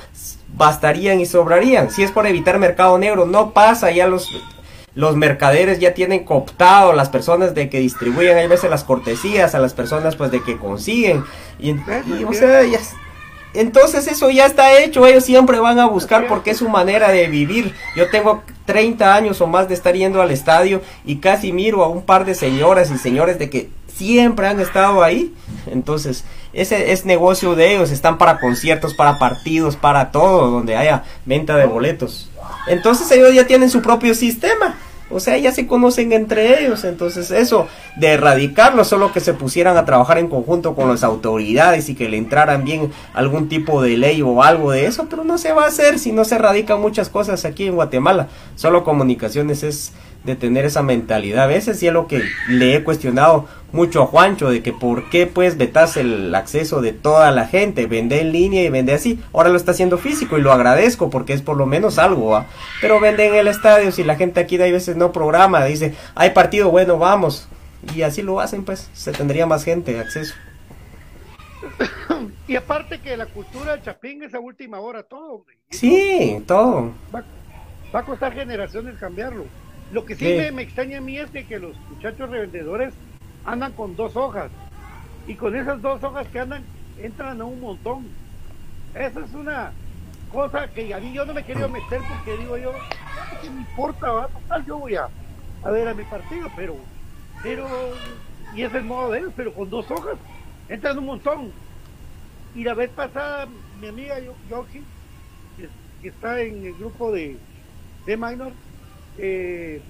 bastarían 0.55 1.19
y 1.19 1.27
sobrarían. 1.27 1.91
Si 1.91 2.05
es 2.05 2.13
por 2.13 2.29
evitar 2.29 2.61
mercado 2.61 2.99
negro, 2.99 3.27
no 3.27 3.51
pasa, 3.51 3.91
ya 3.91 4.07
los, 4.07 4.29
los 4.95 5.17
mercaderes 5.17 5.81
ya 5.81 5.93
tienen 5.93 6.23
cooptado 6.23 6.93
las 6.93 7.09
personas 7.09 7.53
de 7.53 7.69
que 7.69 7.81
distribuyen, 7.81 8.37
hay 8.37 8.47
veces 8.47 8.71
las 8.71 8.85
cortesías 8.85 9.57
a 9.57 9.59
las 9.59 9.75
personas 9.75 10.15
pues 10.15 10.31
de 10.31 10.45
que 10.45 10.57
consiguen. 10.57 11.25
Y, 11.59 11.71
y, 11.71 12.25
o 12.25 12.33
sea, 12.33 12.63
ya, 12.63 12.79
entonces 13.55 14.07
eso 14.07 14.31
ya 14.31 14.47
está 14.47 14.79
hecho, 14.79 15.07
ellos 15.07 15.25
siempre 15.25 15.59
van 15.59 15.79
a 15.79 15.87
buscar 15.87 16.27
porque 16.29 16.51
es 16.51 16.59
su 16.59 16.69
manera 16.69 17.11
de 17.11 17.27
vivir. 17.27 17.75
Yo 17.97 18.09
tengo 18.11 18.43
30 18.67 19.15
años 19.15 19.41
o 19.41 19.47
más 19.47 19.69
de 19.69 19.75
estar 19.75 19.95
yendo 19.95 20.23
al 20.23 20.31
estadio 20.31 20.83
y 21.05 21.17
casi 21.17 21.53
miro 21.53 21.83
a 21.83 21.89
un 21.89 22.03
par 22.03 22.25
de 22.25 22.35
señoras 22.35 22.91
y 22.91 22.99
señores 22.99 23.39
de 23.39 23.51
que 23.51 23.71
siempre 23.93 24.47
han 24.47 24.61
estado 24.61 25.03
ahí. 25.03 25.35
Entonces, 25.67 26.25
ese 26.53 26.93
es 26.93 27.05
negocio 27.05 27.55
de 27.55 27.75
ellos, 27.75 27.91
están 27.91 28.19
para 28.19 28.39
conciertos, 28.39 28.95
para 28.95 29.19
partidos, 29.19 29.77
para 29.77 30.11
todo, 30.11 30.51
donde 30.51 30.77
haya 30.77 31.05
venta 31.27 31.57
de 31.57 31.67
boletos. 31.67 32.31
Entonces 32.67 33.11
ellos 33.11 33.35
ya 33.35 33.47
tienen 33.47 33.71
su 33.71 33.83
propio 33.83 34.15
sistema. 34.15 34.77
O 35.11 35.21
sea, 35.21 35.37
ya 35.39 35.53
se 35.53 35.67
conocen 35.67 36.13
entre 36.13 36.61
ellos. 36.61 36.85
Entonces, 36.85 37.31
eso 37.31 37.67
de 37.97 38.09
erradicarlo, 38.09 38.85
solo 38.85 39.13
que 39.13 39.21
se 39.21 39.35
pusieran 39.35 39.77
a 39.77 39.85
trabajar 39.85 40.19
en 40.19 40.29
conjunto 40.29 40.75
con 40.75 40.89
las 40.89 41.03
autoridades 41.03 41.89
y 41.89 41.95
que 41.95 42.09
le 42.09 42.17
entraran 42.17 42.65
bien 42.65 42.93
algún 43.15 43.49
tipo 43.49 43.83
de 43.83 43.97
ley 43.97 44.23
o 44.23 44.43
algo 44.43 44.71
de 44.73 44.87
eso, 44.87 45.07
pero 45.11 45.25
no 45.25 45.39
se 45.39 45.53
va 45.53 45.65
a 45.65 45.69
hacer 45.69 45.99
si 45.99 46.13
no 46.13 46.25
se 46.25 46.37
erradican 46.37 46.81
muchas 46.81 47.09
cosas 47.09 47.45
aquí 47.45 47.67
en 47.67 47.75
Guatemala. 47.75 48.29
Solo 48.57 48.85
comunicaciones 48.85 49.63
es 49.63 49.93
de 50.25 50.37
tener 50.37 50.64
esa 50.64 50.83
mentalidad. 50.83 51.45
A 51.45 51.47
veces 51.47 51.79
sí 51.79 51.87
es 51.87 51.93
lo 51.93 52.07
que 52.07 52.23
le 52.49 52.75
he 52.75 52.85
cuestionado 52.85 53.49
mucho 53.73 54.03
a 54.03 54.07
Juancho, 54.07 54.51
de 54.51 54.62
que 54.62 54.73
por 54.73 55.09
qué 55.11 55.27
pues 55.27 55.57
vetas 55.57 55.97
el 55.97 56.35
acceso 56.35 56.81
de 56.81 56.93
toda 56.93 57.31
la 57.31 57.47
gente, 57.47 57.87
vende 57.87 58.21
en 58.21 58.33
línea 58.33 58.62
y 58.62 58.68
vende 58.68 58.93
así. 58.93 59.21
Ahora 59.33 59.49
lo 59.49 59.57
está 59.57 59.71
haciendo 59.71 59.99
físico 59.99 60.37
y 60.39 60.43
lo 60.43 60.53
agradezco 60.53 61.11
porque 61.11 61.33
es 61.33 61.43
por 61.43 61.57
lo 61.57 61.66
menos 61.66 61.99
algo, 61.99 62.31
¿va? 62.31 62.47
Pero 62.81 63.01
vende 63.01 63.27
en 63.29 63.35
el 63.35 63.49
estadio, 63.49 63.93
si 63.93 64.05
la 64.05 64.16
gente 64.16 64.41
aquí 64.41 64.57
de 64.57 64.73
veces 64.73 64.97
no 64.97 65.12
programa, 65.12 65.64
dice, 65.64 65.95
hay 66.14 66.31
partido, 66.31 66.71
bueno, 66.71 66.99
vamos. 66.99 67.49
Y 67.95 68.03
así 68.03 68.23
lo 68.23 68.41
hacen, 68.41 68.64
pues, 68.64 68.91
se 68.93 69.12
tendría 69.12 69.47
más 69.47 69.64
gente 69.64 69.99
acceso. 69.99 70.35
y 72.49 72.57
aparte 72.57 73.01
que 73.01 73.16
la 73.16 73.27
cultura 73.27 73.73
del 73.73 73.83
chapín 73.83 74.23
es 74.23 74.35
a 74.35 74.41
última 74.41 74.81
hora 74.81 75.03
todo, 75.03 75.35
hombre. 75.35 75.57
Sí, 75.71 76.43
todo. 76.47 76.93
Va, 77.14 77.25
va, 77.95 78.01
a 78.01 78.05
costar 78.05 78.35
generaciones 78.35 78.97
cambiarlo. 78.99 79.45
Lo 79.93 80.05
que 80.05 80.14
sí, 80.14 80.26
sí. 80.26 80.36
Me, 80.36 80.53
me, 80.53 80.62
extraña 80.62 80.99
a 80.99 81.01
mí 81.01 81.18
es 81.18 81.32
de 81.32 81.45
que 81.45 81.59
los 81.59 81.76
muchachos 81.88 82.30
revendedores 82.30 82.95
andan 83.45 83.72
con 83.72 83.97
dos 83.97 84.16
hojas. 84.16 84.51
Y 85.26 85.34
con 85.34 85.55
esas 85.55 85.80
dos 85.82 86.03
hojas 86.03 86.26
que 86.28 86.41
andan, 86.41 86.64
entran 86.99 87.41
a 87.41 87.45
un 87.45 87.61
montón. 87.61 88.07
Esa 88.95 89.20
es 89.20 89.32
una 89.34 89.72
cosa 90.32 90.68
que 90.68 90.95
a 90.95 90.99
mí 90.99 91.12
yo 91.12 91.24
no 91.24 91.34
me 91.34 91.45
quería 91.45 91.68
meter 91.68 92.01
porque 92.09 92.41
digo 92.41 92.57
yo, 92.57 92.72
¿qué 93.43 93.51
me 93.51 93.61
importa? 93.61 94.11
Va? 94.11 94.28
Total, 94.28 94.64
yo 94.64 94.78
voy 94.78 94.95
a, 94.95 95.09
a 95.62 95.70
ver 95.70 95.88
a 95.88 95.95
mi 95.95 96.05
partido, 96.05 96.49
pero, 96.57 96.76
pero, 97.43 97.66
y 98.55 98.62
es 98.62 98.74
el 98.74 98.84
modo 98.84 99.11
de 99.11 99.20
ellos, 99.20 99.32
pero 99.36 99.53
con 99.53 99.68
dos 99.70 99.91
hojas, 99.91 100.16
entran 100.68 100.99
un 100.99 101.07
montón. 101.07 101.53
Y 102.55 102.64
la 102.64 102.74
vez 102.74 102.91
pasada, 102.91 103.47
mi 103.80 103.88
amiga 103.88 104.16
Yoshi, 104.49 104.82
que, 105.57 105.68
que 106.03 106.09
está 106.09 106.41
en 106.41 106.64
el 106.64 106.74
grupo 106.74 107.12
de, 107.12 107.36
de 108.07 108.16
Minor, 108.16 108.53
eh, 109.19 109.81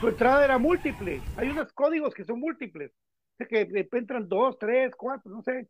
su 0.00 0.08
entrada 0.08 0.44
era 0.44 0.58
múltiple. 0.58 1.20
Hay 1.36 1.48
unos 1.50 1.72
códigos 1.72 2.14
que 2.14 2.24
son 2.24 2.40
múltiples. 2.40 2.90
O 2.90 3.36
sea, 3.38 3.46
que 3.46 3.88
entran 3.92 4.28
dos, 4.28 4.58
tres, 4.58 4.92
cuatro, 4.96 5.30
no 5.30 5.42
sé. 5.42 5.68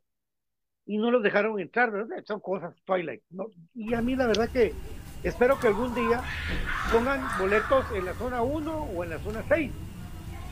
Y 0.85 0.97
no 0.97 1.11
los 1.11 1.23
dejaron 1.23 1.59
entrar, 1.59 1.91
¿verdad? 1.91 2.23
Son 2.25 2.39
cosas 2.39 2.75
Twilight. 2.83 3.21
¿no? 3.29 3.47
Y 3.73 3.93
a 3.93 4.01
mí 4.01 4.15
la 4.15 4.27
verdad 4.27 4.49
que 4.49 4.73
espero 5.23 5.59
que 5.59 5.67
algún 5.67 5.93
día 5.95 6.21
pongan 6.91 7.21
boletos 7.39 7.85
en 7.95 8.05
la 8.05 8.13
zona 8.13 8.41
1 8.41 8.75
o 8.95 9.03
en 9.03 9.09
la 9.09 9.19
zona 9.19 9.43
6, 9.47 9.71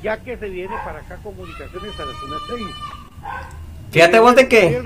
ya 0.02 0.24
que 0.24 0.38
se 0.38 0.48
viene 0.48 0.76
para 0.86 1.00
acá 1.00 1.18
comunicaciones 1.22 2.00
a 2.00 2.06
la 2.06 2.14
zona 2.14 2.36
6. 2.48 2.68
Fíjate 3.92 4.20
vos 4.20 4.36
de 4.36 4.48
que 4.48 4.82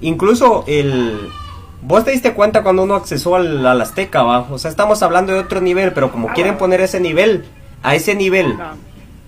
incluso 0.00 0.64
el, 0.66 1.30
Vos 1.82 2.04
te 2.04 2.12
diste 2.12 2.32
cuenta 2.32 2.62
cuando 2.62 2.84
uno 2.84 2.94
accesó 2.94 3.34
al, 3.34 3.66
al, 3.66 3.80
Azteca, 3.80 4.22
¿va? 4.22 4.46
O 4.50 4.58
sea, 4.58 4.70
estamos 4.70 5.02
hablando 5.02 5.32
de 5.32 5.40
otro 5.40 5.60
nivel, 5.60 5.92
pero 5.92 6.12
como 6.12 6.28
quieren 6.28 6.56
poner 6.56 6.80
ese 6.80 7.00
nivel, 7.00 7.44
a 7.82 7.96
ese 7.96 8.14
nivel, 8.14 8.56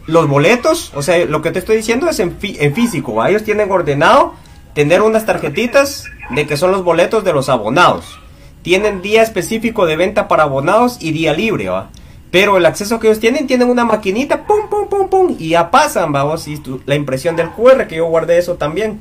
los 0.06 0.28
boletos, 0.28 0.92
o 0.94 1.02
sea, 1.02 1.24
lo 1.24 1.42
que 1.42 1.50
te 1.50 1.58
estoy 1.58 1.76
diciendo 1.76 2.08
es 2.08 2.20
en, 2.20 2.36
en 2.40 2.74
físico, 2.74 3.14
¿va? 3.14 3.28
ellos 3.28 3.42
tienen 3.42 3.70
ordenado 3.70 4.34
tener 4.74 5.02
unas 5.02 5.26
tarjetitas 5.26 6.04
de 6.30 6.46
que 6.46 6.56
son 6.56 6.72
los 6.72 6.84
boletos 6.84 7.24
de 7.24 7.32
los 7.32 7.48
abonados. 7.48 8.18
Tienen 8.62 9.02
día 9.02 9.22
específico 9.22 9.86
de 9.86 9.96
venta 9.96 10.28
para 10.28 10.44
abonados 10.44 10.98
y 11.00 11.12
día 11.12 11.32
libre, 11.32 11.68
¿va? 11.68 11.90
Pero 12.30 12.56
el 12.56 12.66
acceso 12.66 12.98
que 12.98 13.06
ellos 13.08 13.20
tienen, 13.20 13.46
tienen 13.46 13.68
una 13.68 13.84
maquinita, 13.84 14.46
pum, 14.46 14.68
pum, 14.68 14.88
pum, 14.88 15.08
pum, 15.08 15.36
y 15.38 15.50
ya 15.50 15.70
pasan, 15.70 16.12
vamos, 16.12 16.48
y 16.48 16.56
tu, 16.56 16.80
la 16.86 16.96
impresión 16.96 17.36
del 17.36 17.50
QR, 17.50 17.86
que 17.86 17.96
yo 17.96 18.06
guardé 18.06 18.38
eso 18.38 18.54
también. 18.54 19.00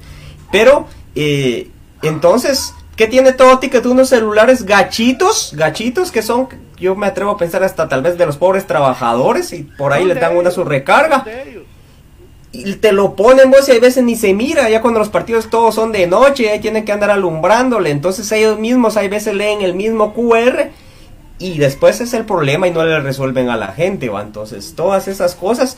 Pero, 0.51 0.85
eh, 1.15 1.69
entonces, 2.03 2.75
¿Qué 2.95 3.07
tiene 3.07 3.33
todo 3.33 3.57
ticket? 3.59 3.85
Unos 3.85 4.09
celulares 4.09 4.65
gachitos, 4.65 5.53
gachitos 5.55 6.11
que 6.11 6.21
son, 6.21 6.47
yo 6.77 6.95
me 6.95 7.07
atrevo 7.07 7.31
a 7.31 7.37
pensar 7.37 7.63
hasta 7.63 7.89
tal 7.89 8.03
vez 8.03 8.17
de 8.17 8.25
los 8.25 8.37
pobres 8.37 8.67
trabajadores 8.67 9.51
y 9.53 9.63
por 9.63 9.93
ahí 9.93 10.05
le 10.05 10.13
dan 10.15 10.37
una 10.37 10.51
su 10.51 10.63
recarga. 10.63 11.25
Y 12.51 12.75
te 12.75 12.91
lo 12.91 13.15
ponen 13.15 13.49
vos 13.49 13.67
y 13.67 13.71
hay 13.71 13.79
veces 13.79 14.03
ni 14.03 14.15
se 14.15 14.35
mira, 14.35 14.69
ya 14.69 14.81
cuando 14.81 14.99
los 14.99 15.09
partidos 15.09 15.49
todos 15.49 15.73
son 15.73 15.91
de 15.91 16.05
noche, 16.05 16.51
ahí 16.51 16.59
tienen 16.59 16.85
que 16.85 16.91
andar 16.91 17.09
alumbrándole, 17.09 17.89
entonces 17.89 18.31
ellos 18.31 18.59
mismos 18.59 18.95
hay 18.95 19.07
veces 19.07 19.33
leen 19.33 19.61
el 19.61 19.73
mismo 19.73 20.13
QR 20.13 20.69
y 21.39 21.57
después 21.57 21.99
es 21.99 22.13
el 22.13 22.25
problema 22.25 22.67
y 22.67 22.71
no 22.71 22.85
le 22.85 22.99
resuelven 22.99 23.49
a 23.49 23.57
la 23.57 23.69
gente, 23.69 24.09
¿va? 24.09 24.21
Entonces 24.21 24.75
todas 24.75 25.07
esas 25.07 25.33
cosas 25.33 25.77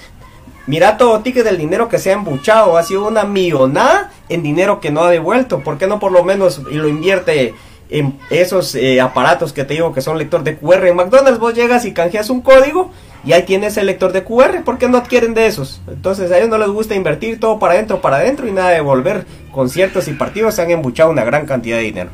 Mira 0.68 0.98
todo 0.98 1.22
ticket 1.22 1.44
del 1.44 1.58
dinero 1.58 1.90
que 1.90 2.00
se 2.00 2.10
ha 2.10 2.14
embuchado, 2.14 2.78
ha 2.78 2.84
sido 2.84 3.08
una 3.08 3.24
millonada 3.24 4.12
en 4.30 4.42
dinero 4.42 4.80
que 4.80 4.92
no 4.92 5.04
ha 5.04 5.12
devuelto. 5.12 5.60
¿Por 5.60 5.78
qué 5.78 5.86
no 5.86 6.00
por 6.00 6.12
lo 6.12 6.24
menos 6.24 6.60
lo 6.60 6.88
invierte 6.88 7.54
en 7.90 8.18
esos 8.32 8.74
eh, 8.74 9.00
aparatos 9.00 9.54
que 9.54 9.64
te 9.64 9.76
digo 9.76 9.94
que 9.94 10.02
son 10.02 10.18
lector 10.18 10.44
de 10.44 10.58
QR? 10.58 10.88
En 10.88 10.96
McDonald's 10.96 11.40
vos 11.40 11.54
llegas 11.54 11.86
y 11.86 11.94
canjeas 11.94 12.32
un 12.32 12.42
código 12.42 12.92
y 13.24 13.34
ahí 13.34 13.44
tienes 13.44 13.78
el 13.78 13.86
lector 13.86 14.12
de 14.12 14.24
QR. 14.24 14.64
¿Por 14.64 14.80
qué 14.80 14.90
no 14.90 14.98
adquieren 14.98 15.36
de 15.36 15.46
esos? 15.46 15.82
Entonces 15.88 16.32
a 16.32 16.38
ellos 16.38 16.50
no 16.50 16.58
les 16.58 16.70
gusta 16.70 16.96
invertir 16.96 17.40
todo 17.40 17.60
para 17.60 17.76
adentro, 17.76 18.02
para 18.02 18.18
adentro 18.18 18.48
y 18.48 18.52
nada 18.52 18.70
de 18.70 18.76
devolver. 18.76 19.26
Conciertos 19.52 20.08
y 20.08 20.14
partidos 20.14 20.56
se 20.56 20.64
han 20.64 20.72
embuchado 20.72 21.12
una 21.12 21.24
gran 21.24 21.46
cantidad 21.46 21.78
de 21.78 21.84
dinero. 21.84 22.10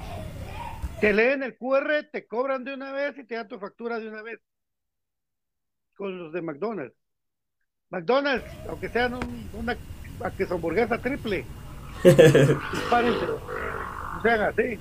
Te 0.99 1.13
leen 1.13 1.41
el 1.41 1.55
QR, 1.57 2.09
te 2.11 2.27
cobran 2.27 2.65
de 2.65 2.73
una 2.73 2.91
vez 2.91 3.17
y 3.17 3.23
te 3.23 3.35
dan 3.35 3.47
tu 3.47 3.57
factura 3.57 3.97
de 3.97 4.09
una 4.09 4.21
vez. 4.21 4.39
Con 5.95 6.17
los 6.17 6.33
de 6.33 6.41
McDonald's. 6.41 7.00
McDonald's, 7.91 8.45
aunque 8.69 8.89
sean 8.89 9.13
un, 9.13 9.49
una 9.53 9.75
queso 10.37 10.55
hamburguesa 10.55 10.97
triple, 10.97 11.45
dispárense, 12.03 13.25
no 13.25 14.21
sean 14.21 14.41
así. 14.41 14.79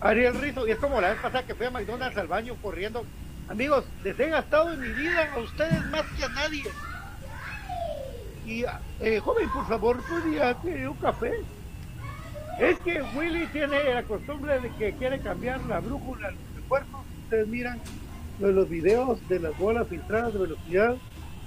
Ariel 0.00 0.40
Rizo, 0.40 0.66
y 0.66 0.72
es 0.72 0.78
como 0.78 1.00
la 1.00 1.10
vez 1.10 1.20
pasada 1.20 1.46
que 1.46 1.54
fui 1.54 1.66
a 1.66 1.70
McDonald's 1.70 2.16
al 2.18 2.26
baño 2.26 2.56
corriendo. 2.60 3.04
Amigos, 3.48 3.84
les 4.02 4.18
he 4.18 4.30
gastado 4.30 4.72
en 4.72 4.80
mi 4.80 4.88
vida 4.88 5.30
a 5.32 5.38
ustedes 5.38 5.84
más 5.90 6.04
que 6.16 6.24
a 6.24 6.28
nadie. 6.28 6.64
Y, 8.46 8.64
eh, 9.00 9.20
joven, 9.20 9.48
por 9.50 9.68
favor, 9.68 10.02
podría 10.02 10.54
pedir 10.58 10.88
un 10.88 10.96
café. 10.96 11.32
Es 12.58 12.78
que 12.80 13.02
Willy 13.14 13.46
tiene 13.48 13.94
la 13.94 14.02
costumbre 14.02 14.58
de 14.58 14.70
que 14.70 14.92
quiere 14.94 15.20
cambiar 15.20 15.60
la 15.66 15.80
brújula, 15.80 16.30
los 16.30 16.56
refuerzos. 16.56 17.00
Ustedes 17.24 17.46
miran 17.46 17.80
lo 18.40 18.48
de 18.48 18.52
los 18.54 18.68
videos 18.68 19.28
de 19.28 19.38
las 19.38 19.56
bolas 19.58 19.86
filtradas 19.88 20.32
de 20.32 20.38
velocidad. 20.40 20.96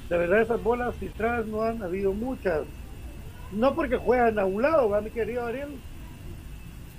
La 0.09 0.17
verdad, 0.17 0.41
esas 0.41 0.61
bolas 0.61 0.95
filtradas 0.95 1.47
no 1.47 1.63
han 1.63 1.81
habido 1.81 2.13
muchas. 2.13 2.65
No 3.51 3.73
porque 3.73 3.97
juegan 3.97 4.37
a 4.37 4.45
un 4.45 4.61
lado, 4.61 4.89
¿va, 4.89 5.01
mi 5.01 5.09
querido 5.09 5.45
Ariel? 5.45 5.79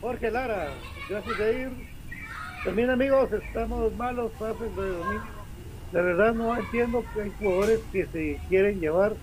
Jorge 0.01 0.31
Lara, 0.31 0.69
gracias 1.09 1.39
de 1.39 1.61
ir. 1.61 1.71
También, 2.65 2.91
amigos, 2.91 3.31
estamos 3.33 3.95
malos, 3.97 4.33
pasen 4.39 4.75
de 4.75 4.89
dominio. 4.89 5.37
La 5.93 6.03
verdad, 6.03 6.35
no 6.35 6.57
entiendo 6.57 7.05
que 7.15 7.23
hay 7.23 7.33
jugadores 7.39 7.81
que 7.93 8.07
se 8.07 8.41
quieren 8.49 8.81
llevar 8.81 9.15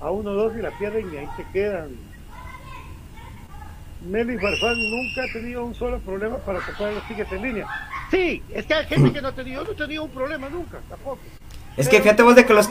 a 0.00 0.10
uno 0.10 0.30
o 0.30 0.34
dos 0.34 0.56
y 0.56 0.62
la 0.62 0.70
pierden 0.78 1.12
y 1.12 1.16
ahí 1.16 1.28
se 1.36 1.44
quedan. 1.52 1.90
Meli 4.06 4.38
Farfán 4.38 4.76
nunca 4.90 5.24
ha 5.24 5.32
tenido 5.32 5.64
un 5.64 5.74
solo 5.74 5.98
problema 6.00 6.36
para 6.38 6.60
comprar 6.60 6.92
los 6.92 7.06
tickets 7.06 7.32
en 7.32 7.42
línea. 7.42 7.66
Sí, 8.10 8.42
es 8.50 8.66
que 8.66 8.74
hay 8.74 8.86
gente 8.86 9.12
que 9.12 9.22
no 9.22 9.28
ha 9.28 9.34
tenido, 9.34 9.64
no 9.64 9.72
he 9.72 9.74
tenido 9.74 10.04
un 10.04 10.10
problema 10.10 10.48
nunca, 10.48 10.78
tampoco. 10.88 11.20
Es 11.76 11.88
que 11.88 12.00
fíjate 12.00 12.22
vos 12.22 12.34
de 12.34 12.44
que 12.44 12.52
los, 12.52 12.68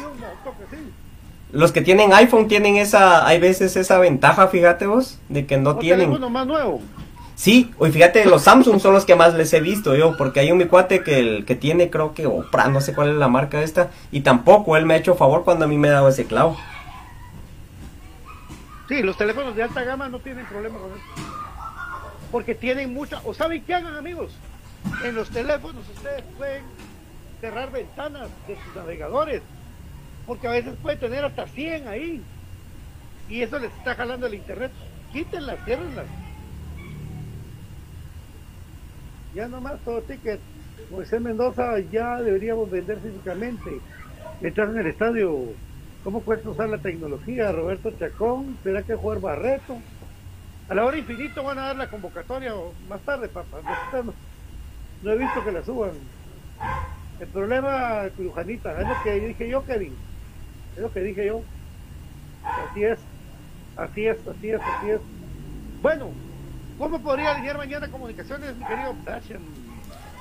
los 1.51 1.71
que 1.71 1.81
tienen 1.81 2.13
iPhone 2.13 2.47
tienen 2.47 2.77
esa, 2.77 3.25
hay 3.25 3.39
veces 3.39 3.75
esa 3.75 3.97
ventaja, 3.97 4.47
fíjate 4.47 4.85
vos, 4.85 5.19
de 5.29 5.45
que 5.45 5.57
no 5.57 5.77
tienen. 5.77 6.09
más 6.31 6.45
nuevo. 6.45 6.81
Sí, 7.35 7.71
hoy 7.77 7.91
fíjate, 7.91 8.25
los 8.25 8.43
Samsung 8.43 8.81
son 8.81 8.93
los 8.93 9.05
que 9.05 9.15
más 9.15 9.33
les 9.33 9.53
he 9.53 9.61
visto 9.61 9.95
yo, 9.95 10.17
porque 10.17 10.41
hay 10.41 10.51
un 10.51 10.57
mi 10.57 10.65
cuate 10.65 11.03
que 11.03 11.19
el 11.19 11.45
que 11.45 11.55
tiene, 11.55 11.89
creo 11.89 12.13
que 12.13 12.27
Opra, 12.27 12.67
no 12.67 12.81
sé 12.81 12.93
cuál 12.93 13.11
es 13.11 13.15
la 13.15 13.29
marca 13.29 13.61
esta, 13.61 13.91
y 14.11 14.21
tampoco 14.21 14.75
él 14.75 14.85
me 14.85 14.95
ha 14.95 14.97
hecho 14.97 15.15
favor 15.15 15.45
cuando 15.45 15.63
a 15.63 15.67
mí 15.69 15.77
me 15.77 15.87
ha 15.87 15.93
dado 15.93 16.09
ese 16.09 16.25
clavo. 16.25 16.57
Sí, 18.89 19.01
los 19.03 19.15
teléfonos 19.15 19.55
de 19.55 19.63
alta 19.63 19.83
gama 19.83 20.09
no 20.09 20.19
tienen 20.19 20.45
problema 20.47 20.79
con 20.79 20.89
eso. 20.91 21.29
Porque 22.31 22.55
tienen 22.55 22.93
mucha... 22.93 23.21
¿O 23.23 23.33
saben 23.33 23.63
qué 23.63 23.75
hagan, 23.75 23.95
amigos? 23.95 24.33
En 25.05 25.15
los 25.15 25.29
teléfonos 25.29 25.87
ustedes 25.95 26.23
pueden 26.37 26.63
cerrar 27.41 27.71
ventanas 27.71 28.29
de 28.47 28.55
sus 28.55 28.75
navegadores. 28.75 29.41
Porque 30.25 30.47
a 30.47 30.51
veces 30.51 30.75
puede 30.81 30.97
tener 30.97 31.25
hasta 31.25 31.47
100 31.47 31.87
ahí. 31.87 32.21
Y 33.29 33.41
eso 33.41 33.59
les 33.59 33.71
está 33.73 33.95
jalando 33.95 34.27
el 34.27 34.35
internet. 34.35 34.71
Quítenlas, 35.11 35.63
ciérrenlas. 35.65 36.05
Ya 39.33 39.47
nomás 39.47 39.79
todo 39.81 40.01
ticket. 40.01 40.39
Moisés 40.91 41.21
Mendoza 41.21 41.79
ya 41.91 42.21
deberíamos 42.21 42.69
vender 42.69 42.99
físicamente. 42.99 43.79
Entrar 44.41 44.69
en 44.69 44.77
el 44.77 44.87
estadio. 44.87 45.53
¿Cómo 46.03 46.21
cuesta 46.21 46.49
usar 46.49 46.69
la 46.69 46.77
tecnología? 46.77 47.51
Roberto 47.51 47.91
Chacón, 47.91 48.57
¿será 48.63 48.83
que 48.83 48.95
jugar 48.95 49.19
Barreto? 49.19 49.77
A 50.69 50.73
la 50.73 50.85
hora 50.85 50.97
infinito 50.97 51.43
van 51.43 51.59
a 51.59 51.67
dar 51.67 51.75
la 51.75 51.89
convocatoria 51.89 52.53
más 52.87 53.01
tarde, 53.01 53.27
papá. 53.27 53.57
No 55.03 55.11
he 55.11 55.17
visto 55.17 55.43
que 55.43 55.51
la 55.51 55.63
suban. 55.63 55.91
El 57.19 57.27
problema, 57.27 58.03
Curujanita, 58.15 58.79
es 58.81 58.87
lo 58.87 59.03
que 59.03 59.19
dije 59.19 59.49
yo, 59.49 59.65
Kevin. 59.65 59.93
Es 60.75 60.81
lo 60.81 60.91
que 60.91 61.01
dije 61.01 61.25
yo. 61.25 61.41
Así 62.43 62.83
es. 62.83 62.99
Así 63.75 64.05
es, 64.07 64.17
así 64.27 64.49
es, 64.49 64.61
así 64.61 64.89
es. 64.91 64.99
Bueno, 65.81 66.09
¿cómo 66.77 66.99
podría 67.01 67.31
alinear 67.31 67.57
mañana 67.57 67.89
comunicaciones, 67.89 68.55
mi 68.57 68.65
querido? 68.65 68.93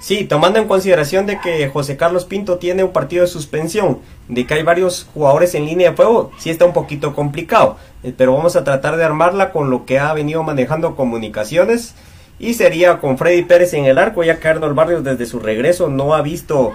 Sí, 0.01 0.25
tomando 0.25 0.61
en 0.61 0.69
consideración 0.69 1.27
de 1.27 1.41
que 1.41 1.69
José 1.69 1.97
Carlos 1.97 2.25
Pinto 2.25 2.59
tiene 2.59 2.85
un 2.85 2.93
partido 2.93 3.23
de 3.23 3.29
suspensión, 3.29 3.99
de 4.29 4.47
que 4.47 4.55
hay 4.55 4.63
varios 4.63 5.09
jugadores 5.13 5.57
en 5.57 5.67
línea 5.67 5.91
de 5.91 5.97
fuego, 5.97 6.31
sí 6.39 6.51
está 6.51 6.65
un 6.67 6.73
poquito 6.73 7.17
complicado, 7.17 7.79
eh, 8.05 8.15
pero 8.17 8.33
vamos 8.33 8.55
a 8.55 8.63
tratar 8.63 8.97
de 8.97 9.05
armarla 9.05 9.51
con 9.51 9.71
lo 9.71 9.87
que 9.87 9.99
ha 9.99 10.13
venido 10.13 10.45
manejando 10.45 10.95
comunicaciones 10.95 11.97
y 12.39 12.55
sería 12.55 12.99
con 12.99 13.19
Freddy 13.19 13.43
Pérez 13.43 13.75
en 13.75 13.85
el 13.85 13.99
arco, 13.99 14.23
ya 14.23 14.39
que 14.39 14.49
Arnold 14.49 14.75
Barrios 14.75 15.05
desde 15.05 15.27
su 15.27 15.41
regreso 15.41 15.89
no 15.89 16.15
ha 16.15 16.23
visto 16.23 16.73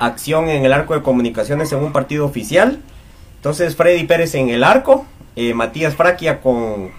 acción 0.00 0.48
en 0.48 0.64
el 0.64 0.72
arco 0.72 0.94
de 0.94 1.02
comunicaciones 1.02 1.72
en 1.72 1.78
un 1.78 1.92
partido 1.92 2.24
oficial. 2.24 2.80
Entonces 3.36 3.76
Freddy 3.76 4.04
Pérez 4.04 4.34
en 4.34 4.48
el 4.48 4.64
arco, 4.64 5.06
eh, 5.36 5.54
Matías 5.54 5.94
Fraquia 5.94 6.40
con 6.40 6.90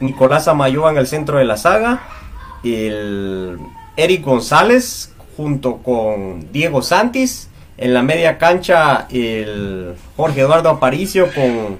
Nicolás 0.00 0.48
Amayoa 0.48 0.90
en 0.90 0.98
el 0.98 1.06
centro 1.06 1.38
de 1.38 1.44
la 1.44 1.56
saga, 1.56 2.02
el 2.62 3.58
Eric 3.96 4.24
González 4.24 5.12
junto 5.36 5.78
con 5.78 6.52
Diego 6.52 6.82
Santis, 6.82 7.48
en 7.76 7.94
la 7.94 8.02
media 8.02 8.38
cancha 8.38 9.06
el 9.10 9.94
Jorge 10.16 10.42
Eduardo 10.42 10.68
Aparicio 10.70 11.28
con 11.34 11.78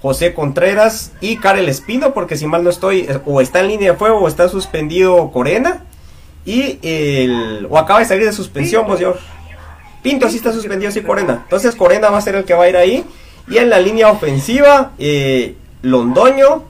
José 0.00 0.32
Contreras 0.34 1.12
y 1.20 1.36
Karel 1.38 1.68
Espino, 1.68 2.14
porque 2.14 2.36
si 2.36 2.46
mal 2.46 2.62
no 2.64 2.70
estoy, 2.70 3.00
eh, 3.00 3.18
o 3.26 3.40
está 3.40 3.60
en 3.60 3.68
línea 3.68 3.92
de 3.92 3.98
fuego 3.98 4.18
o 4.20 4.28
está 4.28 4.48
suspendido 4.48 5.30
Corena, 5.32 5.84
y 6.44 6.78
el, 6.82 7.66
o 7.68 7.78
acaba 7.78 7.98
de 7.98 8.06
salir 8.06 8.24
de 8.24 8.32
suspensión, 8.32 8.86
vos, 8.86 9.00
yo. 9.00 9.14
Pinto 10.02 10.28
sí 10.30 10.36
está 10.36 10.52
suspendido, 10.52 10.90
sí, 10.92 11.02
Corena. 11.02 11.40
Entonces 11.42 11.74
Corena 11.74 12.08
va 12.10 12.18
a 12.18 12.22
ser 12.22 12.36
el 12.36 12.44
que 12.44 12.54
va 12.54 12.64
a 12.64 12.68
ir 12.68 12.76
ahí. 12.76 13.04
Y 13.50 13.58
en 13.58 13.68
la 13.68 13.80
línea 13.80 14.08
ofensiva, 14.10 14.92
eh, 14.98 15.56
Londoño 15.82 16.62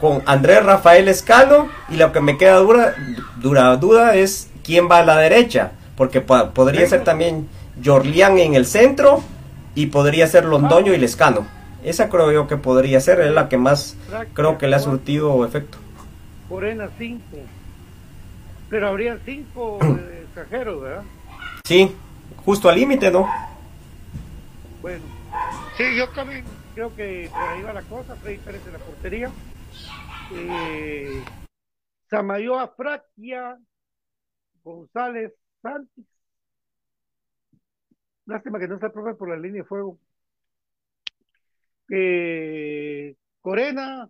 con 0.00 0.22
Andrés 0.26 0.62
Rafael 0.64 1.08
Escalo. 1.08 1.68
Y 1.88 1.96
lo 1.96 2.12
que 2.12 2.20
me 2.20 2.36
queda 2.36 2.56
dura, 2.58 2.94
dura 3.40 3.74
duda 3.76 4.14
es 4.14 4.48
quién 4.62 4.88
va 4.90 4.98
a 4.98 5.04
la 5.04 5.16
derecha. 5.16 5.72
Porque 5.96 6.20
po- 6.20 6.50
podría 6.50 6.86
ser 6.88 7.02
también 7.02 7.48
Jorlian 7.84 8.38
en 8.38 8.54
el 8.54 8.66
centro 8.66 9.22
y 9.74 9.86
podría 9.86 10.26
ser 10.28 10.44
Londoño 10.44 10.92
y 10.92 10.98
Lescano. 10.98 11.46
Esa 11.82 12.08
creo 12.08 12.32
yo 12.32 12.46
que 12.46 12.56
podría 12.56 13.00
ser, 13.00 13.20
es 13.20 13.32
la 13.32 13.48
que 13.48 13.56
más 13.56 13.96
creo 14.34 14.58
que 14.58 14.66
le 14.66 14.76
ha 14.76 14.80
surtido 14.80 15.44
efecto. 15.44 15.78
Corena 16.48 16.88
5. 16.98 17.22
Pero 18.68 18.88
habría 18.88 19.18
5 19.24 19.78
eh, 19.82 20.22
extranjeros, 20.24 20.82
¿verdad? 20.82 21.04
Sí, 21.64 21.94
justo 22.44 22.68
al 22.68 22.76
límite, 22.76 23.10
¿no? 23.10 23.28
Bueno, 24.82 25.04
sí, 25.76 25.84
yo 25.96 26.08
también 26.10 26.44
creo 26.74 26.94
que 26.94 27.28
por 27.30 27.42
ahí 27.42 27.62
va 27.62 27.72
la 27.72 27.82
cosa. 27.82 28.14
Freddy 28.16 28.38
Pérez 28.38 28.66
en 28.66 28.72
la 28.72 28.78
portería. 28.78 29.30
Eh, 30.32 31.22
Samayoa 32.10 32.68
Fraquia, 32.76 33.58
González 34.62 35.32
Santos. 35.62 36.04
Lástima 38.26 38.58
que 38.58 38.68
no 38.68 38.74
está 38.74 38.86
el 38.86 38.92
profe 38.92 39.14
por 39.14 39.28
la 39.30 39.36
línea 39.36 39.62
de 39.62 39.68
fuego. 39.68 39.98
Eh, 41.90 43.16
Corena, 43.40 44.08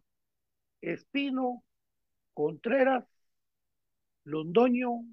Espino, 0.80 1.64
Contreras, 2.34 3.04
Londoño, 4.24 5.04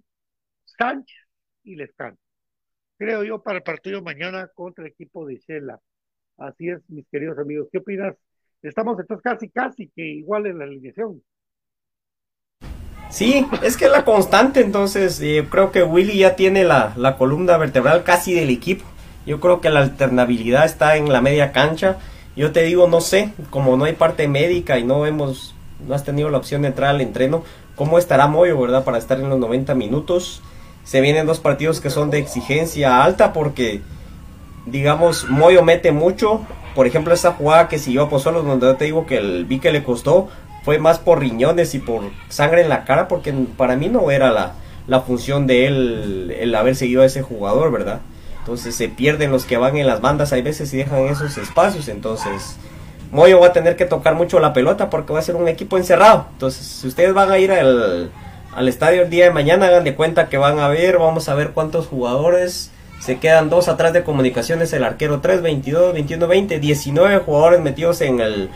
Sánchez 0.66 1.18
y 1.63 1.76
Lescano 1.76 2.18
creo 2.97 3.24
yo, 3.24 3.41
para 3.41 3.57
el 3.57 3.63
partido 3.63 4.01
mañana 4.01 4.49
contra 4.53 4.86
el 4.86 4.91
equipo 4.91 5.26
de 5.26 5.38
Shela. 5.47 5.80
Así 6.38 6.70
es, 6.70 6.82
mis 6.89 7.07
queridos 7.09 7.38
amigos. 7.38 7.68
¿Qué 7.72 7.80
opinas? 7.80 8.16
Estamos 8.61 8.99
entonces 8.99 9.24
casi, 9.24 9.49
casi 9.49 9.89
que 9.89 10.03
igual 10.03 10.47
en 10.47 10.59
la 10.59 10.66
alineación. 10.66 11.22
Sí, 13.09 13.45
es 13.61 13.78
que 13.78 13.86
es 13.86 13.91
la 13.91 14.03
constante, 14.03 14.61
entonces 14.61 15.22
eh, 15.22 15.47
creo 15.49 15.72
que 15.72 15.84
Willy 15.84 16.18
ya 16.20 16.36
tiene 16.36 16.63
la, 16.63 16.93
la 16.97 17.18
columna 17.18 17.57
vertebral 17.57 18.03
casi 18.03 18.34
del 18.34 18.49
equipo. 18.49 18.84
Yo 19.26 19.39
creo 19.39 19.61
que 19.61 19.70
la 19.70 19.82
alternabilidad 19.82 20.66
está 20.66 20.97
en 20.97 21.11
la 21.11 21.22
media 21.22 21.51
cancha. 21.51 21.97
Yo 22.36 22.52
te 22.52 22.64
digo, 22.64 22.88
no 22.88 23.00
sé, 23.00 23.32
como 23.50 23.78
no 23.78 23.86
hay 23.86 23.94
parte 23.94 24.28
médica 24.28 24.78
y 24.78 24.84
no 24.84 25.06
hemos, 25.06 25.56
no 25.88 25.96
has 25.96 26.04
tenido 26.04 26.30
la 26.30 26.38
opción 26.38 26.64
de 26.64 26.70
entrar 26.70 26.90
al 26.90 27.02
entreno, 27.02 27.44
¿cómo 27.76 27.98
estará 27.98 28.28
Moyo, 28.28 28.60
verdad, 28.60 28.84
para 28.84 28.98
estar 28.98 29.20
en 29.20 29.30
los 29.30 29.40
90 29.40 29.74
minutos? 29.76 30.42
Se 30.84 31.00
vienen 31.02 31.26
dos 31.26 31.40
partidos 31.40 31.80
que 31.80 31.90
son 31.90 32.12
de 32.12 32.20
exigencia 32.20 33.04
alta 33.04 33.32
porque, 33.32 33.82
digamos, 34.66 35.30
Moyo 35.30 35.64
mete 35.64 35.92
mucho. 35.92 36.42
Por 36.76 36.88
ejemplo, 36.88 37.14
esa 37.14 37.32
jugada 37.32 37.70
que 37.70 37.80
siguió 37.80 38.04
a 38.04 38.10
Pozuelo, 38.10 38.44
donde 38.44 38.68
yo 38.68 38.76
te 38.76 38.86
digo 38.86 39.06
que 39.06 39.18
el 39.18 39.46
vi 39.46 39.60
que 39.60 39.72
le 39.72 39.84
costó, 39.84 40.28
fue 40.64 40.78
más 40.78 41.00
por 41.00 41.20
riñones 41.20 41.74
y 41.74 41.80
por 41.80 42.04
sangre 42.28 42.62
en 42.62 42.70
la 42.70 42.84
cara, 42.84 43.08
porque 43.08 43.34
para 43.56 43.78
mí 43.78 43.88
no 43.88 44.12
era 44.12 44.32
la, 44.32 44.56
la 44.88 45.02
función 45.02 45.48
de 45.48 45.68
él 45.68 46.36
el 46.38 46.54
haber 46.54 46.76
seguido 46.76 47.02
a 47.02 47.06
ese 47.06 47.22
jugador, 47.22 47.72
¿verdad? 47.72 48.02
Entonces 48.46 48.76
se 48.76 48.89
pierden 48.89 49.32
los 49.32 49.46
que 49.46 49.58
van 49.58 49.76
en 49.76 49.88
las 49.88 50.02
bandas, 50.02 50.32
hay 50.32 50.43
veces 50.43 50.72
y 50.72 50.78
dejan 50.78 51.08
esos 51.08 51.36
espacios, 51.39 51.88
entonces 51.88 52.58
Moyo 53.12 53.39
va 53.39 53.48
a 53.48 53.54
tener 53.54 53.76
que 53.76 53.86
tocar 53.86 54.14
mucho 54.14 54.39
la 54.39 54.54
pelota 54.54 54.91
porque 54.91 55.14
va 55.14 55.18
a 55.18 55.24
ser 55.24 55.36
un 55.36 55.48
equipo 55.48 55.80
encerrado. 55.80 56.28
Entonces, 56.34 56.64
si 56.64 56.88
ustedes 56.88 57.16
van 57.16 57.32
a 57.32 57.39
ir 57.39 57.52
al, 57.52 58.12
al 58.54 58.68
estadio 58.68 59.02
el 59.02 59.10
día 59.10 59.26
de 59.26 59.32
mañana, 59.32 59.66
hagan 59.66 59.84
de 59.84 59.96
cuenta 59.96 60.30
que 60.30 60.38
van 60.38 60.60
a 60.60 60.68
ver, 60.68 61.00
vamos 61.00 61.28
a 61.28 61.34
ver 61.34 61.54
cuántos 61.54 61.88
jugadores. 61.88 62.70
Se 63.00 63.18
quedan 63.18 63.50
dos 63.50 63.68
atrás 63.68 63.93
de 63.93 64.04
comunicaciones, 64.04 64.74
el 64.74 64.84
arquero 64.84 65.22
3, 65.22 65.41
22, 65.41 65.93
21, 65.93 66.28
20, 66.28 66.60
19 66.60 67.18
jugadores 67.18 67.62
metidos 67.62 68.02
en 68.02 68.20
el, 68.20 68.52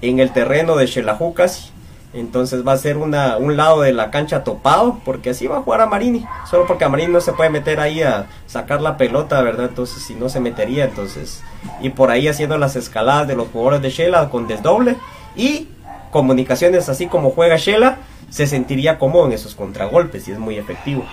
en 0.00 0.20
el 0.20 0.32
terreno 0.32 0.76
de 0.76 0.86
Xelajucas. 0.86 1.73
Entonces 2.14 2.66
va 2.66 2.72
a 2.72 2.78
ser 2.78 2.96
una, 2.96 3.36
un 3.38 3.56
lado 3.56 3.82
de 3.82 3.92
la 3.92 4.10
cancha 4.10 4.44
topado, 4.44 5.00
porque 5.04 5.30
así 5.30 5.48
va 5.48 5.58
a 5.58 5.62
jugar 5.62 5.80
a 5.80 5.86
Marini. 5.86 6.24
Solo 6.48 6.64
porque 6.66 6.84
a 6.84 6.88
Marini 6.88 7.12
no 7.12 7.20
se 7.20 7.32
puede 7.32 7.50
meter 7.50 7.80
ahí 7.80 8.02
a 8.02 8.26
sacar 8.46 8.80
la 8.80 8.96
pelota, 8.96 9.42
¿verdad? 9.42 9.66
Entonces 9.68 10.02
si 10.02 10.14
no 10.14 10.28
se 10.28 10.38
metería, 10.38 10.84
entonces. 10.84 11.42
Y 11.82 11.90
por 11.90 12.10
ahí 12.10 12.28
haciendo 12.28 12.56
las 12.56 12.76
escaladas 12.76 13.26
de 13.26 13.34
los 13.34 13.48
jugadores 13.48 13.82
de 13.82 13.90
Shela 13.90 14.30
con 14.30 14.46
desdoble. 14.46 14.96
Y 15.34 15.68
comunicaciones 16.12 16.88
así 16.88 17.08
como 17.08 17.30
juega 17.30 17.56
Shela, 17.56 17.98
se 18.30 18.46
sentiría 18.46 18.98
cómodo 18.98 19.26
en 19.26 19.32
esos 19.32 19.56
contragolpes 19.56 20.28
y 20.28 20.32
es 20.32 20.38
muy 20.38 20.56
efectivo. 20.56 21.04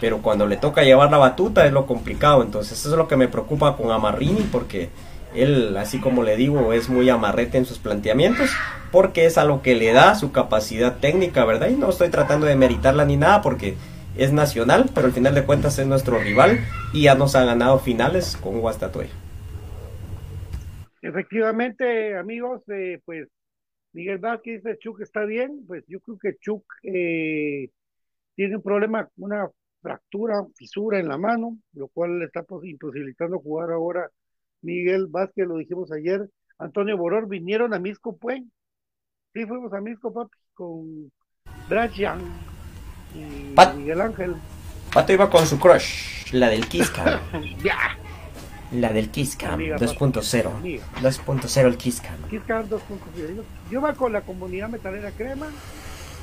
Pero 0.00 0.18
cuando 0.18 0.46
le 0.46 0.56
toca 0.56 0.82
llevar 0.82 1.10
la 1.10 1.18
batuta 1.18 1.66
es 1.66 1.72
lo 1.72 1.86
complicado. 1.86 2.42
Entonces 2.42 2.78
eso 2.78 2.90
es 2.90 2.96
lo 2.96 3.06
que 3.06 3.16
me 3.16 3.28
preocupa 3.28 3.76
con 3.76 3.92
Amarrini 3.92 4.42
porque 4.50 4.90
él, 5.34 5.76
así 5.76 6.00
como 6.00 6.22
le 6.22 6.36
digo, 6.36 6.72
es 6.72 6.88
muy 6.88 7.08
amarrete 7.08 7.58
en 7.58 7.64
sus 7.64 7.78
planteamientos 7.78 8.50
porque 8.90 9.26
es 9.26 9.38
a 9.38 9.44
lo 9.44 9.62
que 9.62 9.74
le 9.74 9.92
da 9.92 10.14
su 10.14 10.32
capacidad 10.32 10.98
técnica, 10.98 11.44
¿verdad? 11.44 11.68
Y 11.68 11.76
no 11.76 11.90
estoy 11.90 12.08
tratando 12.08 12.46
de 12.46 12.56
meritarla 12.56 13.04
ni 13.04 13.16
nada 13.16 13.42
porque 13.42 13.74
es 14.16 14.32
nacional, 14.32 14.90
pero 14.94 15.06
al 15.06 15.12
final 15.12 15.34
de 15.34 15.44
cuentas 15.44 15.78
es 15.78 15.86
nuestro 15.86 16.18
rival 16.18 16.58
y 16.92 17.04
ya 17.04 17.14
nos 17.14 17.34
ha 17.36 17.44
ganado 17.44 17.78
finales 17.78 18.36
con 18.36 18.60
Guastatoya. 18.60 19.10
Efectivamente, 21.02 22.16
amigos, 22.16 22.62
eh, 22.68 23.00
pues 23.04 23.28
Miguel 23.92 24.18
Vázquez 24.18 24.62
dice 24.62 24.78
Chuck 24.78 25.00
está 25.00 25.24
bien, 25.24 25.64
pues 25.66 25.84
yo 25.86 26.00
creo 26.00 26.18
que 26.18 26.36
Chuck 26.38 26.64
eh, 26.82 27.70
tiene 28.34 28.56
un 28.56 28.62
problema, 28.62 29.08
una 29.16 29.48
fractura, 29.80 30.44
fisura 30.54 30.98
en 30.98 31.08
la 31.08 31.18
mano, 31.18 31.58
lo 31.72 31.88
cual 31.88 32.18
le 32.18 32.26
está 32.26 32.44
imposibilitando 32.64 33.38
jugar 33.38 33.70
ahora 33.70 34.10
Miguel 34.62 35.06
Vázquez, 35.06 35.46
lo 35.46 35.56
dijimos 35.56 35.90
ayer, 35.92 36.28
Antonio 36.58 36.96
Boror, 36.96 37.28
vinieron 37.28 37.74
a 37.74 37.78
Misco 37.78 38.16
pues, 38.16 38.42
sí 39.32 39.46
fuimos 39.46 39.72
a 39.72 39.80
Misco, 39.80 40.12
papi, 40.12 40.36
con 40.54 41.10
Brad 41.68 41.90
y 43.14 43.54
Miguel 43.76 44.00
Ángel. 44.00 44.36
Pato 44.92 45.12
iba 45.12 45.30
con 45.30 45.46
su 45.46 45.58
crush, 45.58 46.32
la 46.32 46.48
del 46.48 46.66
Kiss 46.66 46.92
La 48.72 48.92
del 48.92 49.10
Kiss 49.10 49.38
2.0. 49.38 50.80
2.0 51.00 51.66
el 51.66 51.76
Kiss 51.78 52.00
Cam. 52.02 52.20
2.0. 52.30 53.34
Yo, 53.36 53.44
iba 53.70 53.94
con 53.94 54.12
la 54.12 54.20
comunidad 54.20 54.68
metalera 54.68 55.10
crema 55.12 55.46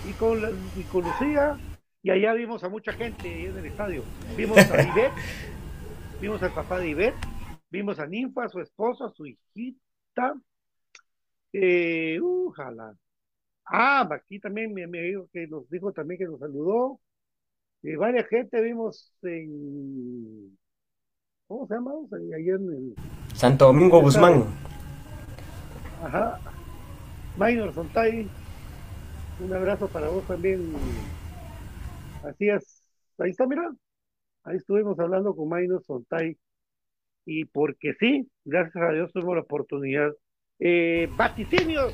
y 0.08 0.14
con, 0.14 0.40
y 0.76 0.84
con 0.84 1.04
Lucía 1.04 1.58
y 2.04 2.12
allá 2.12 2.34
vimos 2.34 2.64
a 2.64 2.70
mucha 2.70 2.94
gente 2.94 3.48
en 3.48 3.58
el 3.58 3.66
estadio. 3.66 4.04
Vimos 4.38 4.60
a 4.60 4.84
Ivette, 4.84 5.12
vimos 6.22 6.44
al 6.44 6.54
papá 6.54 6.78
de 6.78 6.90
Ivette, 6.90 7.16
vimos 7.70 8.00
a 8.00 8.08
Ninfa, 8.08 8.46
a 8.46 8.50
su 8.50 8.60
esposa, 8.60 9.06
a 9.06 9.12
su 9.12 9.26
hijita. 9.26 10.34
Eh, 11.54 12.20
ojalá. 12.22 12.96
Ah, 13.66 14.08
aquí 14.12 14.40
también 14.40 14.74
mi 14.74 14.84
amigo 14.84 15.28
que 15.34 15.48
nos 15.48 15.70
dijo 15.70 15.92
también 15.92 16.20
que 16.20 16.26
nos 16.26 16.40
saludó. 16.40 17.00
Y 17.82 17.96
varias 17.96 18.28
gente 18.28 18.62
vimos 18.62 19.14
en. 19.22 20.58
¿Cómo 21.48 21.68
se 21.68 21.76
llama? 21.76 21.92
Ayer 22.36 22.56
en 22.56 22.70
el. 22.70 22.96
Santo 23.36 23.66
Domingo 23.66 24.02
Guzmán. 24.02 24.46
Ajá. 26.04 26.40
Minor 27.38 27.74
Sontay. 27.74 28.28
Un 29.40 29.54
abrazo 29.54 29.88
para 29.88 30.10
vos 30.10 30.26
también. 30.26 30.74
Así 32.24 32.50
es. 32.50 32.84
Ahí 33.18 33.32
está, 33.32 33.46
mira. 33.46 33.72
Ahí 34.44 34.58
estuvimos 34.58 34.98
hablando 35.00 35.36
con 35.36 35.50
Minor 35.50 35.84
Sontay. 35.84 36.38
Y 37.26 37.46
porque 37.46 37.94
sí, 38.00 38.30
gracias 38.44 38.84
a 38.84 38.92
Dios 38.92 39.12
tuvimos 39.12 39.36
la 39.36 39.42
oportunidad. 39.42 40.12
Eh, 40.60 41.10
vaticinios, 41.18 41.94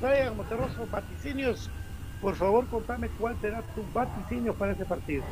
Brian 0.00 0.36
Monterroso, 0.36 0.86
vaticinios. 0.90 1.70
Por 2.20 2.34
favor, 2.34 2.66
contame 2.68 3.08
cuál 3.18 3.38
será 3.40 3.62
tu 3.74 3.82
vaticinio 3.92 4.54
para 4.54 4.72
ese 4.72 4.84
partido. 4.84 5.22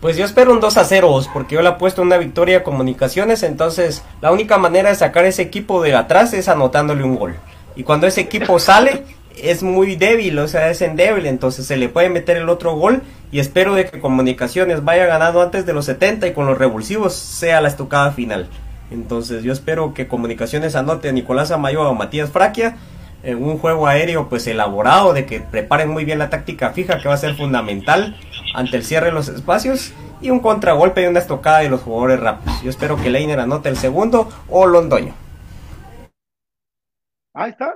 Pues 0.00 0.16
yo 0.16 0.24
espero 0.24 0.52
un 0.52 0.60
2 0.60 0.76
a 0.76 0.84
0, 0.84 1.20
porque 1.32 1.54
yo 1.54 1.62
le 1.62 1.68
apuesto 1.68 2.02
una 2.02 2.18
victoria 2.18 2.58
a 2.58 2.62
Comunicaciones, 2.62 3.42
entonces 3.42 4.04
la 4.20 4.30
única 4.30 4.58
manera 4.58 4.90
de 4.90 4.94
sacar 4.94 5.24
ese 5.24 5.42
equipo 5.42 5.82
de 5.82 5.94
atrás 5.94 6.34
es 6.34 6.48
anotándole 6.48 7.02
un 7.02 7.16
gol. 7.16 7.34
Y 7.76 7.82
cuando 7.82 8.06
ese 8.06 8.20
equipo 8.20 8.58
sale, 8.58 9.04
es 9.42 9.62
muy 9.62 9.96
débil, 9.96 10.38
o 10.38 10.48
sea, 10.48 10.70
es 10.70 10.82
endeble, 10.82 11.28
entonces 11.28 11.66
se 11.66 11.76
le 11.76 11.88
puede 11.88 12.10
meter 12.10 12.36
el 12.36 12.48
otro 12.48 12.74
gol 12.74 13.02
y 13.32 13.38
espero 13.40 13.74
de 13.74 13.86
que 13.86 14.00
Comunicaciones 14.00 14.84
vaya 14.84 15.06
ganando 15.06 15.42
antes 15.42 15.64
de 15.64 15.72
los 15.72 15.86
70 15.86 16.26
y 16.26 16.32
con 16.32 16.46
los 16.46 16.58
revulsivos 16.58 17.14
sea 17.14 17.60
la 17.60 17.68
estocada 17.68 18.12
final. 18.12 18.48
Entonces 18.90 19.42
yo 19.42 19.52
espero 19.52 19.94
que 19.94 20.06
Comunicaciones 20.06 20.76
anote 20.76 21.08
a 21.08 21.12
Nicolás 21.12 21.50
Amayo 21.50 21.88
o 21.88 21.94
Matías 21.94 22.30
Fraquia 22.30 22.76
en 23.22 23.42
un 23.42 23.58
juego 23.58 23.86
aéreo 23.86 24.28
pues 24.28 24.46
elaborado, 24.46 25.12
de 25.12 25.26
que 25.26 25.40
preparen 25.40 25.90
muy 25.90 26.04
bien 26.04 26.18
la 26.18 26.30
táctica 26.30 26.70
fija 26.70 27.00
que 27.00 27.08
va 27.08 27.14
a 27.14 27.18
ser 27.18 27.34
fundamental 27.34 28.16
ante 28.54 28.76
el 28.76 28.84
cierre 28.84 29.06
de 29.06 29.12
los 29.12 29.28
espacios 29.28 29.92
y 30.20 30.30
un 30.30 30.40
contragolpe 30.40 31.02
y 31.02 31.06
una 31.06 31.18
estocada 31.18 31.58
de 31.58 31.68
los 31.68 31.82
jugadores 31.82 32.20
rápidos. 32.20 32.62
Yo 32.62 32.70
espero 32.70 32.96
que 32.96 33.10
Leiner 33.10 33.40
anote 33.40 33.68
el 33.68 33.76
segundo 33.76 34.28
o 34.48 34.66
Londoño. 34.66 35.14
Ahí 37.34 37.50
está. 37.50 37.74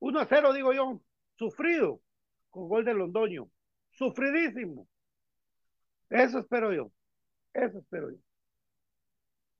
1 0.00 0.20
a 0.20 0.26
0, 0.26 0.52
digo 0.52 0.72
yo. 0.72 1.00
Sufrido 1.38 2.00
con 2.50 2.68
gol 2.68 2.84
de 2.84 2.94
Londoño. 2.94 3.48
Sufridísimo. 3.92 4.86
Eso 6.10 6.40
espero 6.40 6.72
yo. 6.72 6.90
Eso 7.54 7.78
espero 7.78 8.10
yo. 8.10 8.18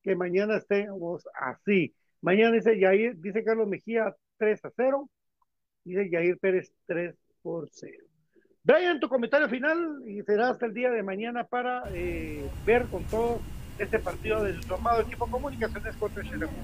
Que 0.07 0.15
mañana 0.15 0.59
estemos 0.59 1.27
así. 1.35 1.93
Mañana 2.21 2.53
dice 2.53 2.79
Yair, 2.79 3.17
dice 3.17 3.43
Carlos 3.43 3.67
Mejía 3.67 4.15
3 4.39 4.65
a 4.65 4.71
0. 4.77 5.11
Dice 5.83 6.09
Yair 6.09 6.39
Pérez 6.39 6.73
3 6.87 7.13
por 7.43 7.69
0. 7.69 8.05
Brian, 8.63 9.01
tu 9.01 9.09
comentario 9.09 9.49
final 9.49 10.03
y 10.07 10.23
será 10.23 10.51
hasta 10.51 10.67
el 10.67 10.75
día 10.75 10.91
de 10.91 11.03
mañana 11.03 11.43
para 11.43 11.83
eh, 11.93 12.49
ver 12.65 12.85
con 12.87 13.03
todo 13.03 13.41
este 13.81 13.99
partido 13.99 14.45
del 14.45 14.65
tomado 14.65 15.01
equipo 15.01 15.27
comunicaciones 15.27 15.97
contra 15.97 16.23
Xelajú. 16.23 16.55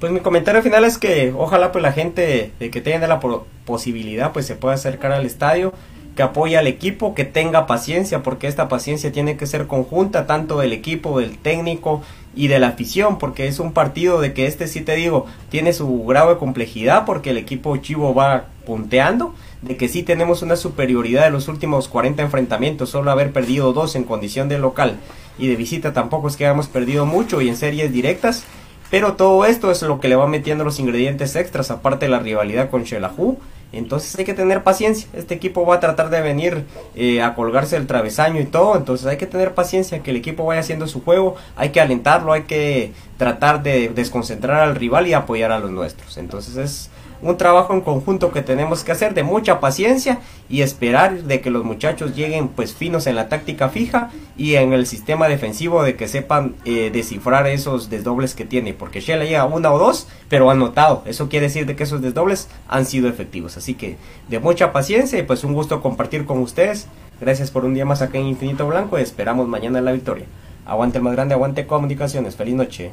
Pues 0.00 0.10
mi 0.10 0.20
comentario 0.20 0.62
final 0.62 0.86
es 0.86 0.96
que 0.96 1.34
ojalá 1.36 1.72
pues 1.72 1.82
la 1.82 1.92
gente 1.92 2.52
de 2.58 2.70
que 2.70 2.80
tenga 2.80 3.06
la 3.06 3.20
posibilidad 3.66 4.32
pues 4.32 4.46
se 4.46 4.56
pueda 4.56 4.76
acercar 4.76 5.12
al 5.12 5.26
estadio, 5.26 5.74
que 6.18 6.24
apoye 6.24 6.58
al 6.58 6.66
equipo, 6.66 7.14
que 7.14 7.24
tenga 7.24 7.68
paciencia, 7.68 8.24
porque 8.24 8.48
esta 8.48 8.68
paciencia 8.68 9.12
tiene 9.12 9.36
que 9.36 9.46
ser 9.46 9.68
conjunta, 9.68 10.26
tanto 10.26 10.58
del 10.58 10.72
equipo, 10.72 11.20
del 11.20 11.38
técnico 11.38 12.02
y 12.34 12.48
de 12.48 12.58
la 12.58 12.66
afición, 12.66 13.18
porque 13.18 13.46
es 13.46 13.60
un 13.60 13.72
partido 13.72 14.20
de 14.20 14.32
que 14.32 14.46
este 14.46 14.66
sí 14.66 14.80
te 14.80 14.96
digo, 14.96 15.26
tiene 15.48 15.72
su 15.72 16.04
grado 16.06 16.30
de 16.30 16.38
complejidad, 16.38 17.04
porque 17.06 17.30
el 17.30 17.36
equipo 17.36 17.76
Chivo 17.76 18.14
va 18.14 18.46
punteando, 18.66 19.32
de 19.62 19.76
que 19.76 19.86
sí 19.86 20.02
tenemos 20.02 20.42
una 20.42 20.56
superioridad 20.56 21.22
de 21.22 21.30
los 21.30 21.46
últimos 21.46 21.86
40 21.86 22.20
enfrentamientos, 22.20 22.90
solo 22.90 23.12
haber 23.12 23.32
perdido 23.32 23.72
dos 23.72 23.94
en 23.94 24.02
condición 24.02 24.48
de 24.48 24.58
local 24.58 24.96
y 25.38 25.46
de 25.46 25.54
visita 25.54 25.92
tampoco 25.92 26.26
es 26.26 26.36
que 26.36 26.46
hayamos 26.46 26.66
perdido 26.66 27.06
mucho 27.06 27.40
y 27.40 27.48
en 27.48 27.56
series 27.56 27.92
directas 27.92 28.44
pero 28.90 29.14
todo 29.14 29.44
esto 29.44 29.70
es 29.70 29.82
lo 29.82 30.00
que 30.00 30.08
le 30.08 30.16
va 30.16 30.26
metiendo 30.26 30.64
los 30.64 30.80
ingredientes 30.80 31.36
extras, 31.36 31.70
aparte 31.70 32.06
de 32.06 32.10
la 32.10 32.20
rivalidad 32.20 32.70
con 32.70 32.84
Shelahu. 32.84 33.38
Entonces 33.72 34.18
hay 34.18 34.24
que 34.24 34.34
tener 34.34 34.62
paciencia. 34.62 35.08
Este 35.12 35.34
equipo 35.34 35.66
va 35.66 35.76
a 35.76 35.80
tratar 35.80 36.10
de 36.10 36.20
venir 36.20 36.64
eh, 36.94 37.22
a 37.22 37.34
colgarse 37.34 37.76
el 37.76 37.86
travesaño 37.86 38.40
y 38.40 38.46
todo. 38.46 38.76
Entonces 38.76 39.06
hay 39.06 39.18
que 39.18 39.26
tener 39.26 39.54
paciencia, 39.54 40.02
que 40.02 40.10
el 40.10 40.16
equipo 40.16 40.46
vaya 40.46 40.60
haciendo 40.60 40.86
su 40.86 41.02
juego. 41.02 41.36
Hay 41.56 41.70
que 41.70 41.80
alentarlo, 41.80 42.32
hay 42.32 42.44
que 42.44 42.92
tratar 43.18 43.62
de 43.62 43.90
desconcentrar 43.90 44.62
al 44.62 44.74
rival 44.74 45.06
y 45.06 45.12
apoyar 45.12 45.52
a 45.52 45.58
los 45.58 45.70
nuestros. 45.70 46.16
Entonces 46.16 46.56
es 46.56 46.90
un 47.20 47.36
trabajo 47.36 47.74
en 47.74 47.80
conjunto 47.80 48.32
que 48.32 48.42
tenemos 48.42 48.84
que 48.84 48.92
hacer 48.92 49.14
de 49.14 49.22
mucha 49.22 49.60
paciencia 49.60 50.20
y 50.48 50.62
esperar 50.62 51.24
de 51.24 51.40
que 51.40 51.50
los 51.50 51.64
muchachos 51.64 52.14
lleguen 52.14 52.48
pues 52.48 52.74
finos 52.74 53.06
en 53.06 53.16
la 53.16 53.28
táctica 53.28 53.68
fija 53.68 54.10
y 54.36 54.54
en 54.54 54.72
el 54.72 54.86
sistema 54.86 55.28
defensivo 55.28 55.82
de 55.82 55.96
que 55.96 56.08
sepan 56.08 56.54
eh, 56.64 56.90
descifrar 56.92 57.46
esos 57.46 57.90
desdobles 57.90 58.34
que 58.34 58.44
tiene 58.44 58.74
porque 58.74 59.00
Shella 59.00 59.24
llega 59.24 59.44
una 59.44 59.72
o 59.72 59.78
dos 59.78 60.08
pero 60.28 60.50
ha 60.50 60.54
notado. 60.54 61.02
Eso 61.06 61.28
quiere 61.28 61.46
decir 61.46 61.66
de 61.66 61.76
que 61.76 61.84
esos 61.84 62.02
desdobles 62.02 62.48
han 62.68 62.84
sido 62.84 63.08
efectivos. 63.08 63.56
Así 63.56 63.74
que 63.74 63.96
de 64.28 64.38
mucha 64.38 64.72
paciencia 64.72 65.18
y 65.18 65.22
pues 65.22 65.44
un 65.44 65.54
gusto 65.54 65.80
compartir 65.82 66.24
con 66.24 66.38
ustedes. 66.38 66.88
Gracias 67.20 67.50
por 67.50 67.64
un 67.64 67.74
día 67.74 67.84
más 67.84 68.02
acá 68.02 68.18
en 68.18 68.26
Infinito 68.26 68.66
Blanco 68.68 68.98
y 68.98 69.02
esperamos 69.02 69.48
mañana 69.48 69.80
la 69.80 69.92
victoria. 69.92 70.26
Aguante 70.66 70.98
el 70.98 71.04
más 71.04 71.14
grande 71.14 71.34
aguante 71.34 71.66
comunicaciones. 71.66 72.36
Feliz 72.36 72.54
noche. 72.54 72.92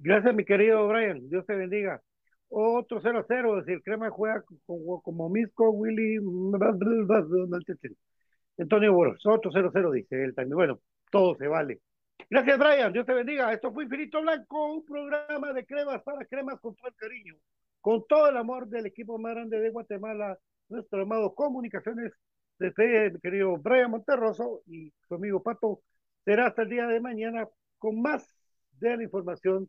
Gracias 0.00 0.34
mi 0.34 0.44
querido 0.44 0.86
Brian. 0.86 1.28
Dios 1.28 1.46
te 1.46 1.54
bendiga 1.54 2.02
otro 2.48 3.00
0 3.00 3.18
a 3.20 3.24
0, 3.26 3.58
es 3.58 3.66
decir, 3.66 3.82
Crema 3.82 4.10
juega 4.10 4.42
como, 4.66 5.00
como 5.02 5.28
Misco, 5.28 5.70
Willy, 5.70 6.18
Antonio 8.58 8.92
Boros, 8.92 9.24
otro 9.26 9.50
0 9.52 9.70
0, 9.72 9.92
dice 9.92 10.24
él 10.24 10.34
también. 10.34 10.56
Bueno, 10.56 10.80
todo 11.10 11.36
se 11.36 11.46
vale. 11.46 11.80
Gracias, 12.30 12.58
Brian, 12.58 12.92
Dios 12.92 13.06
te 13.06 13.14
bendiga. 13.14 13.52
Esto 13.52 13.72
fue 13.72 13.84
Infinito 13.84 14.20
Blanco, 14.20 14.74
un 14.74 14.84
programa 14.84 15.52
de 15.52 15.64
cremas 15.64 16.02
para 16.02 16.26
cremas 16.26 16.60
con 16.60 16.74
todo 16.74 16.88
el 16.88 16.94
cariño, 16.94 17.36
con 17.80 18.04
todo 18.06 18.28
el 18.28 18.36
amor 18.36 18.68
del 18.68 18.86
equipo 18.86 19.18
más 19.18 19.34
grande 19.34 19.60
de 19.60 19.70
Guatemala, 19.70 20.38
nuestro 20.68 21.02
amado 21.02 21.34
Comunicaciones, 21.34 22.12
de 22.58 22.72
fe, 22.72 23.10
mi 23.10 23.20
querido 23.20 23.56
Brian 23.58 23.90
Monterroso 23.90 24.62
y 24.66 24.92
su 25.06 25.14
amigo 25.14 25.42
Pato. 25.42 25.80
Será 26.24 26.48
hasta 26.48 26.62
el 26.62 26.68
día 26.68 26.86
de 26.86 27.00
mañana 27.00 27.48
con 27.78 28.02
más 28.02 28.26
de 28.72 28.96
la 28.96 29.02
información 29.04 29.68